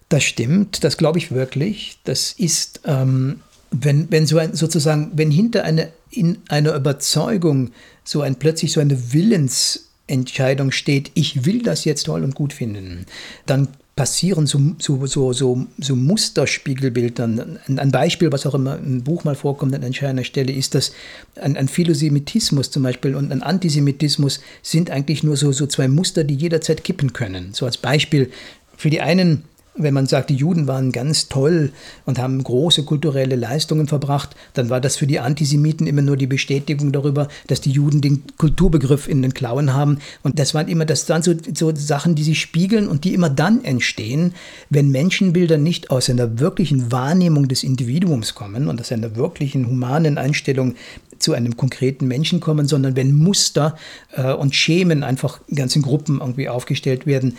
Das 0.09 0.23
stimmt, 0.23 0.83
das 0.83 0.97
glaube 0.97 1.17
ich 1.17 1.31
wirklich. 1.31 1.97
Das 2.03 2.33
ist, 2.33 2.81
ähm, 2.85 3.41
wenn, 3.71 4.11
wenn 4.11 4.25
so 4.25 4.37
ein, 4.37 4.55
sozusagen, 4.55 5.11
wenn 5.15 5.31
hinter 5.31 5.63
eine, 5.63 5.91
in 6.11 6.39
einer 6.49 6.75
Überzeugung 6.75 7.71
so 8.03 8.21
ein 8.21 8.35
plötzlich 8.35 8.71
so 8.71 8.79
eine 8.79 9.13
Willensentscheidung 9.13 10.71
steht, 10.71 11.11
ich 11.13 11.45
will 11.45 11.61
das 11.61 11.85
jetzt 11.85 12.03
toll 12.03 12.23
und 12.23 12.35
gut 12.35 12.53
finden, 12.53 13.05
dann 13.45 13.67
passieren 13.99 14.47
so, 14.47 14.61
so, 14.79 15.05
so, 15.07 15.33
so, 15.33 15.95
Musterspiegelbildern. 15.97 17.59
Ein 17.67 17.91
Beispiel, 17.91 18.31
was 18.31 18.45
auch 18.45 18.55
immer 18.55 18.77
im 18.77 19.03
Buch 19.03 19.25
mal 19.25 19.35
vorkommt 19.35 19.75
an 19.75 19.83
entscheidender 19.83 20.23
Stelle, 20.23 20.53
ist, 20.53 20.73
dass 20.73 20.93
ein, 21.35 21.57
ein 21.57 21.67
Philosemitismus 21.67 22.71
zum 22.71 22.83
Beispiel 22.83 23.13
und 23.13 23.29
ein 23.29 23.43
Antisemitismus 23.43 24.39
sind 24.61 24.89
eigentlich 24.89 25.21
nur 25.23 25.35
so, 25.35 25.51
so 25.51 25.67
zwei 25.67 25.89
Muster, 25.89 26.23
die 26.23 26.35
jederzeit 26.35 26.85
kippen 26.85 27.11
können. 27.11 27.49
So 27.51 27.65
als 27.65 27.75
Beispiel, 27.75 28.31
für 28.77 28.89
die 28.89 29.01
einen 29.01 29.43
wenn 29.83 29.93
man 29.93 30.05
sagt, 30.05 30.29
die 30.29 30.35
Juden 30.35 30.67
waren 30.67 30.91
ganz 30.91 31.29
toll 31.29 31.71
und 32.05 32.19
haben 32.19 32.43
große 32.43 32.83
kulturelle 32.83 33.35
Leistungen 33.35 33.87
verbracht, 33.87 34.35
dann 34.53 34.69
war 34.69 34.81
das 34.81 34.97
für 34.97 35.07
die 35.07 35.19
Antisemiten 35.19 35.87
immer 35.87 36.01
nur 36.01 36.17
die 36.17 36.27
Bestätigung 36.27 36.91
darüber, 36.91 37.27
dass 37.47 37.61
die 37.61 37.71
Juden 37.71 38.01
den 38.01 38.23
Kulturbegriff 38.37 39.07
in 39.07 39.21
den 39.21 39.33
Klauen 39.33 39.73
haben. 39.73 39.99
Und 40.23 40.39
das 40.39 40.53
waren 40.53 40.67
immer, 40.67 40.85
das 40.85 41.07
waren 41.09 41.23
so, 41.23 41.33
so 41.53 41.73
Sachen, 41.75 42.15
die 42.15 42.23
sich 42.23 42.39
spiegeln 42.39 42.87
und 42.87 43.03
die 43.03 43.13
immer 43.13 43.29
dann 43.29 43.63
entstehen, 43.63 44.33
wenn 44.69 44.89
Menschenbilder 44.89 45.57
nicht 45.57 45.89
aus 45.91 46.09
einer 46.09 46.39
wirklichen 46.39 46.91
Wahrnehmung 46.91 47.47
des 47.47 47.63
Individuums 47.63 48.35
kommen 48.35 48.67
und 48.67 48.79
aus 48.81 48.91
einer 48.91 49.15
wirklichen 49.15 49.67
humanen 49.67 50.17
Einstellung 50.17 50.75
zu 51.19 51.33
einem 51.33 51.57
konkreten 51.57 52.07
Menschen 52.07 52.39
kommen, 52.39 52.67
sondern 52.67 52.95
wenn 52.95 53.13
Muster 53.13 53.77
äh, 54.15 54.33
und 54.33 54.55
Schemen 54.55 55.03
einfach 55.03 55.39
in 55.47 55.57
ganzen 55.57 55.81
Gruppen 55.81 56.19
irgendwie 56.19 56.49
aufgestellt 56.49 57.05
werden, 57.05 57.37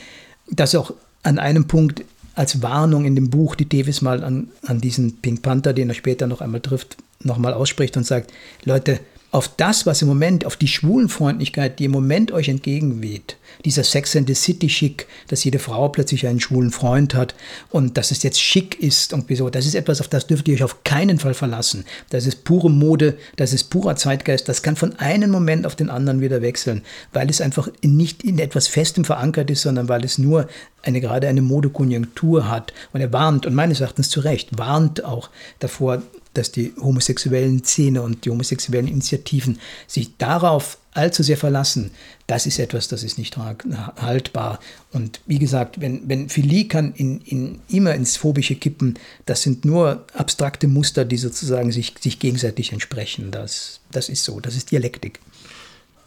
dass 0.51 0.75
auch 0.75 0.93
an 1.23 1.39
einem 1.39 1.67
Punkt 1.67 2.05
als 2.41 2.63
Warnung 2.63 3.05
in 3.05 3.15
dem 3.15 3.29
Buch 3.29 3.55
die 3.55 3.69
Davis 3.69 4.01
mal 4.01 4.25
an, 4.25 4.49
an 4.65 4.81
diesen 4.81 5.21
Pink 5.21 5.43
Panther, 5.43 5.75
den 5.75 5.91
er 5.91 5.95
später 5.95 6.27
noch 6.27 6.41
einmal 6.41 6.63
trifft, 6.63 6.97
nochmal 7.23 7.53
ausspricht 7.53 7.99
und 7.99 8.07
sagt, 8.07 8.33
Leute, 8.65 8.99
auf 9.31 9.47
das, 9.59 9.85
was 9.85 10.01
im 10.01 10.09
Moment, 10.09 10.47
auf 10.47 10.57
die 10.57 10.67
Schwulenfreundlichkeit, 10.67 11.79
die 11.79 11.85
im 11.85 11.91
Moment 11.91 12.33
euch 12.33 12.49
entgegenweht, 12.49 13.37
dieser 13.65 13.85
Sex 13.85 14.17
and 14.17 14.29
the 14.29 14.35
City 14.35 14.69
Schick, 14.69 15.07
dass 15.29 15.45
jede 15.45 15.59
Frau 15.59 15.89
plötzlich 15.89 16.27
einen 16.27 16.41
schwulen 16.41 16.71
Freund 16.71 17.15
hat 17.15 17.35
und 17.71 17.97
dass 17.97 18.11
es 18.11 18.23
jetzt 18.23 18.41
schick 18.41 18.81
ist 18.81 19.13
und 19.13 19.25
wieso, 19.29 19.51
das 19.51 19.67
ist 19.67 19.75
etwas, 19.75 20.01
auf 20.01 20.09
das 20.09 20.27
dürft 20.27 20.49
ihr 20.49 20.55
euch 20.55 20.63
auf 20.63 20.85
keinen 20.85 21.19
Fall 21.19 21.35
verlassen. 21.35 21.85
Das 22.11 22.27
ist 22.27 22.45
pure 22.45 22.71
Mode, 22.71 23.17
das 23.37 23.53
ist 23.53 23.65
purer 23.65 23.97
Zeitgeist, 23.97 24.49
das 24.49 24.63
kann 24.63 24.77
von 24.77 24.99
einem 24.99 25.31
Moment 25.31 25.67
auf 25.67 25.77
den 25.77 25.91
anderen 25.91 26.21
wieder 26.21 26.43
wechseln, 26.43 26.83
weil 27.13 27.29
es 27.31 27.41
einfach 27.41 27.69
nicht 27.83 28.23
in 28.25 28.39
etwas 28.39 28.69
Festem 28.69 29.05
verankert 29.05 29.51
ist, 29.51 29.63
sondern 29.63 29.89
weil 29.89 30.05
es 30.05 30.19
nur 30.19 30.49
eine 30.83 31.01
gerade 31.01 31.29
eine 31.29 31.43
Modekonjunktur 31.43 32.49
hat. 32.49 32.73
Und 32.93 33.01
er 33.01 33.13
warnt, 33.13 33.47
und 33.47 33.55
meines 33.55 33.81
Erachtens 33.81 34.09
zu 34.09 34.21
Recht, 34.21 34.57
warnt 34.59 35.05
auch 35.05 35.31
davor, 35.59 36.03
dass 36.35 36.53
die 36.53 36.73
homosexuellen 36.81 37.65
Szene 37.65 38.03
und 38.03 38.25
die 38.25 38.31
homosexuellen 38.31 38.89
Initiativen 38.89 39.59
sich 39.87 40.17
darauf 40.17 40.79
allzu 40.93 41.23
sehr 41.23 41.37
verlassen, 41.37 41.91
das 42.27 42.47
ist 42.47 42.59
etwas, 42.59 42.89
das 42.89 43.03
ist 43.03 43.19
nicht 43.19 43.37
haltbar. 43.37 44.61
Und 44.93 45.21
wie 45.27 45.39
gesagt, 45.39 45.81
wenn, 45.81 46.09
wenn 46.09 46.29
Philie 46.29 46.67
kann 46.67 46.93
in, 46.95 47.21
in, 47.21 47.61
immer 47.69 47.95
ins 47.95 48.17
Phobische 48.17 48.57
kippen, 48.57 48.99
das 49.27 49.43
sind 49.43 49.65
nur 49.65 50.05
abstrakte 50.15 50.69
Muster, 50.69 51.05
die 51.05 51.17
sozusagen 51.17 51.73
sich, 51.73 51.95
sich 52.01 52.19
gegenseitig 52.19 52.73
entsprechen. 52.73 53.31
Das, 53.31 53.81
das 53.91 54.09
ist 54.09 54.25
so, 54.25 54.41
das 54.41 54.57
ist 54.57 54.71
Dialektik. 54.71 55.21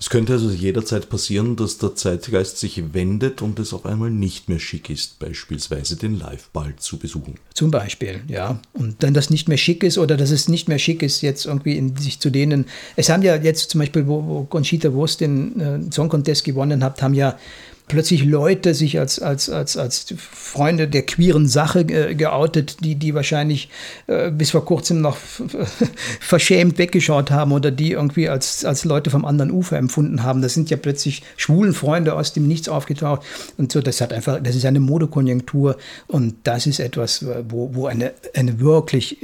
Es 0.04 0.10
könnte 0.10 0.34
also 0.34 0.50
jederzeit 0.50 1.08
passieren, 1.08 1.56
dass 1.56 1.78
der 1.78 1.96
Zeitgeist 1.96 2.58
sich 2.58 2.94
wendet 2.94 3.42
und 3.42 3.58
es 3.58 3.74
auf 3.74 3.86
einmal 3.86 4.10
nicht 4.10 4.50
mehr 4.50 4.60
schick 4.60 4.90
ist, 4.90 5.18
beispielsweise 5.18 5.96
den 5.96 6.20
Liveball 6.20 6.76
zu 6.76 6.98
besuchen. 6.98 7.36
Zum 7.54 7.72
Beispiel, 7.72 8.20
ja. 8.28 8.60
Und 8.74 9.02
dann 9.02 9.14
das 9.14 9.30
nicht 9.30 9.48
mehr 9.48 9.56
schick 9.56 9.82
ist 9.82 9.98
oder 9.98 10.18
dass 10.18 10.32
es 10.32 10.50
nicht 10.50 10.68
mehr 10.68 10.78
schick 10.78 11.04
ist, 11.04 11.22
jetzt 11.22 11.46
irgendwie 11.46 11.78
in 11.78 11.96
sich 11.96 12.20
zu 12.20 12.32
denen. 12.32 12.66
Es 12.98 13.08
haben 13.08 13.22
ja 13.22 13.38
jetzt 13.38 13.70
zum 13.70 13.80
Beispiel, 13.80 14.06
wo, 14.06 14.26
wo 14.28 14.44
Conchita 14.44 14.92
Wurst 14.92 15.22
den 15.22 15.58
äh, 15.62 15.80
Song 15.90 16.10
Contest 16.10 16.44
gewonnen 16.44 16.84
hat, 16.84 17.02
haben 17.02 17.14
ja 17.14 17.40
plötzlich 17.88 18.24
Leute 18.24 18.74
sich 18.74 19.00
als, 19.00 19.20
als, 19.20 19.50
als, 19.50 19.78
als 19.78 20.14
Freunde 20.18 20.88
der 20.88 21.04
queeren 21.04 21.48
Sache 21.48 21.82
äh, 21.82 22.16
geoutet, 22.16 22.78
die, 22.84 22.96
die 22.96 23.14
wahrscheinlich 23.14 23.70
äh, 24.08 24.32
bis 24.32 24.52
vor 24.52 24.66
kurzem 24.66 25.02
noch 25.02 25.18
verschämt 26.20 26.78
weggeschaut 26.78 27.32
haben 27.32 27.52
oder 27.52 27.72
die 27.72 27.92
irgendwie 27.92 28.30
als, 28.30 28.66
als 28.66 28.86
Leute 28.86 29.10
vom 29.10 29.26
anderen 29.26 29.52
Ufer 29.52 29.78
empfunden 29.78 30.24
haben. 30.24 30.42
Das 30.42 30.54
sind 30.54 30.70
ja 30.70 30.78
plötzlich 30.78 31.24
schwulen 31.38 31.74
Freunde 31.74 32.16
aus 32.16 32.34
dem 32.34 32.48
Nichts 32.48 32.70
aufgetaucht. 32.70 33.22
Und 33.58 33.72
so, 33.72 33.82
das 33.82 34.02
hat 34.02 34.14
einfach, 34.14 34.42
das 34.42 34.56
ist 34.56 34.66
eine 34.66 34.80
Modekonjunktur 34.80 35.78
und 36.08 36.36
das 36.44 36.68
ist 36.68 36.80
etwas, 36.80 37.26
wo, 37.50 37.74
wo 37.74 37.88
eine, 37.88 38.14
eine 38.34 38.60
wirklich, 38.60 39.18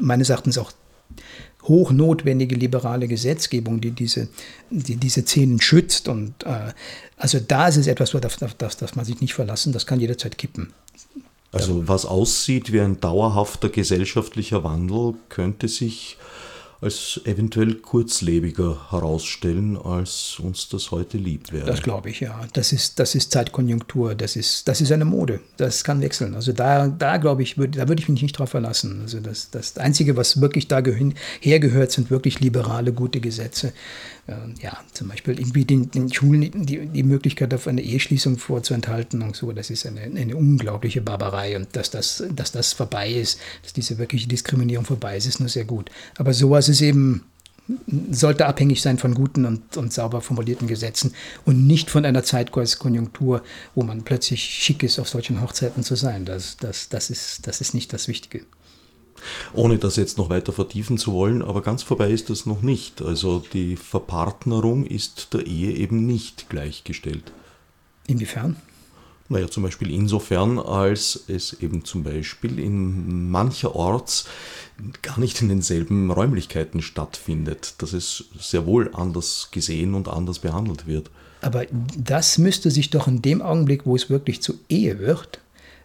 meines 0.00 0.30
Erachtens 0.30 0.58
auch 0.58 0.72
hochnotwendige 1.64 2.56
liberale 2.56 3.08
Gesetzgebung, 3.08 3.80
die 3.80 3.92
diese, 3.92 4.28
die 4.70 4.96
diese 4.96 5.22
Szenen 5.22 5.60
schützt. 5.60 6.08
Und 6.08 6.44
äh, 6.44 6.72
also 7.16 7.38
da 7.40 7.68
ist 7.68 7.76
es 7.76 7.86
etwas, 7.86 8.14
auf 8.14 8.54
das, 8.54 8.76
das 8.76 8.96
man 8.96 9.04
sich 9.04 9.20
nicht 9.20 9.34
verlassen, 9.34 9.72
das 9.72 9.86
kann 9.86 10.00
jederzeit 10.00 10.38
kippen. 10.38 10.72
Also 11.52 11.86
was 11.86 12.06
aussieht 12.06 12.72
wie 12.72 12.80
ein 12.80 12.98
dauerhafter 13.00 13.68
gesellschaftlicher 13.68 14.64
Wandel, 14.64 15.14
könnte 15.28 15.68
sich 15.68 16.16
als 16.82 17.20
eventuell 17.24 17.76
kurzlebiger 17.76 18.90
herausstellen, 18.90 19.76
als 19.76 20.40
uns 20.40 20.68
das 20.68 20.90
heute 20.90 21.16
lieb 21.16 21.52
wäre. 21.52 21.64
Das 21.64 21.80
glaube 21.80 22.10
ich, 22.10 22.18
ja. 22.18 22.40
Das 22.54 22.72
ist, 22.72 22.98
das 22.98 23.14
ist 23.14 23.30
Zeitkonjunktur, 23.30 24.16
das 24.16 24.34
ist, 24.34 24.66
das 24.66 24.80
ist 24.80 24.90
eine 24.90 25.04
Mode. 25.04 25.38
Das 25.58 25.84
kann 25.84 26.00
wechseln. 26.00 26.34
Also 26.34 26.52
da, 26.52 26.88
da 26.88 27.18
glaube 27.18 27.44
ich, 27.44 27.56
würd, 27.56 27.76
da 27.76 27.86
würde 27.86 28.02
ich 28.02 28.08
mich 28.08 28.20
nicht 28.20 28.36
drauf 28.36 28.50
verlassen. 28.50 29.00
Also 29.02 29.20
das, 29.20 29.50
das 29.50 29.78
Einzige, 29.78 30.16
was 30.16 30.40
wirklich 30.40 30.66
da 30.66 30.82
hergehört, 31.40 31.92
sind 31.92 32.10
wirklich 32.10 32.40
liberale, 32.40 32.92
gute 32.92 33.20
Gesetze. 33.20 33.72
Ähm, 34.28 34.54
ja, 34.60 34.78
zum 34.92 35.08
Beispiel 35.08 35.36
irgendwie 35.38 35.64
den, 35.64 35.90
den 35.90 36.12
Schulen 36.12 36.64
die, 36.64 36.86
die 36.86 37.02
Möglichkeit 37.02 37.52
auf 37.54 37.66
eine 37.66 37.82
Eheschließung 37.82 38.38
vorzuenthalten 38.38 39.20
und 39.20 39.34
so, 39.34 39.50
das 39.50 39.68
ist 39.68 39.84
eine, 39.84 40.02
eine 40.02 40.36
unglaubliche 40.36 41.00
Barbarei 41.00 41.56
und 41.56 41.74
dass 41.74 41.90
das, 41.90 42.22
dass 42.32 42.52
das 42.52 42.72
vorbei 42.72 43.10
ist, 43.10 43.40
dass 43.62 43.72
diese 43.72 43.98
wirkliche 43.98 44.28
Diskriminierung 44.28 44.84
vorbei 44.84 45.16
ist, 45.16 45.26
ist 45.26 45.40
nur 45.40 45.48
sehr 45.48 45.64
gut. 45.64 45.90
Aber 46.18 46.34
sowas 46.34 46.68
ist 46.68 46.82
eben 46.82 47.24
sollte 48.10 48.46
abhängig 48.46 48.82
sein 48.82 48.98
von 48.98 49.14
guten 49.14 49.44
und, 49.44 49.76
und 49.76 49.92
sauber 49.92 50.20
formulierten 50.20 50.66
Gesetzen 50.66 51.14
und 51.44 51.66
nicht 51.66 51.90
von 51.90 52.04
einer 52.04 52.24
Zeitkonjunktur, 52.24 53.42
wo 53.74 53.82
man 53.82 54.02
plötzlich 54.02 54.42
schick 54.42 54.82
ist, 54.82 54.98
auf 54.98 55.08
solchen 55.08 55.40
Hochzeiten 55.40 55.82
zu 55.82 55.94
sein. 55.94 56.24
Das, 56.24 56.56
das, 56.58 56.88
das, 56.88 57.10
ist, 57.10 57.46
das 57.46 57.60
ist 57.60 57.74
nicht 57.74 57.92
das 57.92 58.08
Wichtige. 58.08 58.44
Ohne 59.52 59.78
das 59.78 59.96
jetzt 59.96 60.18
noch 60.18 60.30
weiter 60.30 60.52
vertiefen 60.52 60.98
zu 60.98 61.12
wollen, 61.12 61.42
aber 61.42 61.62
ganz 61.62 61.82
vorbei 61.82 62.10
ist 62.10 62.30
das 62.30 62.46
noch 62.46 62.62
nicht. 62.62 63.02
Also 63.02 63.42
die 63.52 63.76
Verpartnerung 63.76 64.84
ist 64.86 65.34
der 65.34 65.46
Ehe 65.46 65.72
eben 65.72 66.06
nicht 66.06 66.48
gleichgestellt. 66.48 67.32
Inwiefern? 68.06 68.56
Naja, 69.28 69.48
zum 69.48 69.62
Beispiel 69.62 69.90
insofern, 69.90 70.58
als 70.58 71.24
es 71.26 71.54
eben 71.54 71.84
zum 71.84 72.02
Beispiel 72.02 72.58
in 72.58 73.30
mancherorts 73.30 74.26
gar 75.00 75.18
nicht 75.18 75.40
in 75.40 75.48
denselben 75.48 76.10
Räumlichkeiten 76.10 76.82
stattfindet, 76.82 77.76
dass 77.78 77.94
es 77.94 78.24
sehr 78.38 78.66
wohl 78.66 78.90
anders 78.92 79.48
gesehen 79.50 79.94
und 79.94 80.08
anders 80.08 80.40
behandelt 80.40 80.86
wird. 80.86 81.10
Aber 81.40 81.64
das 81.96 82.36
müsste 82.38 82.70
sich 82.70 82.90
doch 82.90 83.08
in 83.08 83.22
dem 83.22 83.40
Augenblick, 83.40 83.86
wo 83.86 83.96
es 83.96 84.10
wirklich 84.10 84.42
zur 84.42 84.56
Ehe 84.68 84.98
wird, 84.98 85.40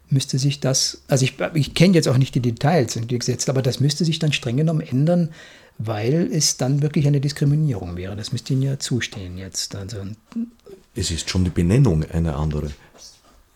müsste 0.10 0.39
sich 0.39 0.60
das, 0.60 1.01
also 1.08 1.26
ich, 1.26 1.36
ich 1.53 1.74
kenne 1.74 1.93
jetzt 1.93 2.08
auch 2.08 2.18
nicht 2.18 2.36
die 2.36 2.39
Details 2.39 2.95
in 2.95 3.08
den 3.08 3.20
Gesetzen, 3.20 3.51
aber 3.51 3.62
das 3.62 3.80
müsste 3.80 4.05
sich 4.05 4.20
dann 4.20 4.34
streng 4.34 4.58
genommen 4.58 4.82
ändern, 4.82 5.30
weil 5.78 6.30
es 6.32 6.58
dann 6.58 6.82
wirklich 6.82 7.08
eine 7.08 7.22
Diskriminierung 7.22 7.97
wäre. 7.97 8.16
Das 8.16 8.32
müsste 8.32 8.53
Ihnen 8.53 8.64
ja 8.64 8.80
zustehen 8.80 9.38
jetzt. 9.38 9.76
Also, 9.76 9.97
es 10.95 11.12
ist 11.12 11.30
schon 11.30 11.43
die 11.43 11.51
Benennung 11.51 12.03
eine 12.12 12.36
andere 12.36 12.72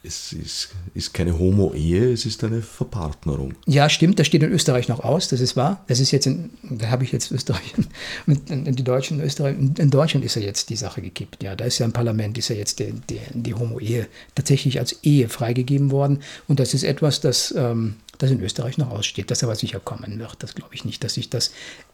es 0.04 0.34
ist, 0.34 0.70
ist 0.96 1.14
keine 1.14 1.38
Homo-Ehe, 1.38 2.12
es 2.12 2.26
ist 2.26 2.44
eine 2.44 2.64
Verpartnerung. 2.64 3.54
Ja, 3.68 3.88
stimmt, 3.88 4.18
das 4.18 4.26
steht 4.26 4.42
in 4.42 4.52
Österreich 4.52 4.88
noch 4.88 5.02
aus, 5.02 5.28
das 5.28 5.42
ist 5.42 5.56
wahr. 5.56 5.84
Das 5.88 6.00
ist 6.00 6.10
jetzt, 6.10 6.26
in, 6.26 6.50
da 6.64 6.90
habe 6.90 7.04
ich 7.04 7.12
jetzt 7.12 7.32
Österreich 7.32 7.74
und 8.26 8.48
die 8.50 8.84
Deutschen 8.84 9.20
in 9.20 9.26
Österreich, 9.26 9.56
in 9.58 9.90
Deutschland 9.92 10.26
ist 10.26 10.36
ja 10.36 10.42
jetzt 10.42 10.70
die 10.72 10.76
Sache 10.76 11.04
gekippt. 11.04 11.44
Ja, 11.44 11.56
da 11.56 11.66
ist 11.66 11.78
ja 11.78 11.86
im 11.86 11.94
Parlament, 11.94 12.38
ist 12.40 12.50
ja 12.50 12.56
jetzt 12.56 12.80
die, 12.80 12.94
die, 13.10 13.20
die 13.32 13.54
Homo-Ehe 13.54 14.08
tatsächlich 14.34 14.80
als 14.80 15.04
Ehe 15.04 15.30
freigegeben 15.30 15.92
worden. 15.92 16.24
Und 16.48 16.60
das 16.60 16.74
ist 16.74 16.84
etwas, 16.84 17.22
das, 17.22 17.54
ähm, 17.56 17.98
das 18.18 18.32
in 18.32 18.42
Österreich 18.42 18.80
noch 18.80 18.90
aussteht, 18.90 19.30
das 19.30 19.44
aber 19.44 19.56
sicher 19.56 19.80
kommen 19.80 20.18
wird. 20.18 20.38
Das 20.40 20.56
glaube 20.56 20.74
ich 20.74 20.84
nicht, 20.84 21.04
dass 21.04 21.14
sich 21.14 21.30
das, 21.30 21.52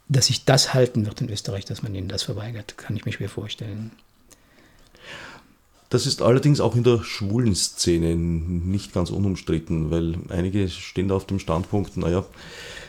dass 0.07 0.27
sich 0.27 0.45
das 0.45 0.73
halten 0.73 1.05
wird 1.05 1.19
in 1.19 1.29
Österreich, 1.29 1.65
dass 1.65 1.83
man 1.83 1.93
ihnen 1.93 2.07
das 2.07 2.23
verweigert, 2.23 2.77
kann 2.77 2.95
ich 2.95 3.05
mir 3.05 3.11
schwer 3.11 3.29
vorstellen. 3.29 3.91
Das 5.89 6.05
ist 6.05 6.21
allerdings 6.21 6.59
auch 6.59 6.75
in 6.75 6.83
der 6.83 7.01
schwulen 7.03 7.55
Szene 7.55 8.15
nicht 8.15 8.93
ganz 8.93 9.09
unumstritten, 9.09 9.89
weil 9.89 10.15
einige 10.27 10.67
stehen 10.67 11.07
da 11.07 11.15
auf 11.15 11.25
dem 11.25 11.39
Standpunkt, 11.39 11.95
naja, 11.95 12.25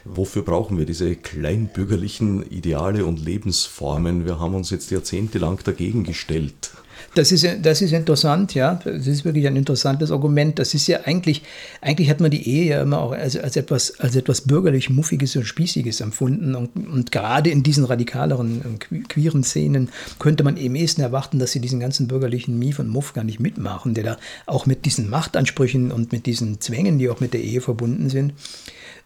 wofür 0.05 0.43
brauchen 0.43 0.79
wir 0.79 0.85
diese 0.85 1.15
kleinbürgerlichen 1.15 2.43
Ideale 2.51 3.05
und 3.05 3.25
Lebensformen? 3.25 4.25
Wir 4.25 4.41
haben 4.41 4.55
uns 4.55 4.71
jetzt 4.71 4.91
jahrzehntelang 4.91 5.61
dagegen 5.63 6.03
gestellt. 6.03 6.73
Das 7.15 7.33
ist, 7.33 7.47
das 7.63 7.83
ist 7.83 7.93
interessant, 7.93 8.55
ja. 8.55 8.81
Das 8.85 9.07
ist 9.07 9.25
wirklich 9.25 9.47
ein 9.47 9.57
interessantes 9.57 10.11
Argument. 10.11 10.59
Das 10.59 10.75
ist 10.75 10.87
ja 10.87 11.01
eigentlich, 11.05 11.43
eigentlich 11.81 12.11
hat 12.11 12.21
man 12.21 12.31
die 12.31 12.49
Ehe 12.49 12.71
ja 12.71 12.83
immer 12.83 13.01
auch 13.01 13.13
als, 13.13 13.37
als, 13.37 13.57
etwas, 13.57 13.99
als 14.01 14.17
etwas 14.17 14.43
bürgerlich 14.43 14.91
Muffiges 14.91 15.35
und 15.37 15.45
Spießiges 15.45 16.01
empfunden. 16.01 16.55
Und, 16.55 16.77
und 16.77 17.13
gerade 17.13 17.51
in 17.51 17.63
diesen 17.63 17.85
radikaleren, 17.85 18.79
queeren 19.09 19.43
Szenen 19.43 19.91
könnte 20.19 20.45
man 20.45 20.57
eben 20.57 20.75
ehesten 20.75 21.01
erwarten, 21.01 21.39
dass 21.39 21.53
sie 21.53 21.61
diesen 21.61 21.81
ganzen 21.81 22.09
bürgerlichen 22.09 22.59
Mief 22.59 22.79
und 22.79 22.89
Muff 22.89 23.15
gar 23.15 23.25
nicht 23.25 23.41
mitmachen, 23.41 23.95
der 23.95 24.05
da 24.05 24.17
auch 24.47 24.67
mit 24.67 24.85
diesen 24.85 25.09
Machtansprüchen 25.11 25.91
und 25.93 26.13
mit 26.13 26.27
diesen 26.27 26.61
Zwängen, 26.61 26.99
die 26.99 27.09
auch 27.09 27.21
mit 27.21 27.35
der 27.35 27.43
Ehe 27.43 27.61
verbunden 27.61 28.11
sind. 28.11 28.35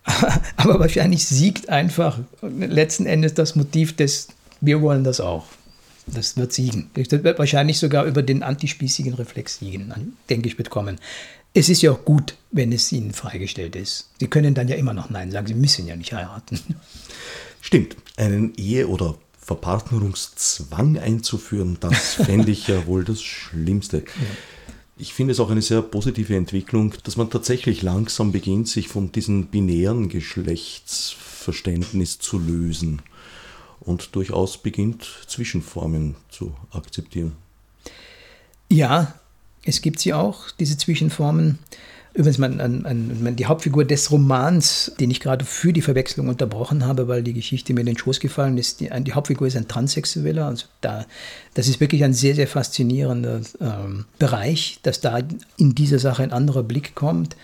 Aber 0.57 0.80
wahrscheinlich 0.80 1.24
siegt 1.26 1.68
einfach 1.68 2.18
letzten 2.43 3.07
Endes 3.07 3.34
das 3.34 3.55
Motiv 3.57 3.95
des, 3.97 4.28
wir 4.61 4.80
wollen 4.82 5.05
das 5.05 5.20
auch. 5.20 5.45
Das 6.07 6.36
wird 6.36 6.53
siegen. 6.53 6.90
Das 6.94 7.11
wird 7.11 7.38
wahrscheinlich 7.38 7.78
sogar 7.78 8.05
über 8.07 8.22
den 8.22 8.42
antispießigen 8.42 9.14
Reflex 9.14 9.59
siegen, 9.59 10.16
denke 10.28 10.48
ich, 10.48 10.59
wird 10.59 10.70
kommen. 10.70 10.98
Es 11.55 11.68
ist 11.68 11.82
ja 11.82 11.92
auch 11.92 12.05
gut, 12.05 12.34
wenn 12.50 12.72
es 12.72 12.90
ihnen 12.92 13.12
freigestellt 13.12 13.76
ist. 13.76 14.09
Sie 14.18 14.26
können 14.26 14.55
dann 14.55 14.68
ja 14.68 14.76
immer 14.76 14.94
noch 14.94 15.11
Nein 15.11 15.30
sagen. 15.30 15.46
Sie 15.46 15.55
müssen 15.55 15.86
ja 15.86 15.94
nicht 15.96 16.12
heiraten. 16.12 16.59
Stimmt. 17.61 17.96
Einen 18.16 18.55
Ehe- 18.57 18.88
oder 18.88 19.16
Verpartnerungszwang 19.38 20.98
einzuführen, 20.98 21.76
das 21.80 22.14
fände 22.24 22.53
ich 22.53 22.68
ja 22.68 22.86
wohl 22.86 23.05
das 23.05 23.22
Schlimmste. 23.22 23.98
Ja. 23.98 24.05
Ich 24.96 25.14
finde 25.14 25.32
es 25.32 25.40
auch 25.40 25.50
eine 25.50 25.62
sehr 25.62 25.82
positive 25.82 26.36
Entwicklung, 26.36 26.94
dass 27.03 27.16
man 27.16 27.28
tatsächlich 27.28 27.82
langsam 27.82 28.30
beginnt, 28.30 28.68
sich 28.68 28.86
von 28.88 29.11
diesem 29.11 29.46
binären 29.46 30.09
Geschlechtsverständnis 30.09 32.18
zu 32.18 32.38
lösen 32.38 33.03
und 33.84 34.14
durchaus 34.14 34.58
beginnt, 34.58 35.06
Zwischenformen 35.26 36.16
zu 36.30 36.54
akzeptieren. 36.70 37.32
Ja, 38.70 39.14
es 39.64 39.82
gibt 39.82 40.00
sie 40.00 40.14
auch, 40.14 40.50
diese 40.50 40.76
Zwischenformen. 40.76 41.58
Übrigens, 42.14 42.38
man, 42.38 42.56
man, 42.56 43.22
man, 43.22 43.36
die 43.36 43.46
Hauptfigur 43.46 43.86
des 43.86 44.10
Romans, 44.10 44.92
den 45.00 45.10
ich 45.10 45.20
gerade 45.20 45.46
für 45.46 45.72
die 45.72 45.80
Verwechslung 45.80 46.28
unterbrochen 46.28 46.84
habe, 46.84 47.08
weil 47.08 47.22
die 47.22 47.32
Geschichte 47.32 47.72
mir 47.72 47.80
in 47.80 47.86
den 47.86 47.96
Schoß 47.96 48.20
gefallen 48.20 48.58
ist, 48.58 48.80
die, 48.80 48.90
die 49.02 49.14
Hauptfigur 49.14 49.46
ist 49.46 49.56
ein 49.56 49.68
Transsexueller. 49.68 50.46
Also 50.46 50.66
da, 50.82 51.06
das 51.54 51.68
ist 51.68 51.80
wirklich 51.80 52.04
ein 52.04 52.12
sehr, 52.12 52.34
sehr 52.34 52.46
faszinierender 52.46 53.40
ähm, 53.60 54.04
Bereich, 54.18 54.78
dass 54.82 55.00
da 55.00 55.20
in 55.56 55.74
dieser 55.74 55.98
Sache 55.98 56.22
ein 56.22 56.32
anderer 56.32 56.62
Blick 56.62 56.94
kommt. 56.94 57.36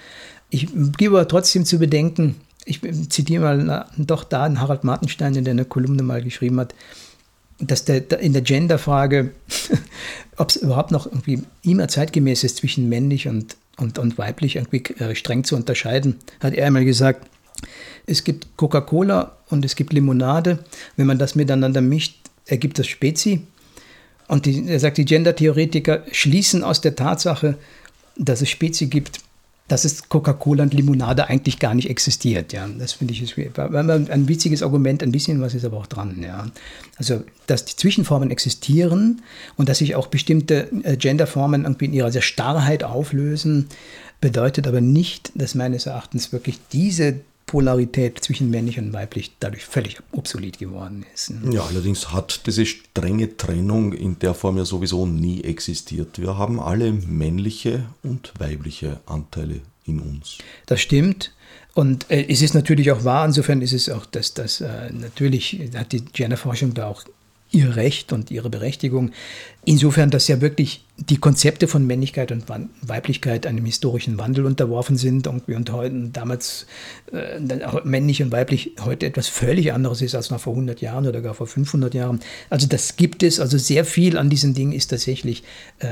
Ich 0.51 0.69
gebe 0.99 1.17
aber 1.17 1.29
trotzdem 1.29 1.65
zu 1.65 1.79
bedenken, 1.79 2.37
ich 2.69 2.81
zitiere 3.09 3.43
mal 3.43 3.87
doch 3.97 4.25
da 4.25 4.45
einen 4.45 4.61
Harald 4.61 4.85
Martenstein, 4.85 5.33
der 5.33 5.51
eine 5.51 5.65
Kolumne 5.65 6.03
mal 6.03 6.23
geschrieben 6.23 6.61
hat, 6.61 6.75
dass 7.59 7.85
der, 7.85 8.21
in 8.21 8.33
der 8.33 8.43
Genderfrage, 8.43 9.33
ob 10.37 10.51
es 10.51 10.57
überhaupt 10.57 10.91
noch 10.91 11.07
irgendwie 11.07 11.43
immer 11.63 11.89
zeitgemäß 11.89 12.45
ist, 12.45 12.59
zwischen 12.59 12.89
männlich 12.89 13.27
und, 13.27 13.57
und, 13.79 13.99
und 13.99 14.19
weiblich 14.19 14.57
irgendwie 14.57 14.85
äh, 14.95 15.15
streng 15.15 15.45
zu 15.45 15.57
unterscheiden, 15.57 16.17
hat 16.41 16.55
er 16.55 16.67
einmal 16.67 16.85
gesagt, 16.85 17.27
es 18.07 18.23
gibt 18.23 18.57
Coca-Cola 18.57 19.37
und 19.49 19.65
es 19.65 19.75
gibt 19.75 19.93
Limonade. 19.93 20.61
Wenn 20.97 21.07
man 21.07 21.19
das 21.19 21.35
miteinander 21.35 21.81
mischt, 21.81 22.17
ergibt 22.47 22.79
das 22.79 22.87
Spezi. 22.87 23.43
Und 24.29 24.47
die, 24.47 24.69
er 24.69 24.79
sagt, 24.79 24.99
die 24.99 25.05
Gender-Theoretiker 25.05 26.05
schließen 26.13 26.63
aus 26.63 26.81
der 26.81 26.95
Tatsache, 26.95 27.57
dass 28.17 28.43
es 28.43 28.51
Spezi 28.51 28.87
gibt, 28.87 29.21
dass 29.69 29.85
es 29.85 30.09
Coca-Cola 30.09 30.65
und 30.65 30.75
Limonade 30.75 31.29
eigentlich 31.29 31.59
gar 31.59 31.75
nicht 31.75 31.91
existiert. 31.91 32.53
Ja, 32.53 32.67
das 32.79 32.95
finde 32.95 33.13
ich 33.13 33.37
ein 33.37 34.29
witziges 34.29 34.63
Argument, 34.63 35.03
ein 35.03 35.13
bisschen 35.13 35.41
was 35.41 35.55
ist 35.55 35.65
aber 35.65 35.77
auch 35.77 35.87
dran. 35.87 36.23
Ja, 36.23 36.47
also 36.97 37.23
dass 37.47 37.67
die 37.67 37.77
Zwischenformen 37.77 38.31
existieren 38.31 39.23
und 39.57 39.69
dass 39.69 39.79
sich 39.79 39.95
auch 39.95 40.07
bestimmte 40.07 40.69
äh, 40.83 40.97
Genderformen 40.97 41.65
irgendwie 41.65 41.85
in 41.85 41.93
ihrer 41.93 42.11
Starrheit 42.21 42.83
auflösen, 42.83 43.69
bedeutet 44.21 44.67
aber 44.67 44.81
nicht, 44.81 45.33
dass 45.35 45.55
meines 45.55 45.87
Erachtens 45.87 46.33
wirklich 46.33 46.59
diese 46.73 47.21
Polarität 47.49 48.23
zwischen 48.23 48.51
männlich 48.51 48.79
und 48.79 48.93
weiblich 48.93 49.33
dadurch 49.41 49.65
völlig 49.65 49.99
obsolet 50.13 50.59
geworden 50.59 51.05
ist. 51.13 51.33
Ja, 51.51 51.65
allerdings 51.65 52.13
hat 52.13 52.47
diese 52.47 52.65
strenge 52.67 53.37
Trennung 53.37 53.93
in 53.93 54.19
der 54.21 54.35
Form 54.35 54.59
ja 54.59 54.65
sowieso 54.65 55.07
nie 55.07 55.43
existiert. 55.43 56.21
Wir 56.21 56.39
haben 56.39 56.61
alle 56.61 56.93
männliche 56.93 57.87
und 58.05 58.33
weibliche 58.39 59.01
Anteile 59.07 59.63
in 59.87 59.99
uns. 59.99 60.39
Das 60.67 60.81
stimmt. 60.81 61.33
Und 61.75 62.11
äh, 62.11 62.27
es 62.29 62.43
ist 62.43 62.55
natürlich 62.55 62.93
auch 62.93 63.05
wahr, 63.05 63.25
insofern 63.25 63.63
ist 63.63 63.73
es 63.73 63.89
auch, 63.89 64.07
dass 64.07 64.35
das 64.35 64.61
äh, 64.61 64.93
natürlich 64.93 65.61
hat 65.75 65.93
die 65.93 66.05
Genderforschung 66.05 66.75
da 66.75 66.87
auch 66.87 67.05
ihr 67.51 67.77
Recht 67.77 68.13
und 68.13 68.31
ihre 68.31 68.51
Berechtigung. 68.51 69.13
Insofern, 69.65 70.11
dass 70.11 70.29
ja 70.29 70.41
wirklich 70.41 70.85
die 71.01 71.19
Konzepte 71.19 71.69
von 71.69 71.87
Männlichkeit 71.87 72.33
und 72.33 72.47
Weiblichkeit 72.83 73.47
einem 73.47 73.65
historischen 73.65 74.19
Wandel 74.19 74.45
unterworfen 74.45 74.97
sind 74.97 75.29
und, 75.29 75.49
und 75.49 75.71
heute 75.71 76.11
damals 76.13 76.67
äh, 77.13 77.39
männlich 77.85 78.21
und 78.21 78.33
weiblich 78.33 78.73
heute 78.81 79.07
etwas 79.07 79.29
völlig 79.29 79.73
anderes 79.73 80.03
ist 80.03 80.17
als 80.17 80.31
noch 80.31 80.41
vor 80.41 80.55
100 80.55 80.81
Jahren 80.81 81.07
oder 81.07 81.21
gar 81.21 81.35
vor 81.35 81.47
500 81.47 81.95
Jahren. 81.95 82.19
Also 82.51 82.67
das 82.67 82.97
gibt 82.97 83.23
es, 83.23 83.39
also 83.39 83.59
sehr 83.59 83.85
viel 83.85 84.19
an 84.19 84.29
diesen 84.29 84.55
Dingen 84.55 84.73
ist 84.73 84.89
tatsächlich 84.89 85.45
äh, 85.79 85.87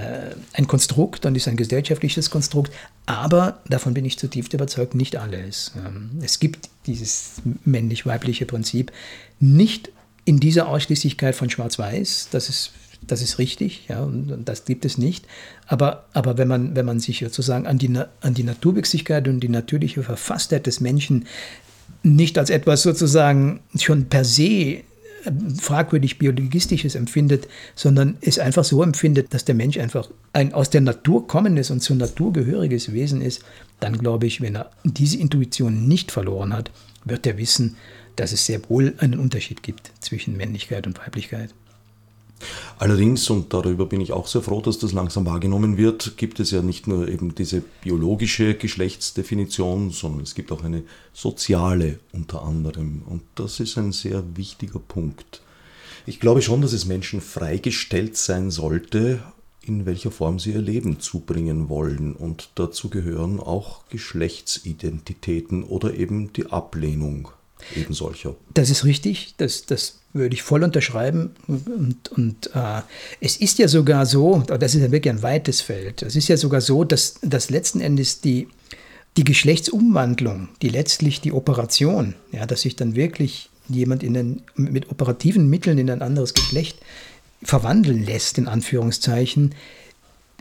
ein 0.54 0.66
Konstrukt 0.66 1.24
und 1.24 1.36
ist 1.36 1.46
ein 1.46 1.56
gesellschaftliches 1.56 2.30
Konstrukt, 2.30 2.72
aber 3.06 3.60
davon 3.68 3.94
bin 3.94 4.04
ich 4.04 4.18
zutiefst 4.18 4.54
überzeugt, 4.54 4.96
nicht 4.96 5.16
alles. 5.16 5.72
Ähm, 5.76 6.10
es 6.20 6.40
gibt 6.40 6.68
dieses 6.86 7.42
männlich-weibliche 7.64 8.44
Prinzip 8.44 8.90
nicht 9.38 9.90
in 10.24 10.40
dieser 10.40 10.68
Ausschließlichkeit 10.68 11.36
von 11.36 11.48
Schwarz-Weiß, 11.48 12.28
das 12.32 12.48
ist, 12.48 12.72
das 13.06 13.22
ist 13.22 13.38
richtig, 13.38 13.86
ja, 13.88 14.02
und 14.02 14.44
das 14.44 14.64
gibt 14.64 14.84
es 14.84 14.98
nicht. 14.98 15.26
Aber, 15.66 16.06
aber 16.12 16.38
wenn, 16.38 16.48
man, 16.48 16.74
wenn 16.74 16.86
man 16.86 17.00
sich 17.00 17.20
sozusagen 17.20 17.66
an 17.66 17.78
die, 17.78 17.92
an 18.20 18.34
die 18.34 18.42
Naturwüchsigkeit 18.42 19.28
und 19.28 19.40
die 19.40 19.48
natürliche 19.48 20.02
Verfasstheit 20.02 20.66
des 20.66 20.80
Menschen 20.80 21.26
nicht 22.02 22.38
als 22.38 22.50
etwas 22.50 22.82
sozusagen 22.82 23.60
schon 23.78 24.06
per 24.06 24.24
se 24.24 24.44
äh, 24.44 24.82
fragwürdig 25.60 26.18
biologistisches 26.18 26.94
empfindet, 26.94 27.48
sondern 27.74 28.16
es 28.20 28.38
einfach 28.38 28.64
so 28.64 28.82
empfindet, 28.82 29.32
dass 29.34 29.44
der 29.44 29.54
Mensch 29.54 29.76
einfach 29.78 30.10
ein 30.32 30.52
aus 30.52 30.70
der 30.70 30.80
Natur 30.80 31.26
kommendes 31.26 31.70
und 31.70 31.80
zur 31.80 31.96
Natur 31.96 32.32
gehöriges 32.32 32.92
Wesen 32.92 33.22
ist, 33.22 33.42
dann 33.80 33.98
glaube 33.98 34.26
ich, 34.26 34.40
wenn 34.40 34.56
er 34.56 34.70
diese 34.84 35.18
Intuition 35.18 35.86
nicht 35.86 36.12
verloren 36.12 36.52
hat, 36.52 36.70
wird 37.04 37.26
er 37.26 37.38
wissen, 37.38 37.76
dass 38.16 38.32
es 38.32 38.46
sehr 38.46 38.60
wohl 38.68 38.94
einen 38.98 39.18
Unterschied 39.18 39.62
gibt 39.62 39.92
zwischen 40.00 40.36
Männlichkeit 40.36 40.86
und 40.86 40.98
Weiblichkeit. 40.98 41.54
Allerdings, 42.78 43.30
und 43.30 43.54
darüber 43.54 43.86
bin 43.86 44.00
ich 44.00 44.12
auch 44.12 44.26
sehr 44.26 44.42
froh, 44.42 44.60
dass 44.60 44.78
das 44.78 44.92
langsam 44.92 45.24
wahrgenommen 45.24 45.78
wird, 45.78 46.16
gibt 46.16 46.40
es 46.40 46.50
ja 46.50 46.60
nicht 46.60 46.86
nur 46.86 47.08
eben 47.08 47.34
diese 47.34 47.62
biologische 47.82 48.54
Geschlechtsdefinition, 48.54 49.90
sondern 49.90 50.22
es 50.22 50.34
gibt 50.34 50.52
auch 50.52 50.62
eine 50.62 50.82
soziale 51.14 51.98
unter 52.12 52.42
anderem. 52.42 53.02
Und 53.06 53.22
das 53.34 53.60
ist 53.60 53.78
ein 53.78 53.92
sehr 53.92 54.22
wichtiger 54.36 54.78
Punkt. 54.78 55.40
Ich 56.04 56.20
glaube 56.20 56.42
schon, 56.42 56.60
dass 56.60 56.72
es 56.72 56.84
Menschen 56.84 57.20
freigestellt 57.20 58.16
sein 58.16 58.50
sollte, 58.50 59.22
in 59.62 59.86
welcher 59.86 60.10
Form 60.10 60.38
sie 60.38 60.52
ihr 60.52 60.62
Leben 60.62 61.00
zubringen 61.00 61.68
wollen. 61.68 62.14
Und 62.14 62.50
dazu 62.54 62.90
gehören 62.90 63.40
auch 63.40 63.88
Geschlechtsidentitäten 63.88 65.64
oder 65.64 65.94
eben 65.94 66.32
die 66.32 66.46
Ablehnung 66.52 67.30
eben 67.74 67.94
solcher. 67.94 68.36
Das 68.54 68.70
ist 68.70 68.84
richtig, 68.84 69.34
das, 69.38 69.66
das 69.66 69.98
würde 70.12 70.34
ich 70.34 70.42
voll 70.42 70.62
unterschreiben. 70.62 71.34
Und, 71.46 72.08
und 72.10 72.50
äh, 72.54 72.82
es 73.20 73.36
ist 73.36 73.58
ja 73.58 73.68
sogar 73.68 74.06
so, 74.06 74.42
das 74.46 74.74
ist 74.74 74.82
ja 74.82 74.90
wirklich 74.90 75.12
ein 75.12 75.22
weites 75.22 75.60
Feld, 75.60 76.02
es 76.02 76.16
ist 76.16 76.28
ja 76.28 76.36
sogar 76.36 76.60
so, 76.60 76.84
dass, 76.84 77.16
dass 77.22 77.50
letzten 77.50 77.80
Endes 77.80 78.20
die, 78.20 78.48
die 79.16 79.24
Geschlechtsumwandlung, 79.24 80.48
die 80.62 80.68
letztlich 80.68 81.20
die 81.20 81.32
Operation, 81.32 82.14
ja, 82.32 82.46
dass 82.46 82.62
sich 82.62 82.76
dann 82.76 82.96
wirklich 82.96 83.50
jemand 83.68 84.02
in 84.02 84.14
den, 84.14 84.42
mit 84.54 84.90
operativen 84.90 85.48
Mitteln 85.48 85.78
in 85.78 85.90
ein 85.90 86.02
anderes 86.02 86.34
Geschlecht 86.34 86.78
verwandeln 87.42 88.04
lässt, 88.04 88.38
in 88.38 88.48
Anführungszeichen, 88.48 89.54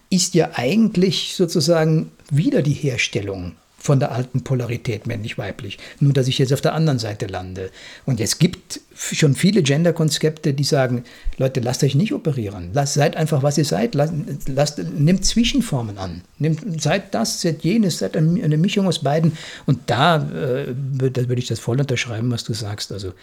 ist 0.09 0.36
ja 0.36 0.51
eigentlich 0.53 1.34
sozusagen 1.36 2.11
wieder 2.30 2.61
die 2.61 2.74
Herstellung 2.74 3.53
von 3.86 3.99
der 3.99 4.11
alten 4.11 4.43
Polarität 4.43 5.05
männlich-weiblich. 5.05 5.77
Nur, 5.99 6.11
dass 6.11 6.27
ich 6.27 6.39
jetzt 6.39 6.51
auf 6.51 6.61
der 6.61 6.73
anderen 6.73 6.97
Seite 6.97 7.27
lande. 7.27 7.69
Und 8.05 8.19
es 8.19 8.39
gibt 8.39 8.81
schon 8.95 9.36
viele 9.36 9.61
Gender-Konzepte, 9.61 10.53
die 10.53 10.63
sagen, 10.63 11.03
Leute, 11.38 11.59
lasst 11.59 11.83
euch 11.83 11.93
nicht 11.93 12.11
operieren. 12.11 12.71
Lasst, 12.73 12.95
seid 12.95 13.15
einfach, 13.15 13.43
was 13.43 13.59
ihr 13.59 13.65
seid. 13.65 13.93
Lasst, 13.93 14.13
lasst, 14.47 14.79
nimmt 14.79 15.23
Zwischenformen 15.23 15.99
an. 15.99 16.21
Nimmt, 16.39 16.81
seid 16.81 17.13
das, 17.13 17.41
seid 17.41 17.63
jenes, 17.63 17.99
seid 17.99 18.17
eine 18.17 18.57
Mischung 18.57 18.88
aus 18.88 18.99
beiden. 18.99 19.38
Und 19.67 19.81
da, 19.86 20.17
äh, 20.17 20.73
da 21.11 21.29
würde 21.29 21.39
ich 21.39 21.47
das 21.47 21.59
voll 21.59 21.79
unterschreiben, 21.79 22.31
was 22.31 22.43
du 22.43 22.53
sagst. 22.53 22.91
Also 22.91 23.13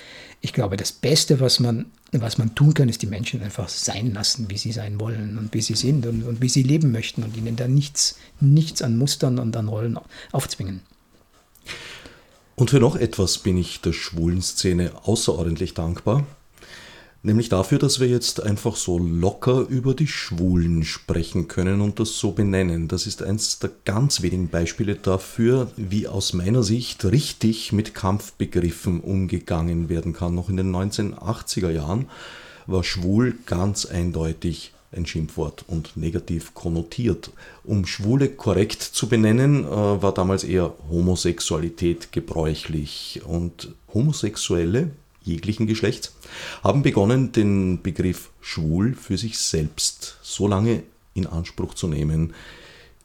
ich 0.40 0.52
glaube, 0.52 0.76
das 0.76 0.92
Beste, 0.92 1.40
was 1.40 1.58
man, 1.58 1.86
was 2.20 2.36
man 2.36 2.54
tun 2.54 2.74
kann, 2.74 2.88
ist 2.88 3.00
die 3.00 3.06
Menschen 3.06 3.42
einfach 3.42 3.68
sein 3.68 4.12
lassen, 4.12 4.50
wie 4.50 4.58
sie 4.58 4.72
sein 4.72 5.00
wollen 5.00 5.38
und 5.38 5.54
wie 5.54 5.62
sie 5.62 5.74
sind 5.74 6.04
und, 6.06 6.24
und 6.24 6.42
wie 6.42 6.48
sie 6.48 6.62
leben 6.62 6.92
möchten 6.92 7.22
und 7.22 7.36
ihnen 7.36 7.56
da 7.56 7.66
nichts, 7.66 8.18
nichts 8.40 8.82
an 8.82 8.98
Mustern 8.98 9.38
und 9.38 9.56
an 9.56 9.68
Rollen 9.68 9.98
aufzwingen. 10.30 10.82
Und 12.54 12.70
für 12.70 12.80
noch 12.80 12.96
etwas 12.96 13.38
bin 13.38 13.56
ich 13.56 13.80
der 13.80 13.94
schwulen 13.94 14.42
Szene 14.42 14.92
außerordentlich 15.04 15.72
dankbar. 15.72 16.26
Nämlich 17.24 17.48
dafür, 17.48 17.78
dass 17.78 18.00
wir 18.00 18.08
jetzt 18.08 18.42
einfach 18.42 18.74
so 18.74 18.98
locker 18.98 19.60
über 19.68 19.94
die 19.94 20.08
Schwulen 20.08 20.82
sprechen 20.82 21.46
können 21.46 21.80
und 21.80 22.00
das 22.00 22.18
so 22.18 22.32
benennen. 22.32 22.88
Das 22.88 23.06
ist 23.06 23.22
eines 23.22 23.60
der 23.60 23.70
ganz 23.84 24.22
wenigen 24.22 24.48
Beispiele 24.48 24.96
dafür, 24.96 25.70
wie 25.76 26.08
aus 26.08 26.32
meiner 26.32 26.64
Sicht 26.64 27.04
richtig 27.04 27.72
mit 27.72 27.94
Kampfbegriffen 27.94 29.00
umgegangen 29.00 29.88
werden 29.88 30.14
kann. 30.14 30.34
Noch 30.34 30.48
in 30.48 30.56
den 30.56 30.74
1980er 30.74 31.70
Jahren 31.70 32.08
war 32.66 32.82
schwul 32.82 33.36
ganz 33.46 33.86
eindeutig 33.86 34.72
ein 34.90 35.06
Schimpfwort 35.06 35.64
und 35.68 35.96
negativ 35.96 36.54
konnotiert. 36.54 37.30
Um 37.62 37.86
Schwule 37.86 38.30
korrekt 38.30 38.82
zu 38.82 39.08
benennen, 39.08 39.64
äh, 39.64 39.68
war 39.70 40.12
damals 40.12 40.42
eher 40.42 40.74
Homosexualität 40.90 42.10
gebräuchlich. 42.10 43.22
Und 43.24 43.74
Homosexuelle 43.94 44.90
jeglichen 45.24 45.66
Geschlechts 45.66 46.14
haben 46.62 46.82
begonnen, 46.82 47.32
den 47.32 47.82
Begriff 47.82 48.30
schwul 48.40 48.94
für 48.94 49.18
sich 49.18 49.38
selbst 49.38 50.18
so 50.22 50.48
lange 50.48 50.82
in 51.14 51.26
Anspruch 51.26 51.74
zu 51.74 51.88
nehmen, 51.88 52.34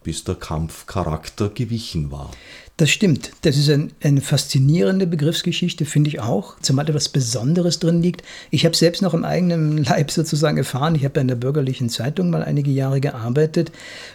bis 0.03 0.23
der 0.23 0.35
Kampfcharakter 0.35 1.49
gewichen 1.49 2.11
war. 2.11 2.31
Das 2.77 2.91
stimmt. 2.91 3.31
Das 3.41 3.57
ist 3.57 3.69
ein, 3.69 3.91
eine 4.03 4.21
faszinierende 4.21 5.07
Begriffsgeschichte, 5.07 5.83
finde 5.83 6.09
ich 6.09 6.19
auch, 6.19 6.59
zumal 6.61 6.87
etwas 6.87 7.09
Besonderes 7.09 7.79
drin 7.79 8.03
liegt. 8.03 8.21
Ich 8.51 8.65
habe 8.65 8.75
selbst 8.75 9.01
noch 9.01 9.15
im 9.15 9.25
eigenen 9.25 9.83
Leib 9.83 10.11
sozusagen 10.11 10.57
erfahren. 10.57 10.93
Ich 10.93 11.03
habe 11.03 11.19
in 11.19 11.27
der 11.27 11.35
bürgerlichen 11.35 11.89
Zeitung 11.89 12.29
mal 12.29 12.43
einige 12.43 12.69
Jahre 12.69 13.01
gearbeitet 13.01 13.71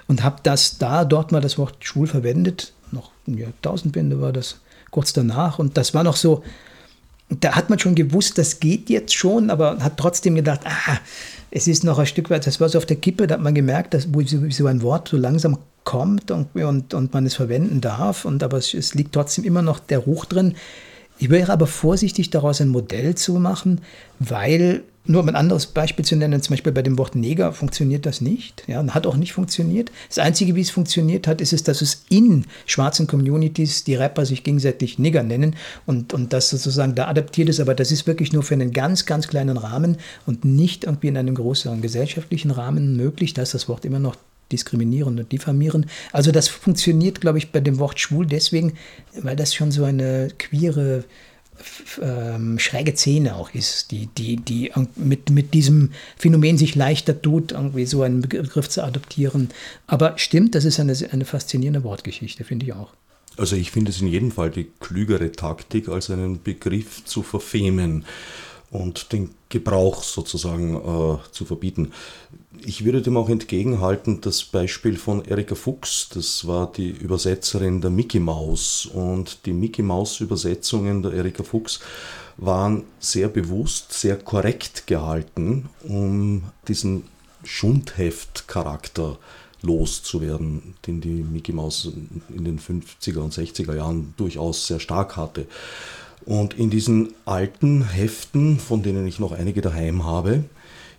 und 0.06 0.22
habe 0.22 0.36
das 0.44 0.78
da, 0.78 1.04
dort 1.04 1.32
mal 1.32 1.40
das 1.40 1.58
Wort 1.58 1.74
schwul 1.80 2.06
verwendet. 2.06 2.72
Noch 2.92 3.10
eine 3.26 3.38
Jahrtausendwende 3.40 4.20
war 4.20 4.32
das 4.32 4.60
kurz 4.92 5.12
danach. 5.12 5.58
Und 5.58 5.76
das 5.76 5.92
war 5.92 6.04
noch 6.04 6.16
so, 6.16 6.44
da 7.40 7.52
hat 7.52 7.70
man 7.70 7.78
schon 7.78 7.94
gewusst, 7.94 8.38
das 8.38 8.60
geht 8.60 8.90
jetzt 8.90 9.14
schon, 9.14 9.50
aber 9.50 9.78
hat 9.78 9.96
trotzdem 9.96 10.34
gedacht, 10.34 10.60
ah, 10.64 10.98
es 11.50 11.68
ist 11.68 11.84
noch 11.84 11.98
ein 11.98 12.06
Stück 12.06 12.30
weit, 12.30 12.46
das 12.46 12.60
war 12.60 12.68
so 12.68 12.78
auf 12.78 12.86
der 12.86 12.96
Kippe, 12.96 13.26
da 13.26 13.34
hat 13.34 13.42
man 13.42 13.54
gemerkt, 13.54 13.94
dass 13.94 14.08
so 14.50 14.66
ein 14.66 14.82
Wort 14.82 15.08
so 15.08 15.16
langsam 15.16 15.58
kommt 15.84 16.30
und, 16.30 16.54
und, 16.54 16.94
und 16.94 17.12
man 17.12 17.26
es 17.26 17.34
verwenden 17.34 17.80
darf, 17.80 18.24
und 18.24 18.42
aber 18.42 18.56
es, 18.56 18.74
es 18.74 18.94
liegt 18.94 19.12
trotzdem 19.12 19.44
immer 19.44 19.62
noch 19.62 19.78
der 19.78 19.98
Ruch 19.98 20.24
drin. 20.24 20.54
Ich 21.18 21.30
wäre 21.30 21.52
aber 21.52 21.66
vorsichtig, 21.66 22.30
daraus 22.30 22.60
ein 22.60 22.68
Modell 22.68 23.14
zu 23.14 23.34
machen, 23.34 23.80
weil 24.18 24.82
nur 25.04 25.22
um 25.22 25.28
ein 25.28 25.36
anderes 25.36 25.66
Beispiel 25.66 26.04
zu 26.04 26.14
nennen, 26.14 26.40
zum 26.42 26.52
Beispiel 26.52 26.72
bei 26.72 26.82
dem 26.82 26.96
Wort 26.96 27.16
Neger 27.16 27.52
funktioniert 27.52 28.06
das 28.06 28.20
nicht. 28.20 28.62
Ja, 28.68 28.86
hat 28.94 29.06
auch 29.06 29.16
nicht 29.16 29.32
funktioniert. 29.32 29.90
Das 30.08 30.18
Einzige, 30.18 30.54
wie 30.54 30.60
es 30.60 30.70
funktioniert 30.70 31.26
hat, 31.26 31.40
ist 31.40 31.52
es, 31.52 31.64
dass 31.64 31.82
es 31.82 32.04
in 32.08 32.46
schwarzen 32.66 33.08
Communities 33.08 33.82
die 33.82 33.96
Rapper 33.96 34.24
sich 34.26 34.44
gegenseitig 34.44 35.00
Nigger 35.00 35.24
nennen 35.24 35.56
und, 35.86 36.14
und 36.14 36.32
das 36.32 36.50
sozusagen 36.50 36.94
da 36.94 37.08
adaptiert 37.08 37.48
ist. 37.48 37.58
Aber 37.58 37.74
das 37.74 37.90
ist 37.90 38.06
wirklich 38.06 38.32
nur 38.32 38.44
für 38.44 38.54
einen 38.54 38.72
ganz, 38.72 39.04
ganz 39.04 39.26
kleinen 39.26 39.56
Rahmen 39.56 39.96
und 40.26 40.44
nicht 40.44 40.84
irgendwie 40.84 41.08
in 41.08 41.16
einem 41.16 41.34
größeren 41.34 41.82
gesellschaftlichen 41.82 42.52
Rahmen 42.52 42.96
möglich. 42.96 43.34
Da 43.34 43.42
ist 43.42 43.54
das 43.54 43.68
Wort 43.68 43.84
immer 43.84 43.98
noch 43.98 44.16
diskriminieren 44.52 45.18
und 45.18 45.32
diffamieren. 45.32 45.86
Also 46.12 46.30
das 46.30 46.46
funktioniert, 46.46 47.20
glaube 47.20 47.38
ich, 47.38 47.50
bei 47.50 47.60
dem 47.60 47.78
Wort 47.78 47.98
schwul 47.98 48.26
deswegen, 48.26 48.74
weil 49.20 49.34
das 49.34 49.54
schon 49.54 49.72
so 49.72 49.84
eine 49.84 50.28
queere 50.38 51.04
ähm, 52.00 52.58
schräge 52.58 52.96
Szene 52.96 53.36
auch 53.36 53.52
ist, 53.54 53.90
die, 53.90 54.06
die, 54.06 54.36
die 54.36 54.72
mit, 54.96 55.30
mit 55.30 55.54
diesem 55.54 55.90
Phänomen 56.16 56.58
sich 56.58 56.74
leichter 56.74 57.20
tut, 57.20 57.52
irgendwie 57.52 57.86
so 57.86 58.02
einen 58.02 58.22
Begriff 58.22 58.68
zu 58.68 58.82
adoptieren. 58.82 59.50
Aber 59.86 60.18
stimmt, 60.18 60.54
das 60.54 60.64
ist 60.64 60.80
eine, 60.80 60.94
eine 61.10 61.24
faszinierende 61.24 61.84
Wortgeschichte, 61.84 62.44
finde 62.44 62.66
ich 62.66 62.72
auch. 62.72 62.92
Also 63.36 63.56
ich 63.56 63.70
finde 63.70 63.90
es 63.90 64.00
in 64.00 64.08
jedem 64.08 64.30
Fall 64.30 64.50
die 64.50 64.68
klügere 64.80 65.32
Taktik, 65.32 65.88
als 65.88 66.10
einen 66.10 66.42
Begriff 66.42 67.04
zu 67.04 67.22
verfemen 67.22 68.04
und 68.70 69.12
den 69.12 69.30
Gebrauch 69.48 70.02
sozusagen 70.02 70.76
äh, 70.76 71.18
zu 71.30 71.44
verbieten. 71.44 71.92
Ich 72.60 72.84
würde 72.84 73.00
dem 73.00 73.16
auch 73.16 73.28
entgegenhalten, 73.28 74.20
das 74.20 74.44
Beispiel 74.44 74.96
von 74.96 75.24
Erika 75.24 75.54
Fuchs, 75.54 76.10
das 76.12 76.46
war 76.46 76.70
die 76.70 76.90
Übersetzerin 76.90 77.80
der 77.80 77.90
Mickey 77.90 78.20
Mouse 78.20 78.86
und 78.86 79.46
die 79.46 79.54
Mickey 79.54 79.82
Mouse 79.82 80.20
Übersetzungen 80.20 81.02
der 81.02 81.12
Erika 81.12 81.42
Fuchs 81.42 81.80
waren 82.36 82.84
sehr 83.00 83.28
bewusst, 83.28 83.92
sehr 83.94 84.16
korrekt 84.16 84.86
gehalten, 84.86 85.70
um 85.82 86.44
diesen 86.68 87.04
Schundheft-Charakter 87.44 89.18
loszuwerden, 89.62 90.74
den 90.86 91.00
die 91.00 91.22
Mickey 91.22 91.52
Mouse 91.52 91.90
in 92.28 92.44
den 92.44 92.58
50er 92.58 93.18
und 93.18 93.32
60er 93.32 93.74
Jahren 93.74 94.14
durchaus 94.16 94.66
sehr 94.66 94.80
stark 94.80 95.16
hatte. 95.16 95.46
Und 96.24 96.54
in 96.54 96.70
diesen 96.70 97.14
alten 97.24 97.88
Heften, 97.88 98.58
von 98.58 98.82
denen 98.82 99.06
ich 99.06 99.18
noch 99.18 99.32
einige 99.32 99.60
daheim 99.60 100.04
habe, 100.04 100.44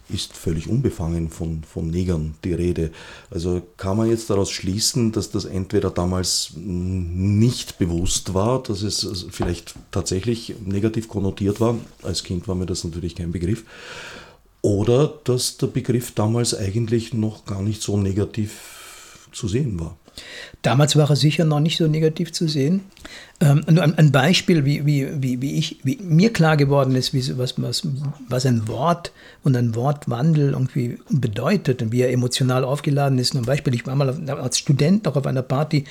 ist 0.09 0.35
völlig 0.35 0.67
unbefangen 0.67 1.29
von, 1.29 1.63
von 1.63 1.89
Negern 1.89 2.35
die 2.43 2.53
Rede. 2.53 2.91
Also 3.29 3.61
kann 3.77 3.97
man 3.97 4.09
jetzt 4.09 4.29
daraus 4.29 4.51
schließen, 4.51 5.11
dass 5.11 5.31
das 5.31 5.45
entweder 5.45 5.89
damals 5.89 6.51
nicht 6.55 7.77
bewusst 7.77 8.33
war, 8.33 8.61
dass 8.61 8.81
es 8.81 9.25
vielleicht 9.31 9.75
tatsächlich 9.91 10.55
negativ 10.65 11.07
konnotiert 11.07 11.59
war. 11.59 11.77
Als 12.01 12.23
Kind 12.23 12.47
war 12.47 12.55
mir 12.55 12.65
das 12.65 12.83
natürlich 12.83 13.15
kein 13.15 13.31
Begriff. 13.31 13.63
Oder 14.61 15.19
dass 15.23 15.57
der 15.57 15.67
Begriff 15.67 16.11
damals 16.11 16.55
eigentlich 16.55 17.13
noch 17.13 17.45
gar 17.45 17.61
nicht 17.61 17.81
so 17.81 17.97
negativ 17.97 19.27
zu 19.31 19.47
sehen 19.47 19.79
war. 19.79 19.97
Damals 20.61 20.95
war 20.95 21.09
er 21.09 21.15
sicher 21.15 21.43
noch 21.43 21.59
nicht 21.59 21.77
so 21.77 21.87
negativ 21.87 22.31
zu 22.31 22.47
sehen. 22.47 22.81
Ähm, 23.41 23.63
ein 23.67 24.11
Beispiel, 24.13 24.63
wie, 24.63 24.85
wie, 24.85 25.21
wie, 25.21 25.41
wie, 25.41 25.57
ich, 25.57 25.79
wie 25.83 25.97
mir 26.01 26.31
klar 26.31 26.55
geworden 26.55 26.95
ist, 26.95 27.13
wie, 27.13 27.37
was, 27.37 27.61
was, 27.61 27.85
was 28.29 28.45
ein 28.45 28.67
Wort 28.69 29.11
und 29.43 29.57
ein 29.57 29.75
Wortwandel 29.75 30.51
irgendwie 30.51 30.99
bedeutet 31.09 31.81
und 31.81 31.91
wie 31.91 32.01
er 32.01 32.11
emotional 32.11 32.63
aufgeladen 32.63 33.19
ist. 33.19 33.35
Ein 33.35 33.41
Beispiel, 33.41 33.75
ich 33.75 33.85
war 33.85 33.95
mal 33.95 34.09
als 34.29 34.59
Student 34.59 35.03
noch 35.03 35.17
auf 35.17 35.25
einer 35.25 35.41
Party 35.41 35.83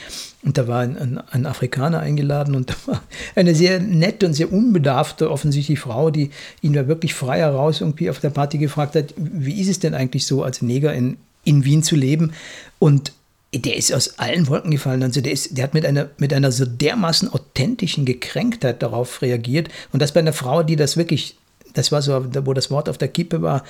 und 0.43 0.57
da 0.57 0.67
war 0.67 0.81
ein, 0.81 0.97
ein, 0.97 1.19
ein 1.19 1.45
Afrikaner 1.45 1.99
eingeladen 1.99 2.55
und 2.55 2.71
da 2.71 2.75
war 2.87 3.03
eine 3.35 3.55
sehr 3.55 3.79
nette 3.81 4.27
und 4.27 4.33
sehr 4.33 4.51
unbedarfte, 4.51 5.31
offensichtlich 5.31 5.81
Frau, 5.81 6.11
die 6.11 6.31
ihn 6.63 6.73
da 6.73 6.89
wirklich 6.89 7.13
frei 7.13 7.41
heraus 7.41 7.83
irgendwie 7.83 8.09
auf 8.09 8.21
der 8.21 8.31
Party 8.31 8.57
gefragt 8.57 8.95
hat, 8.95 9.13
wie 9.17 9.61
ist 9.61 9.69
es 9.69 9.81
denn 9.81 9.95
eigentlich 9.95 10.25
so, 10.25 10.43
als 10.43 10.63
Neger 10.63 10.95
in, 10.95 11.19
in 11.45 11.65
Wien 11.67 11.83
zu 11.83 11.97
leben? 11.97 12.33
Und 12.79 13.13
der 13.55 13.77
ist 13.77 13.93
aus 13.93 14.19
allen 14.19 14.49
Wolken 14.49 14.71
gefallen. 14.71 15.03
Also 15.03 15.21
der, 15.21 15.33
ist, 15.33 15.57
der 15.57 15.65
hat 15.65 15.75
mit 15.75 15.85
einer, 15.85 16.11
mit 16.17 16.33
einer 16.33 16.51
so 16.53 16.65
dermaßen 16.65 17.29
authentischen 17.33 18.05
Gekränktheit 18.05 18.83
darauf 18.83 19.21
reagiert. 19.21 19.69
Und 19.93 20.01
das 20.01 20.13
bei 20.13 20.21
einer 20.21 20.33
Frau, 20.33 20.63
die 20.63 20.77
das 20.77 20.97
wirklich, 20.97 21.37
das 21.75 21.93
war 21.93 22.01
so, 22.01 22.25
wo 22.47 22.55
das 22.55 22.71
Wort 22.71 22.89
auf 22.89 22.99
der 22.99 23.09
Kippe 23.09 23.43
war, 23.43 23.65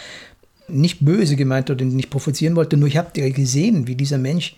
nicht 0.69 1.05
böse 1.05 1.37
gemeint 1.37 1.69
oder 1.71 1.85
nicht 1.85 2.11
provozieren 2.11 2.55
wollte. 2.55 2.77
Nur 2.77 2.89
ich 2.89 2.97
habe 2.97 3.33
gesehen, 3.33 3.89
wie 3.89 3.97
dieser 3.97 4.19
Mensch 4.19 4.57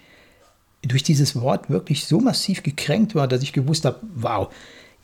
durch 0.83 1.03
dieses 1.03 1.35
Wort 1.41 1.71
wirklich 1.71 2.05
so 2.05 2.21
massiv 2.21 2.63
gekränkt 2.63 3.15
war, 3.15 3.27
dass 3.27 3.43
ich 3.43 3.55
gewusst 3.55 3.87
habe, 3.87 4.01
wow, 4.15 4.53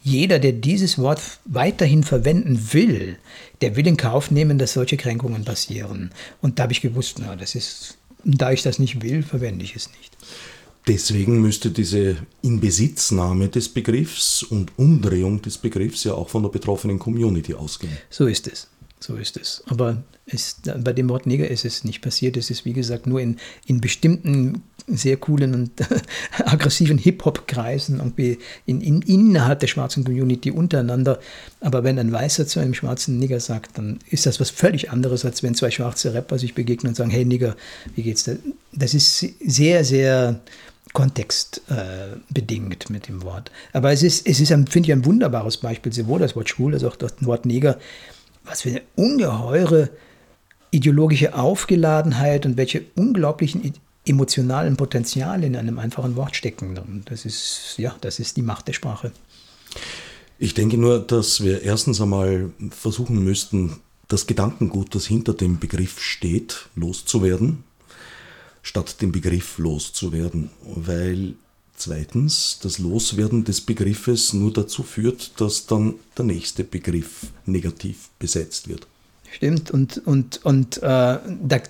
jeder, 0.03 0.39
der 0.39 0.53
dieses 0.53 0.99
Wort 0.99 1.21
weiterhin 1.45 2.05
verwenden 2.05 2.73
will, 2.73 3.19
der 3.61 3.77
will 3.77 3.87
in 3.87 3.97
Kauf 3.97 4.31
nehmen, 4.31 4.59
dass 4.59 4.75
solche 4.75 4.97
Kränkungen 4.97 5.45
passieren. 5.45 6.11
Und 6.41 6.59
da 6.59 6.65
habe 6.65 6.73
ich 6.73 6.81
gewusst, 6.81 7.19
na, 7.21 7.37
das 7.37 7.55
ist, 7.55 7.99
da 8.25 8.53
ich 8.53 8.63
das 8.63 8.79
nicht 8.79 9.03
will, 9.03 9.23
verwende 9.23 9.65
ich 9.65 9.77
es 9.77 9.91
nicht. 9.99 10.17
Deswegen 10.87 11.41
müsste 11.41 11.71
diese 11.71 12.17
Inbesitznahme 12.43 13.49
des 13.49 13.69
Begriffs 13.69 14.43
und 14.43 14.73
Umdrehung 14.79 15.43
des 15.43 15.59
Begriffs 15.59 16.05
ja 16.05 16.15
auch 16.15 16.31
von 16.31 16.43
der 16.43 16.51
betroffenen 16.51 16.99
Community 16.99 17.55
ausgehen. 17.55 17.97
So 18.09 18.27
ist 18.27 18.49
es. 18.49 18.69
So 18.99 19.17
ist 19.17 19.37
es. 19.37 19.63
Aber 19.67 20.03
es, 20.27 20.61
bei 20.79 20.93
dem 20.93 21.09
Wort 21.09 21.27
Neger 21.27 21.49
ist 21.49 21.65
es 21.65 21.85
nicht 21.85 22.01
passiert. 22.01 22.37
Es 22.37 22.51
ist, 22.51 22.65
wie 22.65 22.73
gesagt, 22.73 23.07
nur 23.07 23.21
in, 23.21 23.37
in 23.67 23.81
bestimmten 23.81 24.63
sehr 24.87 25.17
coolen 25.17 25.55
und 25.55 25.73
aggressiven 26.45 26.99
Hip-Hop-Kreisen 26.99 28.01
in, 28.67 28.81
in, 28.81 29.03
innerhalb 29.03 29.61
der 29.61 29.67
schwarzen 29.67 30.05
Community 30.05 30.51
untereinander. 30.51 31.21
Aber 31.61 31.85
wenn 31.85 31.99
ein 31.99 32.13
Weißer 32.13 32.47
zu 32.47 32.61
einem 32.61 32.75
schwarzen 32.75 33.19
Nigger 33.19 33.41
sagt, 33.41 33.79
dann 33.79 33.99
ist 34.11 34.27
das 34.27 34.41
was 34.41 34.51
völlig 34.51 34.91
anderes, 34.91 35.25
als 35.25 35.43
wenn 35.43 35.55
zwei 35.55 35.71
schwarze 35.71 36.15
Rapper 36.15 36.39
sich 36.39 36.55
begegnen 36.55 36.91
und 36.91 36.97
sagen, 36.97 37.11
hey 37.11 37.25
Nigger, 37.25 37.57
wie 37.95 38.03
geht's 38.03 38.25
dir? 38.25 38.39
Das 38.73 38.95
ist 38.95 39.27
sehr, 39.45 39.85
sehr 39.85 40.41
kontextbedingt 40.93 42.91
äh, 42.91 42.93
mit 42.93 43.09
dem 43.09 43.23
Wort. 43.23 43.51
Aber 43.73 43.93
es 43.93 44.03
ist, 44.03 44.27
es 44.27 44.41
ist 44.41 44.49
finde 44.49 44.81
ich, 44.81 44.93
ein 44.93 45.05
wunderbares 45.05 45.59
Beispiel, 45.59 45.93
sowohl 45.93 46.19
das 46.19 46.35
Wort 46.35 46.49
schwul 46.49 46.75
als 46.75 46.85
auch 46.85 46.97
das 46.97 47.15
Wort 47.21 47.47
Neger, 47.47 47.79
was 48.45 48.63
für 48.63 48.71
eine 48.71 48.83
ungeheure 48.97 49.91
ideologische 50.71 51.35
Aufgeladenheit 51.35 52.47
und 52.47 52.57
welche 52.57 52.83
unglaublichen 52.97 53.65
emotionalen 54.05 54.77
Potenziale 54.77 55.47
in 55.47 55.57
einem 55.57 55.79
einfachen 55.79 56.17
Wort 56.17 56.37
stecken. 56.37 57.03
Das 57.05 57.25
ist, 57.25 57.75
ja, 57.77 57.95
das 58.01 58.19
ist 58.19 58.37
die 58.37 58.43
Macht 58.43 58.69
der 58.69 58.73
Sprache. 58.73 59.13
Ich 60.39 60.55
denke 60.55 60.79
nur, 60.79 61.01
dass 61.01 61.43
wir 61.43 61.63
erstens 61.63 62.01
einmal 62.01 62.51
versuchen 62.71 63.23
müssten, 63.23 63.81
das 64.09 64.27
Gedankengut, 64.27 64.95
das 64.95 65.07
hinter 65.07 65.35
dem 65.35 65.59
Begriff 65.59 66.01
steht, 66.01 66.69
loszuwerden, 66.75 67.63
statt 68.63 69.03
den 69.03 69.13
Begriff 69.13 69.59
loszuwerden, 69.59 70.51
weil 70.63 71.35
zweitens 71.77 72.59
das 72.63 72.79
Loswerden 72.79 73.45
des 73.45 73.61
Begriffes 73.61 74.33
nur 74.33 74.53
dazu 74.53 74.83
führt, 74.83 75.41
dass 75.41 75.67
dann 75.67 75.95
der 76.17 76.25
nächste 76.25 76.65
Begriff 76.65 77.27
negativ 77.47 78.09
besetzt 78.19 78.69
wird. 78.69 78.87
Stimmt, 79.33 79.71
und, 79.71 80.05
und, 80.07 80.45
und 80.45 80.79
äh, 80.79 80.81
da, 80.83 81.21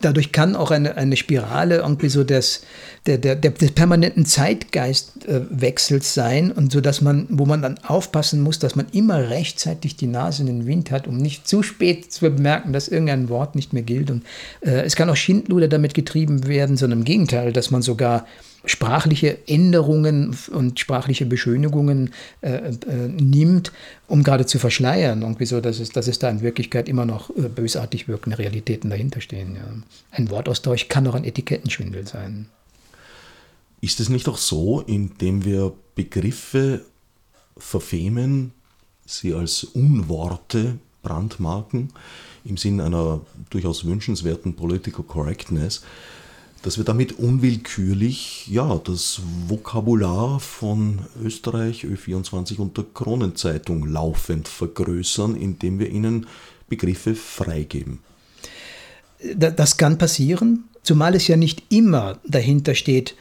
dadurch 0.01 0.33
kann 0.33 0.57
auch 0.57 0.71
eine, 0.71 0.97
eine 0.97 1.17
Spirale 1.17 1.77
irgendwie 1.77 2.09
so 2.09 2.25
des, 2.25 2.63
der, 3.07 3.19
der, 3.19 3.37
der, 3.37 3.51
des 3.51 3.73
permanenten 3.73 4.25
Zeitgeistwechsels 4.25 6.15
sein 6.15 6.53
und 6.53 6.73
so, 6.73 6.81
dass 6.81 7.03
man, 7.03 7.27
wo 7.29 7.45
man 7.45 7.61
dann 7.61 7.79
aufpassen 7.79 8.41
muss, 8.41 8.59
dass 8.59 8.77
man 8.77 8.87
immer 8.93 9.29
rechtzeitig 9.29 9.97
die 9.97 10.07
Nase 10.07 10.43
in 10.43 10.47
den 10.47 10.67
Wind 10.67 10.91
hat, 10.91 11.07
um 11.07 11.19
nicht 11.19 11.47
zu 11.47 11.63
spät 11.63 12.11
zu 12.11 12.31
bemerken, 12.31 12.73
dass 12.73 12.89
irgendein 12.89 13.29
Wort 13.29 13.55
nicht 13.55 13.75
mehr 13.75 13.83
gilt. 13.83 14.11
Und 14.11 14.25
äh, 14.63 14.83
es 14.83 14.97
kann 14.97 15.11
auch 15.11 15.17
Schindluder 15.17 15.69
damit 15.69 15.93
getrieben 15.93 16.47
werden, 16.47 16.79
sondern 16.79 17.01
im 17.01 17.05
Gegenteil, 17.05 17.53
dass 17.53 17.71
man 17.71 17.83
sogar 17.83 18.27
sprachliche 18.65 19.39
Änderungen 19.49 20.37
und 20.53 20.79
sprachliche 20.79 21.27
Beschönigungen 21.27 22.13
äh, 22.43 22.71
äh, 22.71 23.09
nimmt, 23.09 23.73
um 24.07 24.23
gerade 24.23 24.47
zu 24.47 24.59
verschleiern, 24.59 25.23
irgendwie 25.23 25.47
so, 25.47 25.61
dass 25.61 25.81
es, 25.81 25.91
dass 25.91 26.09
es 26.09 26.19
da 26.19 26.29
in 26.29 26.43
Wirklichkeit 26.43 26.89
immer 26.89 27.07
noch 27.07 27.31
äh, 27.31 27.49
bösartig 27.49 28.09
wirkende 28.09 28.39
Realitäten 28.39 28.91
dahinter 28.91 29.21
stehen. 29.21 29.57
Ja. 29.57 29.63
Ein 30.11 30.31
Wortaustausch 30.31 30.89
kann 30.89 31.07
auch 31.07 31.15
ein 31.15 31.25
Etikettenschwindel 31.25 32.07
sein. 32.07 32.49
Ist 33.81 34.01
es 34.01 34.11
nicht 34.11 34.29
auch 34.29 34.37
so, 34.37 34.83
indem 34.83 35.45
wir 35.45 35.73
Begriffe 35.95 36.85
verfemen, 37.57 38.53
sie 39.07 39.33
als 39.33 39.65
Unworte 39.65 40.79
brandmarken, 41.03 41.91
im 42.45 42.57
Sinn 42.57 42.81
einer 42.81 43.23
durchaus 43.49 43.85
wünschenswerten 43.85 44.55
Political 44.55 45.05
Correctness, 45.05 45.83
dass 46.63 46.77
wir 46.77 46.85
damit 46.85 47.19
unwillkürlich 47.19 48.47
ja, 48.49 48.79
das 48.85 49.21
Vokabular 49.49 50.41
von 50.41 51.01
Österreich, 51.23 51.85
Ö24 51.85 52.59
und 52.59 52.77
der 52.77 52.85
Kronenzeitung 52.93 53.87
laufend 53.87 54.47
vergrößern, 54.47 55.37
indem 55.37 55.79
wir 55.79 55.91
ihnen 55.91 56.27
Begriffe 56.69 57.15
freigeben. 57.15 58.01
Das 59.37 59.77
kann 59.77 59.99
passieren, 59.99 60.65
zumal 60.83 61.15
es 61.15 61.29
ja 61.29 61.37
nicht 61.37 61.63
immer 61.71 62.19
dahinter 62.27 62.75
steht, 62.75 63.15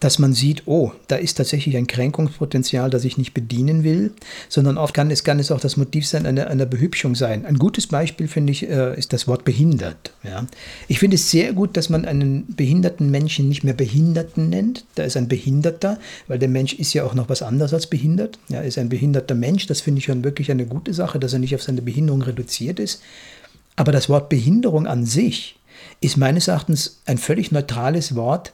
dass 0.00 0.18
man 0.18 0.32
sieht, 0.32 0.62
oh, 0.66 0.92
da 1.08 1.16
ist 1.16 1.34
tatsächlich 1.34 1.76
ein 1.76 1.86
Kränkungspotenzial, 1.86 2.90
das 2.90 3.04
ich 3.04 3.18
nicht 3.18 3.34
bedienen 3.34 3.84
will, 3.84 4.12
sondern 4.48 4.78
oft 4.78 4.94
kann 4.94 5.10
es, 5.10 5.24
kann 5.24 5.38
es 5.38 5.50
auch 5.50 5.60
das 5.60 5.76
Motiv 5.76 6.06
sein, 6.06 6.26
einer, 6.26 6.48
einer 6.48 6.66
Behübschung 6.66 7.14
sein. 7.14 7.46
Ein 7.46 7.58
gutes 7.58 7.86
Beispiel, 7.86 8.28
finde 8.28 8.52
ich, 8.52 8.68
äh, 8.68 8.98
ist 8.98 9.12
das 9.12 9.28
Wort 9.28 9.44
behindert. 9.44 10.12
Ja. 10.24 10.46
Ich 10.88 10.98
finde 10.98 11.14
es 11.14 11.30
sehr 11.30 11.52
gut, 11.52 11.76
dass 11.76 11.88
man 11.88 12.04
einen 12.04 12.46
behinderten 12.54 13.10
Menschen 13.10 13.48
nicht 13.48 13.64
mehr 13.64 13.74
Behinderten 13.74 14.48
nennt. 14.48 14.84
Da 14.96 15.04
ist 15.04 15.16
ein 15.16 15.28
Behinderter, 15.28 15.98
weil 16.26 16.38
der 16.38 16.48
Mensch 16.48 16.74
ist 16.74 16.92
ja 16.94 17.04
auch 17.04 17.14
noch 17.14 17.28
was 17.28 17.42
anderes 17.42 17.72
als 17.72 17.86
behindert. 17.86 18.38
Ja, 18.48 18.58
er 18.58 18.64
ist 18.66 18.78
ein 18.78 18.88
behinderter 18.88 19.34
Mensch, 19.34 19.66
das 19.66 19.80
finde 19.80 19.98
ich 19.98 20.06
schon 20.06 20.24
wirklich 20.24 20.50
eine 20.50 20.66
gute 20.66 20.94
Sache, 20.94 21.18
dass 21.18 21.32
er 21.32 21.38
nicht 21.38 21.54
auf 21.54 21.62
seine 21.62 21.82
Behinderung 21.82 22.22
reduziert 22.22 22.80
ist. 22.80 23.02
Aber 23.76 23.92
das 23.92 24.08
Wort 24.08 24.28
Behinderung 24.28 24.86
an 24.86 25.06
sich 25.06 25.56
ist 26.00 26.16
meines 26.16 26.48
Erachtens 26.48 27.00
ein 27.06 27.18
völlig 27.18 27.52
neutrales 27.52 28.14
Wort, 28.14 28.52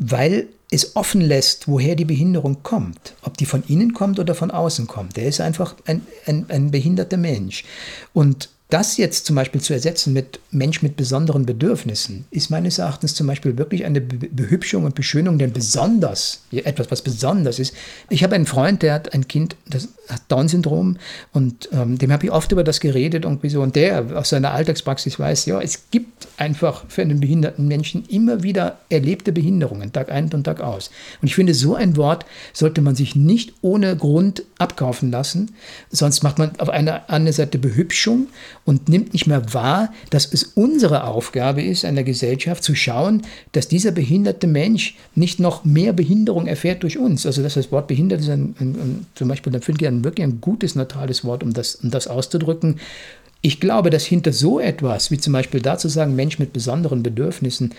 weil 0.00 0.48
es 0.70 0.96
offen 0.96 1.20
lässt, 1.20 1.68
woher 1.68 1.94
die 1.94 2.04
Behinderung 2.04 2.62
kommt. 2.62 3.14
Ob 3.22 3.36
die 3.36 3.46
von 3.46 3.62
innen 3.68 3.92
kommt 3.92 4.18
oder 4.18 4.34
von 4.34 4.50
außen 4.50 4.86
kommt. 4.86 5.16
Der 5.16 5.26
ist 5.26 5.40
einfach 5.40 5.76
ein, 5.84 6.06
ein, 6.26 6.46
ein 6.48 6.70
behinderter 6.70 7.16
Mensch. 7.16 7.64
Und 8.12 8.48
das 8.70 8.96
jetzt 8.96 9.26
zum 9.26 9.36
Beispiel 9.36 9.60
zu 9.60 9.72
ersetzen 9.72 10.12
mit 10.12 10.40
Mensch 10.50 10.82
mit 10.82 10.96
besonderen 10.96 11.46
Bedürfnissen, 11.46 12.24
ist 12.30 12.50
meines 12.50 12.78
Erachtens 12.78 13.14
zum 13.14 13.26
Beispiel 13.26 13.58
wirklich 13.58 13.84
eine 13.84 14.00
Behübschung 14.00 14.84
und 14.84 14.94
Beschönung, 14.94 15.38
denn 15.38 15.52
besonders, 15.52 16.42
etwas, 16.52 16.90
was 16.90 17.02
besonders 17.02 17.58
ist. 17.58 17.74
Ich 18.08 18.22
habe 18.22 18.34
einen 18.34 18.46
Freund, 18.46 18.82
der 18.82 18.94
hat 18.94 19.12
ein 19.12 19.28
Kind, 19.28 19.56
das 19.68 19.88
hat 20.08 20.22
Down-Syndrom 20.28 20.96
und 21.32 21.68
ähm, 21.72 21.98
dem 21.98 22.12
habe 22.12 22.24
ich 22.24 22.32
oft 22.32 22.50
über 22.52 22.64
das 22.64 22.80
geredet 22.80 23.24
irgendwie 23.24 23.50
so 23.50 23.62
und 23.62 23.76
der 23.76 24.16
aus 24.16 24.30
seiner 24.30 24.52
Alltagspraxis 24.52 25.18
weiß, 25.18 25.46
ja, 25.46 25.60
es 25.60 25.90
gibt 25.90 26.28
einfach 26.36 26.84
für 26.88 27.02
einen 27.02 27.20
behinderten 27.20 27.68
Menschen 27.68 28.04
immer 28.06 28.42
wieder 28.42 28.78
erlebte 28.88 29.32
Behinderungen, 29.32 29.92
Tag 29.92 30.10
ein 30.10 30.30
und 30.32 30.44
Tag 30.44 30.60
aus. 30.60 30.90
Und 31.20 31.28
ich 31.28 31.34
finde, 31.34 31.54
so 31.54 31.74
ein 31.74 31.96
Wort 31.96 32.24
sollte 32.52 32.80
man 32.80 32.94
sich 32.94 33.14
nicht 33.16 33.54
ohne 33.62 33.96
Grund 33.96 34.44
abkaufen 34.58 35.10
lassen, 35.10 35.54
sonst 35.90 36.22
macht 36.22 36.38
man 36.38 36.58
auf 36.58 36.68
einer 36.68 37.08
anderen 37.10 37.34
Seite 37.34 37.58
Behübschung 37.58 38.28
und 38.64 38.88
nimmt 38.88 39.12
nicht 39.12 39.26
mehr 39.26 39.52
wahr, 39.52 39.92
dass 40.10 40.32
es 40.32 40.44
unsere 40.44 41.04
Aufgabe 41.04 41.62
ist, 41.62 41.84
einer 41.84 42.02
Gesellschaft 42.02 42.62
zu 42.62 42.74
schauen, 42.74 43.22
dass 43.52 43.68
dieser 43.68 43.90
behinderte 43.90 44.46
Mensch 44.46 44.96
nicht 45.14 45.40
noch 45.40 45.64
mehr 45.64 45.92
Behinderung 45.92 46.46
erfährt 46.46 46.82
durch 46.82 46.98
uns. 46.98 47.26
Also 47.26 47.42
dass 47.42 47.54
das 47.54 47.72
Wort 47.72 47.88
behindert 47.88 48.20
ist 48.20 48.28
ein, 48.28 48.54
ein, 48.60 48.68
ein, 48.68 49.06
zum 49.14 49.28
Beispiel, 49.28 49.52
dann 49.52 49.62
finde 49.62 49.84
ich 49.84 49.88
ein, 49.88 50.04
wirklich 50.04 50.24
ein 50.24 50.40
gutes, 50.40 50.74
neutrales 50.74 51.24
Wort, 51.24 51.42
um 51.42 51.52
das, 51.52 51.76
um 51.76 51.90
das 51.90 52.06
auszudrücken. 52.06 52.78
Ich 53.42 53.60
glaube, 53.60 53.90
dass 53.90 54.04
hinter 54.04 54.32
so 54.32 54.60
etwas, 54.60 55.10
wie 55.10 55.18
zum 55.18 55.32
Beispiel 55.32 55.60
dazu 55.60 55.88
sagen, 55.88 56.14
Mensch 56.14 56.38
mit 56.38 56.52
besonderen 56.52 57.02
Bedürfnissen, 57.02 57.74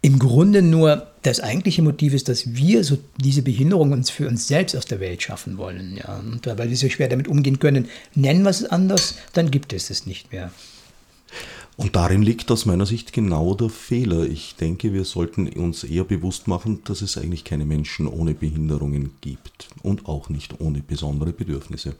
im 0.00 0.18
Grunde 0.18 0.62
nur 0.62 1.11
das 1.22 1.40
eigentliche 1.40 1.82
Motiv 1.82 2.14
ist, 2.14 2.28
dass 2.28 2.54
wir 2.54 2.82
so 2.84 2.98
diese 3.16 3.42
Behinderung 3.42 3.92
uns 3.92 4.10
für 4.10 4.28
uns 4.28 4.48
selbst 4.48 4.76
aus 4.76 4.86
der 4.86 5.00
Welt 5.00 5.22
schaffen 5.22 5.56
wollen. 5.56 5.96
Ja. 5.96 6.18
Und 6.18 6.46
weil 6.46 6.68
wir 6.68 6.76
so 6.76 6.88
schwer 6.88 7.08
damit 7.08 7.28
umgehen 7.28 7.58
können, 7.58 7.88
nennen 8.14 8.42
wir 8.42 8.50
es 8.50 8.64
anders, 8.64 9.16
dann 9.32 9.50
gibt 9.50 9.72
es 9.72 9.90
es 9.90 10.04
nicht 10.06 10.32
mehr. 10.32 10.52
Und 11.76 11.96
darin 11.96 12.22
liegt 12.22 12.50
aus 12.50 12.66
meiner 12.66 12.84
Sicht 12.84 13.12
genau 13.12 13.54
der 13.54 13.70
Fehler. 13.70 14.24
Ich 14.24 14.56
denke, 14.56 14.92
wir 14.92 15.04
sollten 15.04 15.48
uns 15.48 15.84
eher 15.84 16.04
bewusst 16.04 16.46
machen, 16.46 16.80
dass 16.84 17.00
es 17.00 17.16
eigentlich 17.16 17.44
keine 17.44 17.64
Menschen 17.64 18.06
ohne 18.06 18.34
Behinderungen 18.34 19.12
gibt 19.20 19.68
und 19.82 20.06
auch 20.06 20.28
nicht 20.28 20.60
ohne 20.60 20.80
besondere 20.80 21.32
Bedürfnisse. 21.32 21.94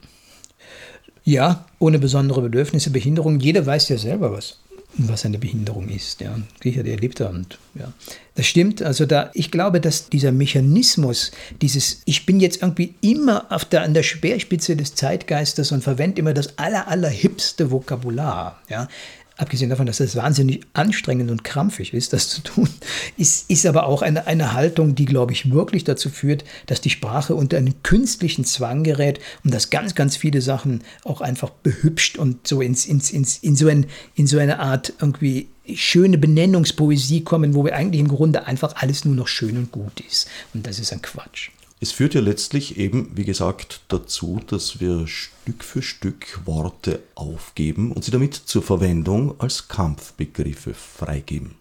Ja, 1.24 1.64
ohne 1.78 1.98
besondere 1.98 2.42
Bedürfnisse, 2.42 2.90
Behinderung. 2.90 3.40
Jeder 3.40 3.64
weiß 3.64 3.88
ja 3.88 3.96
selber 3.96 4.32
was 4.32 4.58
was 4.94 5.24
eine 5.24 5.38
Behinderung 5.38 5.88
ist. 5.88 6.20
Ja. 6.20 6.38
Sicher, 6.62 6.82
der 6.82 6.96
lebt 6.96 7.20
da 7.20 7.28
und 7.28 7.58
ja. 7.74 7.92
Das 8.34 8.46
stimmt. 8.46 8.82
Also 8.82 9.04
da, 9.06 9.30
ich 9.34 9.50
glaube, 9.50 9.80
dass 9.80 10.08
dieser 10.08 10.32
Mechanismus, 10.32 11.32
dieses, 11.60 12.02
ich 12.04 12.24
bin 12.24 12.40
jetzt 12.40 12.62
irgendwie 12.62 12.94
immer 13.00 13.50
auf 13.50 13.64
der, 13.64 13.82
an 13.82 13.94
der 13.94 14.02
Speerspitze 14.02 14.76
des 14.76 14.94
Zeitgeistes 14.94 15.72
und 15.72 15.82
verwende 15.82 16.20
immer 16.20 16.32
das 16.32 16.58
aller, 16.58 16.88
allerhipste 16.88 17.70
Vokabular. 17.70 18.60
Ja. 18.68 18.88
Abgesehen 19.36 19.70
davon, 19.70 19.86
dass 19.86 20.00
es 20.00 20.16
wahnsinnig 20.16 20.60
anstrengend 20.72 21.30
und 21.30 21.44
krampfig 21.44 21.94
ist, 21.94 22.12
das 22.12 22.28
zu 22.28 22.42
tun, 22.42 22.68
ist, 23.16 23.50
ist 23.50 23.66
aber 23.66 23.86
auch 23.86 24.02
eine, 24.02 24.26
eine 24.26 24.52
Haltung, 24.52 24.94
die, 24.94 25.04
glaube 25.04 25.32
ich, 25.32 25.50
wirklich 25.50 25.84
dazu 25.84 26.10
führt, 26.10 26.44
dass 26.66 26.80
die 26.80 26.90
Sprache 26.90 27.34
unter 27.34 27.56
einen 27.56 27.82
künstlichen 27.82 28.44
Zwang 28.44 28.84
gerät 28.84 29.20
und 29.44 29.52
dass 29.52 29.70
ganz, 29.70 29.94
ganz 29.94 30.16
viele 30.16 30.40
Sachen 30.40 30.82
auch 31.04 31.20
einfach 31.20 31.50
behübscht 31.50 32.18
und 32.18 32.46
so 32.46 32.60
ins, 32.60 32.86
ins, 32.86 33.10
ins, 33.10 33.38
in, 33.38 33.56
so 33.56 33.68
ein, 33.68 33.86
in 34.14 34.26
so 34.26 34.38
eine 34.38 34.58
Art 34.58 34.92
irgendwie 35.00 35.48
schöne 35.74 36.18
Benennungspoesie 36.18 37.22
kommen, 37.22 37.54
wo 37.54 37.64
wir 37.64 37.74
eigentlich 37.74 38.00
im 38.00 38.08
Grunde 38.08 38.46
einfach 38.46 38.76
alles 38.76 39.04
nur 39.04 39.14
noch 39.14 39.28
schön 39.28 39.56
und 39.56 39.72
gut 39.72 40.00
ist. 40.00 40.28
Und 40.54 40.66
das 40.66 40.78
ist 40.78 40.92
ein 40.92 41.02
Quatsch. 41.02 41.50
Es 41.82 41.90
führt 41.90 42.14
ja 42.14 42.20
letztlich 42.20 42.76
eben, 42.78 43.10
wie 43.16 43.24
gesagt, 43.24 43.80
dazu, 43.88 44.40
dass 44.46 44.78
wir 44.78 45.08
Stück 45.08 45.64
für 45.64 45.82
Stück 45.82 46.38
Worte 46.44 47.00
aufgeben 47.16 47.90
und 47.90 48.04
sie 48.04 48.12
damit 48.12 48.34
zur 48.36 48.62
Verwendung 48.62 49.34
als 49.40 49.66
Kampfbegriffe 49.66 50.74
freigeben. 50.74 51.56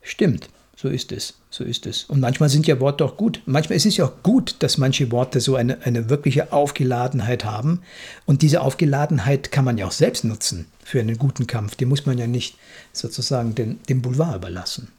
Stimmt, 0.00 0.48
so 0.76 0.88
ist 0.88 1.10
es, 1.10 1.34
so 1.50 1.64
ist 1.64 1.86
es. 1.86 2.04
Und 2.04 2.20
manchmal 2.20 2.50
sind 2.50 2.68
ja 2.68 2.78
Worte 2.78 3.04
auch 3.04 3.16
gut. 3.16 3.42
Manchmal 3.46 3.78
ist 3.78 3.86
es 3.86 3.96
ja 3.96 4.04
auch 4.04 4.22
gut, 4.22 4.54
dass 4.60 4.78
manche 4.78 5.10
Worte 5.10 5.40
so 5.40 5.56
eine, 5.56 5.82
eine 5.82 6.08
wirkliche 6.08 6.52
Aufgeladenheit 6.52 7.44
haben. 7.44 7.80
Und 8.26 8.42
diese 8.42 8.60
Aufgeladenheit 8.60 9.50
kann 9.50 9.64
man 9.64 9.76
ja 9.76 9.88
auch 9.88 9.92
selbst 9.92 10.22
nutzen 10.22 10.66
für 10.84 11.00
einen 11.00 11.18
guten 11.18 11.48
Kampf. 11.48 11.74
Die 11.74 11.84
muss 11.84 12.06
man 12.06 12.16
ja 12.16 12.28
nicht 12.28 12.56
sozusagen 12.92 13.56
den, 13.56 13.80
dem 13.88 14.02
Boulevard 14.02 14.36
überlassen. 14.36 14.92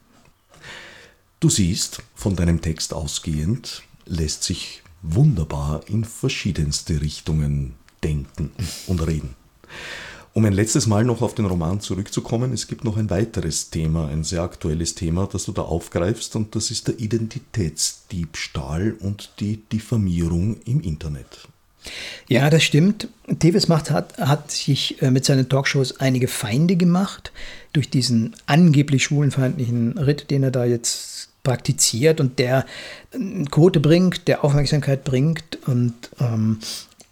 Du 1.39 1.47
siehst, 1.47 2.01
von 2.13 2.35
deinem 2.35 2.59
Text 2.59 2.93
ausgehend, 2.93 3.83
lässt 4.09 4.43
sich 4.43 4.81
wunderbar 5.01 5.81
in 5.87 6.03
verschiedenste 6.03 7.01
Richtungen 7.01 7.75
denken 8.03 8.51
und 8.87 9.05
reden. 9.05 9.35
Um 10.33 10.45
ein 10.45 10.53
letztes 10.53 10.85
Mal 10.87 11.05
noch 11.05 11.21
auf 11.21 11.33
den 11.35 11.45
Roman 11.45 11.79
zurückzukommen, 11.79 12.53
es 12.53 12.67
gibt 12.67 12.83
noch 12.83 12.97
ein 12.97 13.09
weiteres 13.09 13.71
Thema, 13.71 14.07
ein 14.09 14.23
sehr 14.23 14.41
aktuelles 14.41 14.93
Thema, 14.95 15.27
das 15.31 15.45
du 15.45 15.51
da 15.51 15.63
aufgreifst, 15.63 16.35
und 16.35 16.55
das 16.55 16.69
ist 16.71 16.87
der 16.87 16.99
Identitätsdiebstahl 16.99 18.95
und 18.99 19.31
die 19.39 19.57
Diffamierung 19.71 20.57
im 20.65 20.81
Internet. 20.81 21.47
Ja, 22.27 22.49
das 22.49 22.63
stimmt. 22.63 23.07
Teves 23.39 23.67
Macht 23.67 23.89
hat, 23.89 24.17
hat 24.17 24.51
sich 24.51 25.01
äh, 25.01 25.11
mit 25.11 25.25
seinen 25.25 25.49
Talkshows 25.49 25.99
einige 25.99 26.27
Feinde 26.27 26.75
gemacht 26.75 27.31
durch 27.73 27.89
diesen 27.89 28.35
angeblich 28.45 29.05
schwulenfeindlichen 29.05 29.97
Ritt, 29.97 30.29
den 30.29 30.43
er 30.43 30.51
da 30.51 30.65
jetzt 30.65 31.28
praktiziert 31.43 32.19
und 32.19 32.39
der 32.39 32.65
Quote 33.49 33.79
bringt, 33.79 34.27
der 34.27 34.43
Aufmerksamkeit 34.43 35.03
bringt 35.03 35.57
und 35.67 35.93
ähm, 36.19 36.59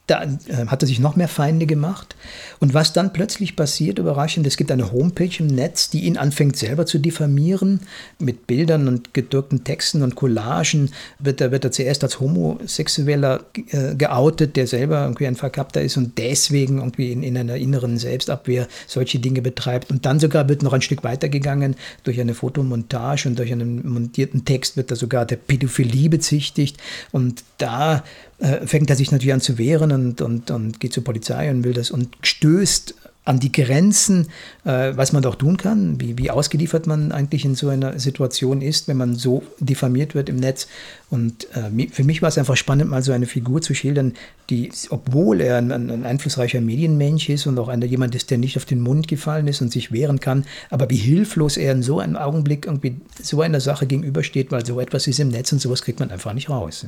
da 0.08 0.24
äh, 0.24 0.68
hat 0.68 0.82
er 0.82 0.88
sich 0.88 0.99
noch 0.99 1.16
mehr 1.16 1.28
Feinde 1.28 1.66
gemacht. 1.66 2.16
Und 2.60 2.74
was 2.74 2.93
dann 2.93 3.14
plötzlich 3.14 3.55
passiert, 3.55 3.99
überraschend, 3.99 4.47
es 4.47 4.58
gibt 4.58 4.72
eine 4.72 4.91
Homepage 4.91 5.30
im 5.39 5.47
Netz, 5.47 5.89
die 5.89 6.05
ihn 6.05 6.18
anfängt 6.18 6.55
selber 6.55 6.86
zu 6.86 6.97
diffamieren. 6.97 7.82
Mit 8.18 8.47
Bildern 8.47 8.88
und 8.88 9.14
gedruckten 9.14 9.66
Texten 9.66 10.01
und 10.01 10.16
Collagen 10.16 10.91
wird 11.20 11.41
er, 11.41 11.51
wird 11.51 11.66
er 11.66 11.72
zuerst 11.72 12.03
als 12.03 12.22
Homosexueller 12.22 13.41
äh, 13.72 13.95
geoutet, 13.95 14.55
der 14.55 14.66
selber 14.66 15.03
irgendwie 15.03 15.28
ein 15.28 15.36
Verkappter 15.36 15.82
ist 15.82 15.97
und 15.97 16.18
deswegen 16.18 16.78
irgendwie 16.78 17.12
in, 17.12 17.22
in 17.22 17.38
einer 17.38 17.55
inneren 17.55 17.97
Selbstabwehr 17.97 18.68
solche 18.88 19.20
Dinge 19.20 19.41
betreibt. 19.41 19.91
Und 19.91 20.05
dann 20.05 20.22
sogar 20.22 20.47
wird 20.47 20.64
noch 20.64 20.74
ein 20.74 20.82
Stück 20.82 21.03
weitergegangen 21.03 21.76
durch 22.03 22.22
eine 22.22 22.34
Fotomontage 22.34 23.28
und 23.28 23.38
durch 23.38 23.51
einen 23.51 23.88
montierten 23.88 24.45
Text 24.45 24.78
wird 24.78 24.89
er 24.89 24.95
sogar 24.95 25.26
der 25.26 25.36
Pädophilie 25.36 26.10
bezichtigt. 26.10 26.78
Und 27.12 27.43
da 27.58 28.03
äh, 28.39 28.67
fängt 28.67 28.89
er 28.89 28.95
sich 28.95 29.11
natürlich 29.11 29.33
an 29.33 29.41
zu 29.41 29.57
wehren 29.57 29.91
und, 29.91 30.21
und, 30.21 30.51
und 30.51 30.79
geht 30.79 30.93
zur 30.93 31.03
Polizei 31.03 31.49
und 31.49 31.63
will 31.63 31.73
das 31.73 31.91
und 31.91 32.15
stößt 32.21 32.95
an 33.27 33.39
die 33.39 33.51
Grenzen, 33.51 34.27
äh, 34.63 34.93
was 34.95 35.11
man 35.11 35.21
doch 35.21 35.35
tun 35.35 35.57
kann, 35.57 35.99
wie, 35.99 36.17
wie 36.17 36.31
ausgeliefert 36.31 36.88
man 36.88 37.11
eigentlich 37.11 37.43
in 37.43 37.55
so 37.55 37.67
einer 37.67 37.99
Situation 37.99 38.61
ist, 38.61 38.88
wenn 38.88 38.95
man 38.95 39.15
so 39.15 39.43
diffamiert 39.59 40.15
wird 40.15 40.29
im 40.29 40.38
Netz. 40.38 40.67
Und 41.09 41.47
äh, 41.53 41.89
für 41.89 42.05
mich 42.05 42.21
war 42.21 42.29
es 42.29 42.38
einfach 42.38 42.55
spannend, 42.55 42.89
mal 42.89 43.03
so 43.03 43.11
eine 43.11 43.25
Figur 43.25 43.61
zu 43.61 43.73
schildern, 43.75 44.13
die, 44.49 44.71
obwohl 44.91 45.41
er 45.41 45.57
ein, 45.57 45.71
ein 45.71 46.05
einflussreicher 46.05 46.61
Medienmensch 46.61 47.27
ist 47.27 47.47
und 47.47 47.59
auch 47.59 47.67
einer, 47.67 47.85
jemand 47.85 48.15
ist, 48.15 48.31
der 48.31 48.38
nicht 48.38 48.55
auf 48.55 48.65
den 48.65 48.79
Mund 48.79 49.09
gefallen 49.09 49.47
ist 49.47 49.61
und 49.61 49.73
sich 49.73 49.91
wehren 49.91 50.21
kann, 50.21 50.45
aber 50.69 50.89
wie 50.89 50.95
hilflos 50.95 51.57
er 51.57 51.73
in 51.73 51.83
so 51.83 51.99
einem 51.99 52.15
Augenblick 52.15 52.65
irgendwie 52.65 52.95
so 53.21 53.41
einer 53.41 53.59
Sache 53.59 53.88
gegenübersteht, 53.88 54.51
weil 54.51 54.65
so 54.65 54.79
etwas 54.79 55.05
ist 55.05 55.19
im 55.19 55.29
Netz 55.29 55.51
und 55.51 55.59
sowas 55.59 55.81
kriegt 55.81 55.99
man 55.99 56.11
einfach 56.11 56.33
nicht 56.33 56.49
raus. 56.49 56.85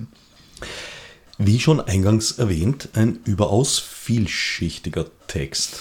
Wie 1.41 1.57
schon 1.57 1.79
eingangs 1.79 2.33
erwähnt, 2.33 2.89
ein 2.95 3.19
überaus 3.23 3.79
vielschichtiger 3.79 5.05
Text. 5.27 5.79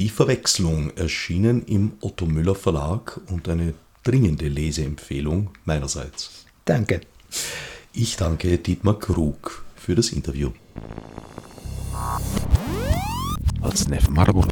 Die 0.00 0.08
Verwechslung 0.08 0.90
erschienen 0.96 1.64
im 1.66 1.92
Otto 2.00 2.26
Müller 2.26 2.56
Verlag 2.56 3.20
und 3.28 3.48
eine 3.48 3.74
dringende 4.02 4.48
Leseempfehlung 4.48 5.50
meinerseits. 5.64 6.44
Danke. 6.64 7.02
Ich 7.92 8.16
danke 8.16 8.58
Dietmar 8.58 8.98
Krug 8.98 9.64
für 9.76 9.94
das 9.94 10.08
Interview. 10.08 10.50
Als 13.60 13.86
Nef 13.86 14.08
Marburg 14.08 14.48